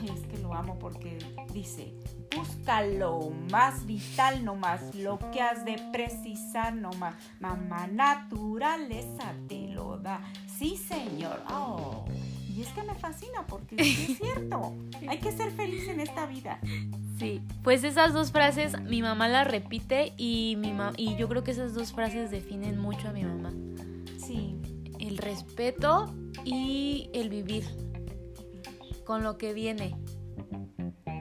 Ay, 0.00 0.10
es 0.14 0.26
que 0.26 0.38
lo 0.38 0.54
amo 0.54 0.78
porque 0.78 1.18
dice, 1.52 1.94
busca 2.36 2.82
lo 2.82 3.30
más 3.50 3.86
vital 3.86 4.44
nomás, 4.44 4.94
lo 4.94 5.18
que 5.32 5.40
has 5.40 5.64
de 5.64 5.78
precisar 5.92 6.74
nomás. 6.74 7.14
Mamá 7.40 7.86
naturaleza 7.86 9.34
te 9.48 9.68
lo 9.68 9.98
da. 9.98 10.20
Sí, 10.58 10.76
señor. 10.76 11.42
Oh. 11.50 12.04
Y 12.56 12.62
es 12.62 12.68
que 12.68 12.82
me 12.82 12.94
fascina 12.94 13.46
porque 13.46 13.76
es 13.76 14.16
cierto. 14.16 14.74
Hay 15.08 15.18
que 15.18 15.30
ser 15.30 15.50
feliz 15.50 15.88
en 15.88 16.00
esta 16.00 16.24
vida. 16.24 16.58
Sí, 17.18 17.42
pues 17.62 17.84
esas 17.84 18.14
dos 18.14 18.32
frases 18.32 18.80
mi 18.80 19.02
mamá 19.02 19.28
las 19.28 19.46
repite 19.46 20.14
y, 20.16 20.56
mi 20.58 20.74
y 20.96 21.16
yo 21.16 21.28
creo 21.28 21.44
que 21.44 21.50
esas 21.50 21.74
dos 21.74 21.92
frases 21.92 22.30
definen 22.30 22.78
mucho 22.78 23.08
a 23.08 23.12
mi 23.12 23.24
mamá. 23.24 23.52
Sí. 24.18 24.56
El 24.98 25.18
respeto 25.18 26.14
y 26.44 27.10
el 27.12 27.28
vivir 27.28 27.64
con 29.04 29.22
lo 29.22 29.36
que 29.36 29.52
viene. 29.52 29.94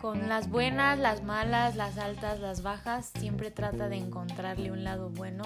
Con 0.01 0.29
las 0.29 0.49
buenas, 0.49 0.97
las 0.97 1.23
malas, 1.23 1.75
las 1.75 1.97
altas, 1.97 2.39
las 2.39 2.61
bajas, 2.61 3.11
siempre 3.19 3.51
trata 3.51 3.89
de 3.89 3.97
encontrarle 3.97 4.71
un 4.71 4.86
lado 4.86 5.09
bueno 5.09 5.43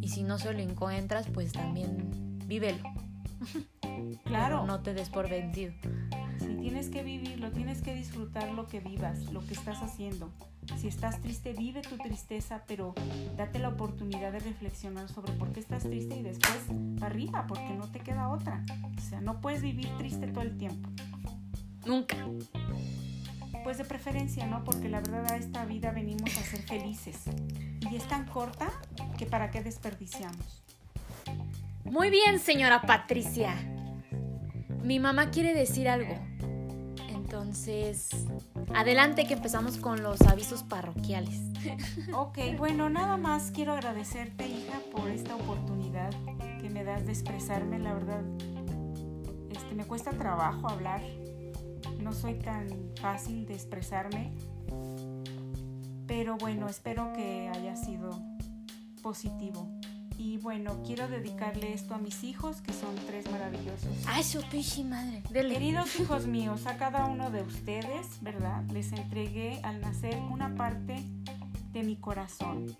y 0.00 0.08
si 0.08 0.22
no 0.22 0.38
se 0.38 0.52
lo 0.52 0.60
encuentras, 0.60 1.26
pues 1.28 1.52
también 1.52 2.38
vívelo. 2.46 2.82
Claro. 4.24 4.64
no 4.64 4.80
te 4.80 4.94
des 4.94 5.08
por 5.08 5.28
vencido. 5.28 5.72
Si 6.38 6.54
tienes 6.54 6.88
que 6.88 7.02
vivirlo, 7.02 7.50
tienes 7.50 7.82
que 7.82 7.94
disfrutar 7.94 8.52
lo 8.52 8.66
que 8.66 8.80
vivas, 8.80 9.32
lo 9.32 9.44
que 9.44 9.54
estás 9.54 9.82
haciendo. 9.82 10.30
Si 10.76 10.86
estás 10.86 11.20
triste, 11.20 11.52
vive 11.54 11.80
tu 11.82 11.96
tristeza, 11.96 12.62
pero 12.66 12.94
date 13.36 13.58
la 13.58 13.70
oportunidad 13.70 14.32
de 14.32 14.38
reflexionar 14.40 15.08
sobre 15.08 15.32
por 15.32 15.52
qué 15.52 15.60
estás 15.60 15.82
triste 15.82 16.16
y 16.16 16.22
después 16.22 16.58
arriba, 17.00 17.46
porque 17.48 17.74
no 17.74 17.88
te 17.90 18.00
queda 18.00 18.28
otra. 18.28 18.64
O 18.96 19.00
sea, 19.00 19.20
no 19.20 19.40
puedes 19.40 19.62
vivir 19.62 19.88
triste 19.96 20.28
todo 20.28 20.42
el 20.42 20.56
tiempo. 20.56 20.90
Nunca. 21.86 22.16
Pues 23.64 23.78
de 23.78 23.84
preferencia, 23.84 24.46
¿no? 24.46 24.62
Porque 24.62 24.88
la 24.88 25.00
verdad 25.00 25.32
a 25.32 25.36
esta 25.36 25.64
vida 25.64 25.90
venimos 25.90 26.36
a 26.36 26.42
ser 26.42 26.60
felices. 26.62 27.24
Y 27.90 27.96
es 27.96 28.06
tan 28.06 28.26
corta 28.26 28.70
que 29.16 29.26
para 29.26 29.50
qué 29.50 29.62
desperdiciamos. 29.62 30.67
Muy 31.84 32.10
bien, 32.10 32.38
señora 32.38 32.82
Patricia. 32.82 33.54
Mi 34.82 34.98
mamá 35.00 35.30
quiere 35.30 35.54
decir 35.54 35.88
algo. 35.88 36.14
Entonces, 37.08 38.08
adelante 38.74 39.26
que 39.26 39.34
empezamos 39.34 39.76
con 39.78 40.02
los 40.02 40.20
avisos 40.22 40.62
parroquiales. 40.62 41.40
Ok, 42.14 42.38
bueno, 42.56 42.88
nada 42.88 43.16
más 43.16 43.50
quiero 43.50 43.72
agradecerte, 43.72 44.48
hija, 44.48 44.80
por 44.92 45.10
esta 45.10 45.34
oportunidad 45.34 46.10
que 46.60 46.70
me 46.70 46.84
das 46.84 47.04
de 47.04 47.12
expresarme. 47.12 47.78
La 47.78 47.92
verdad, 47.94 48.22
este, 49.50 49.74
me 49.74 49.84
cuesta 49.84 50.12
trabajo 50.12 50.68
hablar. 50.68 51.02
No 52.00 52.12
soy 52.12 52.34
tan 52.34 52.68
fácil 53.00 53.44
de 53.46 53.54
expresarme. 53.54 54.32
Pero 56.06 56.36
bueno, 56.38 56.68
espero 56.68 57.12
que 57.12 57.50
haya 57.52 57.76
sido 57.76 58.10
positivo. 59.02 59.77
Y 60.18 60.36
bueno, 60.38 60.82
quiero 60.84 61.06
dedicarle 61.06 61.72
esto 61.72 61.94
a 61.94 61.98
mis 61.98 62.24
hijos, 62.24 62.60
que 62.60 62.72
son 62.72 62.94
tres 63.06 63.30
maravillosos. 63.30 63.88
Ay, 64.06 64.24
su 64.24 64.42
pichi 64.42 64.82
madre. 64.82 65.22
Queridos 65.32 65.98
hijos 66.00 66.26
míos, 66.26 66.66
a 66.66 66.76
cada 66.76 67.06
uno 67.06 67.30
de 67.30 67.42
ustedes, 67.42 68.20
¿verdad? 68.20 68.64
Les 68.72 68.92
entregué 68.92 69.60
al 69.62 69.80
nacer 69.80 70.18
una 70.30 70.56
parte 70.56 71.04
de 71.72 71.82
mi 71.84 71.94
corazón. 71.96 72.76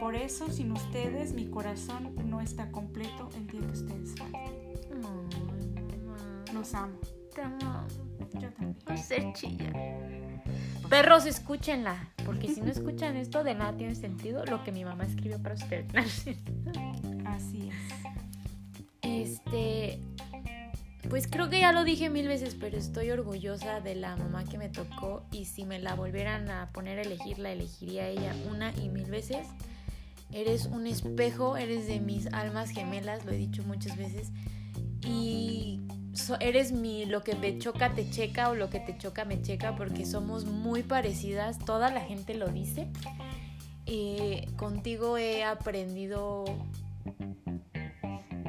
Por 0.00 0.16
eso, 0.16 0.50
sin 0.50 0.72
ustedes, 0.72 1.34
mi 1.34 1.46
corazón 1.46 2.14
no 2.24 2.40
está 2.40 2.70
completo 2.72 3.28
el 3.36 3.46
día 3.46 3.60
que 3.60 3.66
ustedes 3.66 4.14
falten. 4.16 4.64
Los 6.54 6.72
amo. 6.74 6.98
Te 7.34 7.42
amo. 7.42 7.86
Yo 8.40 8.50
también. 8.54 8.76
No 8.88 8.96
sé 8.96 9.30
chilla. 9.34 9.72
Perros, 10.88 11.26
escúchenla. 11.26 12.08
Porque 12.24 12.48
si 12.48 12.60
no 12.60 12.70
escuchan 12.70 13.16
esto, 13.16 13.44
de 13.44 13.54
nada 13.54 13.76
tiene 13.76 13.94
sentido 13.94 14.44
lo 14.46 14.64
que 14.64 14.72
mi 14.72 14.84
mamá 14.84 15.04
escribió 15.04 15.40
para 15.42 15.54
ustedes. 15.54 15.86
Así 17.26 17.70
es. 17.70 17.94
Este. 19.02 20.00
Pues 21.10 21.26
creo 21.26 21.50
que 21.50 21.60
ya 21.60 21.72
lo 21.72 21.84
dije 21.84 22.08
mil 22.08 22.26
veces, 22.26 22.56
pero 22.58 22.78
estoy 22.78 23.10
orgullosa 23.10 23.80
de 23.80 23.94
la 23.94 24.16
mamá 24.16 24.44
que 24.44 24.56
me 24.56 24.68
tocó. 24.68 25.26
Y 25.30 25.44
si 25.44 25.64
me 25.64 25.78
la 25.78 25.94
volvieran 25.94 26.50
a 26.50 26.70
poner 26.72 26.98
a 26.98 27.02
elegir, 27.02 27.38
la 27.38 27.52
elegiría 27.52 28.04
a 28.04 28.08
ella 28.08 28.34
una 28.50 28.72
y 28.74 28.88
mil 28.88 29.10
veces. 29.10 29.46
Eres 30.32 30.66
un 30.66 30.86
espejo, 30.86 31.56
eres 31.56 31.86
de 31.86 32.00
mis 32.00 32.26
almas 32.32 32.70
gemelas, 32.70 33.24
lo 33.24 33.32
he 33.32 33.36
dicho 33.36 33.62
muchas 33.64 33.96
veces. 33.96 34.32
Y 35.02 35.82
eres 36.40 36.72
mi 36.72 37.06
lo 37.06 37.22
que 37.22 37.34
me 37.34 37.58
choca 37.58 37.90
te 37.94 38.08
checa 38.10 38.50
o 38.50 38.54
lo 38.54 38.70
que 38.70 38.80
te 38.80 38.96
choca 38.96 39.24
me 39.24 39.42
checa 39.42 39.74
porque 39.76 40.06
somos 40.06 40.44
muy 40.44 40.82
parecidas, 40.82 41.58
toda 41.58 41.90
la 41.90 42.00
gente 42.00 42.34
lo 42.34 42.48
dice. 42.48 42.88
Eh, 43.86 44.48
contigo 44.56 45.18
he 45.18 45.44
aprendido 45.44 46.44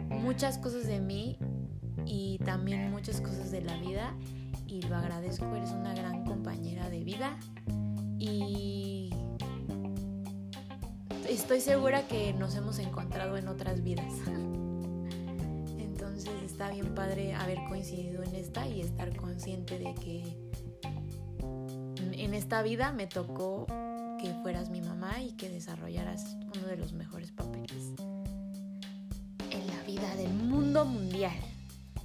muchas 0.09 0.57
cosas 0.57 0.88
de 0.88 0.99
mí 0.99 1.38
y 2.05 2.39
también 2.39 2.91
muchas 2.91 3.20
cosas 3.22 3.51
de 3.51 3.61
la 3.61 3.78
vida 3.78 4.16
y 4.68 4.82
lo 4.84 4.95
agradezco, 4.95 5.53
eres 5.55 5.72
una 5.72 5.93
gran 5.93 6.24
compañera 6.26 6.89
de 6.89 7.03
vida 7.03 7.38
y 8.18 9.09
estoy 11.30 11.61
segura 11.61 12.07
que 12.07 12.34
nos 12.34 12.55
hemos 12.55 12.80
encontrado 12.80 13.38
en 13.38 13.47
otras 13.47 13.84
vidas. 13.84 14.13
está 16.56 16.70
bien 16.70 16.95
padre 16.95 17.34
haber 17.34 17.58
coincidido 17.68 18.24
en 18.24 18.34
esta 18.34 18.66
y 18.66 18.80
estar 18.80 19.14
consciente 19.18 19.78
de 19.78 19.93
que 19.95 20.24
en 22.14 22.34
esta 22.34 22.64
vida 22.64 22.93
me 22.93 23.08
tocó 23.08 23.66
que 24.22 24.34
fueras 24.41 24.70
mi 24.70 24.80
mamá 24.80 25.22
y 25.22 25.34
que 25.34 25.49
desarrollaras 25.49 26.38
uno 26.56 26.66
de 26.68 26.78
los 26.78 26.93
mejores 26.93 27.34
papeles 27.34 27.91
en 29.51 29.68
la 29.68 29.84
vida 29.86 30.16
del 30.16 30.34
mundo 30.34 30.86
mundial. 30.86 31.36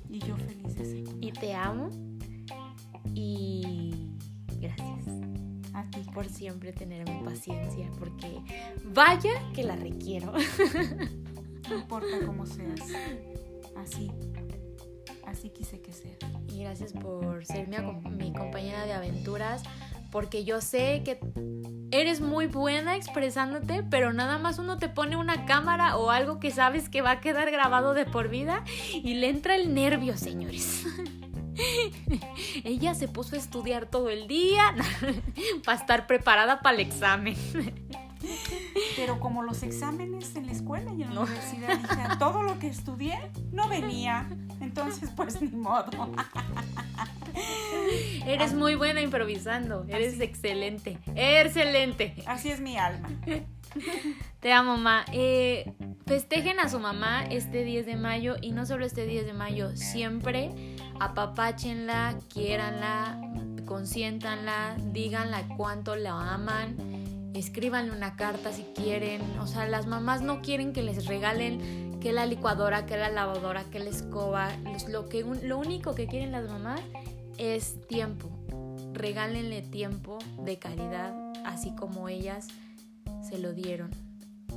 Y 0.09 0.19
yo 0.19 0.37
feliz 0.37 0.75
de 0.75 0.85
ser. 0.85 1.05
Y 1.21 1.31
te 1.31 1.55
amo 1.55 1.89
y 3.15 4.17
gracias 4.59 5.07
a 5.75 5.89
ti 5.91 6.01
por 6.13 6.29
siempre 6.29 6.73
tenerme 6.73 7.23
paciencia 7.25 7.89
porque 8.01 8.41
vaya 8.83 9.31
que 9.55 9.63
la 9.63 9.77
requiero. 9.77 10.33
No 11.69 11.77
importa 11.77 12.27
cómo 12.27 12.47
seas, 12.47 12.81
así 13.77 14.11
así 15.31 15.51
quise 15.51 15.81
que 15.81 15.93
sea. 15.93 16.17
Y 16.49 16.65
gracias 16.65 16.93
por 16.93 17.45
ser 17.47 17.69
mi, 17.69 18.33
compañera 18.33 18.85
de 18.85 18.93
aventuras, 18.93 19.63
porque 20.11 20.45
yo 20.45 20.61
sé 20.61 21.03
que 21.05 21.21
eres 21.91 22.21
muy 22.21 22.47
buena 22.47 22.97
expresándote, 22.97 23.83
pero 23.85 24.13
nada 24.13 24.39
más 24.39 24.59
uno 24.59 24.79
te 24.79 24.89
pone 24.89 25.17
una 25.17 25.47
cámara 25.47 25.97
o 25.97 26.11
algo 26.11 26.41
que 26.41 26.51
sabes 26.51 26.89
que 26.89 27.03
va 27.03 27.13
a 27.13 27.21
quedar 27.21 27.51
grabado 27.51 27.95
de 27.95 28.07
por 28.07 28.29
vida 28.29 28.65
y 28.93 29.15
le 29.15 29.29
entra 29.29 29.55
el 29.55 29.75
nervio, 29.75 30.17
señores. 30.17 30.85
Ella 32.65 32.95
se 32.95 33.09
puso 33.09 33.37
a 33.37 33.39
estudiar 33.39 33.87
todo 33.87 34.09
el 34.11 34.27
día 34.29 34.75
para 35.65 35.79
estar 35.79 36.07
preparada 36.07 36.61
para 36.61 36.75
el 36.77 36.81
examen. 36.81 37.37
Pero 38.97 39.21
como 39.21 39.43
los 39.43 39.63
exámenes 39.63 40.35
en 40.37 40.47
la 40.47 40.53
escuela 40.53 40.93
y 40.93 41.03
en 41.03 41.15
la 41.15 41.21
universidad, 41.23 41.79
dije, 41.79 42.17
todo 42.19 42.43
lo 42.43 42.59
que 42.59 42.69
estudié 42.69 43.19
no 43.53 43.69
venía. 43.69 44.29
Entonces, 44.61 45.11
pues 45.17 45.41
ni 45.41 45.49
modo. 45.49 46.13
Eres 48.27 48.55
muy 48.55 48.75
buena 48.75 49.01
improvisando. 49.01 49.85
Eres 49.89 50.21
excelente. 50.21 50.99
Excelente. 51.15 52.15
Así 52.27 52.51
es 52.51 52.61
mi 52.61 52.77
alma. 52.77 53.09
Te 54.41 54.53
amo, 54.53 54.77
mamá. 54.77 55.05
Eh, 55.13 55.73
festejen 56.07 56.61
a 56.61 56.69
su 56.69 56.81
mamá 56.81 57.25
este 57.25 57.65
10 57.65 57.87
de 57.87 57.97
mayo 57.97 58.37
y 58.41 58.53
no 58.53 58.67
solo 58.67 58.85
este 58.85 59.07
10 59.07 59.27
de 59.27 59.33
mayo, 59.33 59.77
siempre 59.77 60.51
apapáchenla, 60.99 62.19
quiéranla, 62.33 63.21
consiéntanla, 63.65 64.77
díganla 64.93 65.47
cuánto 65.57 65.95
la 65.95 66.35
aman 66.35 67.00
escríbanle 67.35 67.93
una 67.93 68.17
carta 68.17 68.53
si 68.53 68.63
quieren. 68.75 69.23
O 69.39 69.47
sea, 69.47 69.67
las 69.67 69.87
mamás 69.87 70.23
no 70.23 70.43
quieren 70.43 70.73
que 70.73 70.83
les 70.83 71.07
regalen 71.07 71.99
que 72.01 72.13
la 72.13 72.27
licuadora, 72.27 72.87
que 72.87 72.97
la 72.97 73.11
lavadora, 73.11 73.65
que 73.65 73.79
la 73.79 73.91
escoba. 73.91 74.51
Lo, 74.89 75.09
que, 75.09 75.25
lo 75.43 75.59
único 75.59 75.95
que 75.95 76.07
quieren 76.07 76.33
las 76.33 76.49
mamás 76.49 76.81
es 77.39 77.87
tiempo. 77.87 78.31
Regálenle 78.93 79.63
tiempo 79.63 80.19
de 80.45 80.59
calidad, 80.59 81.15
así 81.45 81.75
como 81.75 82.09
ellas 82.09 82.49
se 83.23 83.39
lo 83.39 83.53
dieron, 83.53 83.91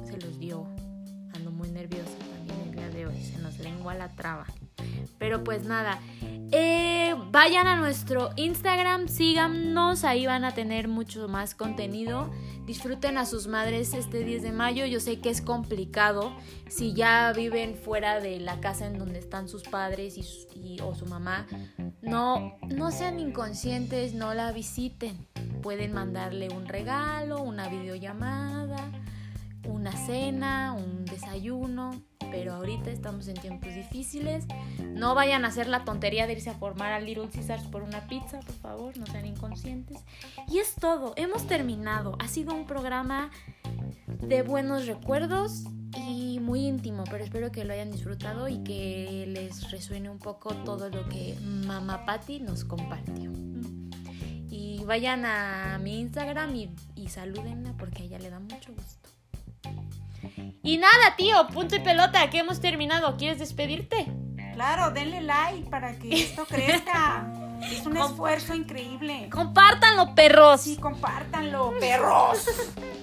se 0.06 0.18
los 0.18 0.40
dio. 0.40 0.66
Ando 1.36 1.52
muy 1.52 1.70
nerviosa 1.70 2.18
también 2.36 2.60
el 2.68 2.72
día 2.76 2.90
de 2.90 3.08
hoy, 3.08 3.22
se 3.22 3.38
nos 3.40 3.60
lengua 3.60 3.94
la 3.94 4.10
traba. 4.10 4.46
Pero 5.20 5.44
pues 5.44 5.66
nada, 5.66 6.00
eh, 6.52 7.16
vayan 7.32 7.66
a 7.66 7.76
nuestro 7.76 8.30
Instagram, 8.36 9.08
síganos, 9.08 10.04
ahí 10.04 10.28
van 10.28 10.44
a 10.44 10.54
tener 10.54 10.88
mucho 10.88 11.28
más 11.28 11.56
contenido. 11.56 12.30
Disfruten 12.68 13.18
a 13.18 13.26
sus 13.26 13.48
madres 13.48 13.94
este 13.94 14.24
10 14.24 14.44
de 14.44 14.52
mayo. 14.52 14.86
Yo 14.86 15.00
sé 15.00 15.20
que 15.20 15.30
es 15.30 15.42
complicado 15.42 16.32
si 16.70 16.94
ya 16.94 17.34
viven 17.34 17.76
fuera 17.76 18.20
de 18.20 18.40
la 18.40 18.60
casa 18.60 18.86
en 18.86 19.00
donde 19.00 19.18
están 19.18 19.50
sus 19.50 19.64
padres 19.64 20.16
y, 20.56 20.80
o 20.82 20.94
su 20.94 21.08
mamá. 21.08 21.48
No, 22.02 22.58
no 22.68 22.92
sean 22.92 23.20
inconscientes, 23.20 24.14
no 24.14 24.34
la 24.34 24.52
visiten. 24.52 25.28
Pueden 25.64 25.92
mandarle 25.92 26.50
un 26.50 26.68
regalo, 26.68 27.42
una 27.42 27.68
videollamada, 27.68 28.92
una 29.66 29.92
cena, 29.92 30.74
un 30.74 31.06
desayuno 31.06 31.92
pero 32.34 32.56
ahorita 32.56 32.90
estamos 32.90 33.28
en 33.28 33.36
tiempos 33.36 33.76
difíciles. 33.76 34.46
No 34.80 35.14
vayan 35.14 35.46
a 35.46 35.50
hacer 35.50 35.68
la 35.68 35.86
tontería 35.86 36.26
de 36.26 36.34
irse 36.34 36.50
a 36.50 36.56
formar 36.56 36.92
a 36.92 37.00
Little 37.00 37.30
Caesars 37.30 37.68
por 37.68 37.84
una 37.84 38.08
pizza, 38.08 38.40
por 38.40 38.56
favor, 38.56 38.98
no 38.98 39.06
sean 39.06 39.28
inconscientes. 39.28 40.00
Y 40.48 40.58
es 40.58 40.74
todo, 40.74 41.14
hemos 41.16 41.46
terminado. 41.46 42.16
Ha 42.18 42.28
sido 42.28 42.56
un 42.56 42.66
programa 42.66 43.30
de 44.08 44.42
buenos 44.42 44.88
recuerdos 44.88 45.66
y 45.96 46.40
muy 46.40 46.66
íntimo, 46.66 47.04
pero 47.04 47.24
espero 47.24 47.52
que 47.52 47.66
lo 47.66 47.74
hayan 47.74 47.92
disfrutado 47.92 48.48
y 48.48 48.64
que 48.64 49.26
les 49.28 49.70
resuene 49.70 50.10
un 50.10 50.18
poco 50.18 50.56
todo 50.56 50.90
lo 50.90 51.08
que 51.10 51.38
Mamá 51.68 52.04
Patty 52.04 52.40
nos 52.40 52.66
compartió. 52.66 53.32
Y 54.50 54.84
vayan 54.86 55.24
a 55.26 55.78
mi 55.84 56.00
Instagram 56.00 56.56
y, 56.56 56.76
y 56.96 57.10
salúdenla 57.10 57.74
porque 57.78 58.02
a 58.02 58.06
ella 58.06 58.18
le 58.18 58.32
da 58.32 58.40
mucho 58.40 58.74
gusto. 58.74 59.03
Y 60.64 60.78
nada, 60.78 61.16
tío, 61.18 61.48
punto 61.48 61.76
y 61.76 61.80
pelota, 61.80 62.30
que 62.30 62.40
hemos 62.40 62.60
terminado. 62.62 63.18
¿Quieres 63.18 63.40
despedirte? 63.40 64.08
Claro, 64.54 64.92
denle 64.92 65.22
like 65.22 65.70
para 65.70 65.98
que 65.98 66.14
esto 66.14 66.46
crezca. 66.50 67.32
Es 67.62 67.86
un 67.86 67.98
esfuerzo 67.98 68.54
increíble. 68.54 69.30
Compártanlo, 69.32 70.16
perros. 70.16 70.62
Sí, 70.62 70.78
compártanlo, 70.78 71.74
perros. 71.80 72.46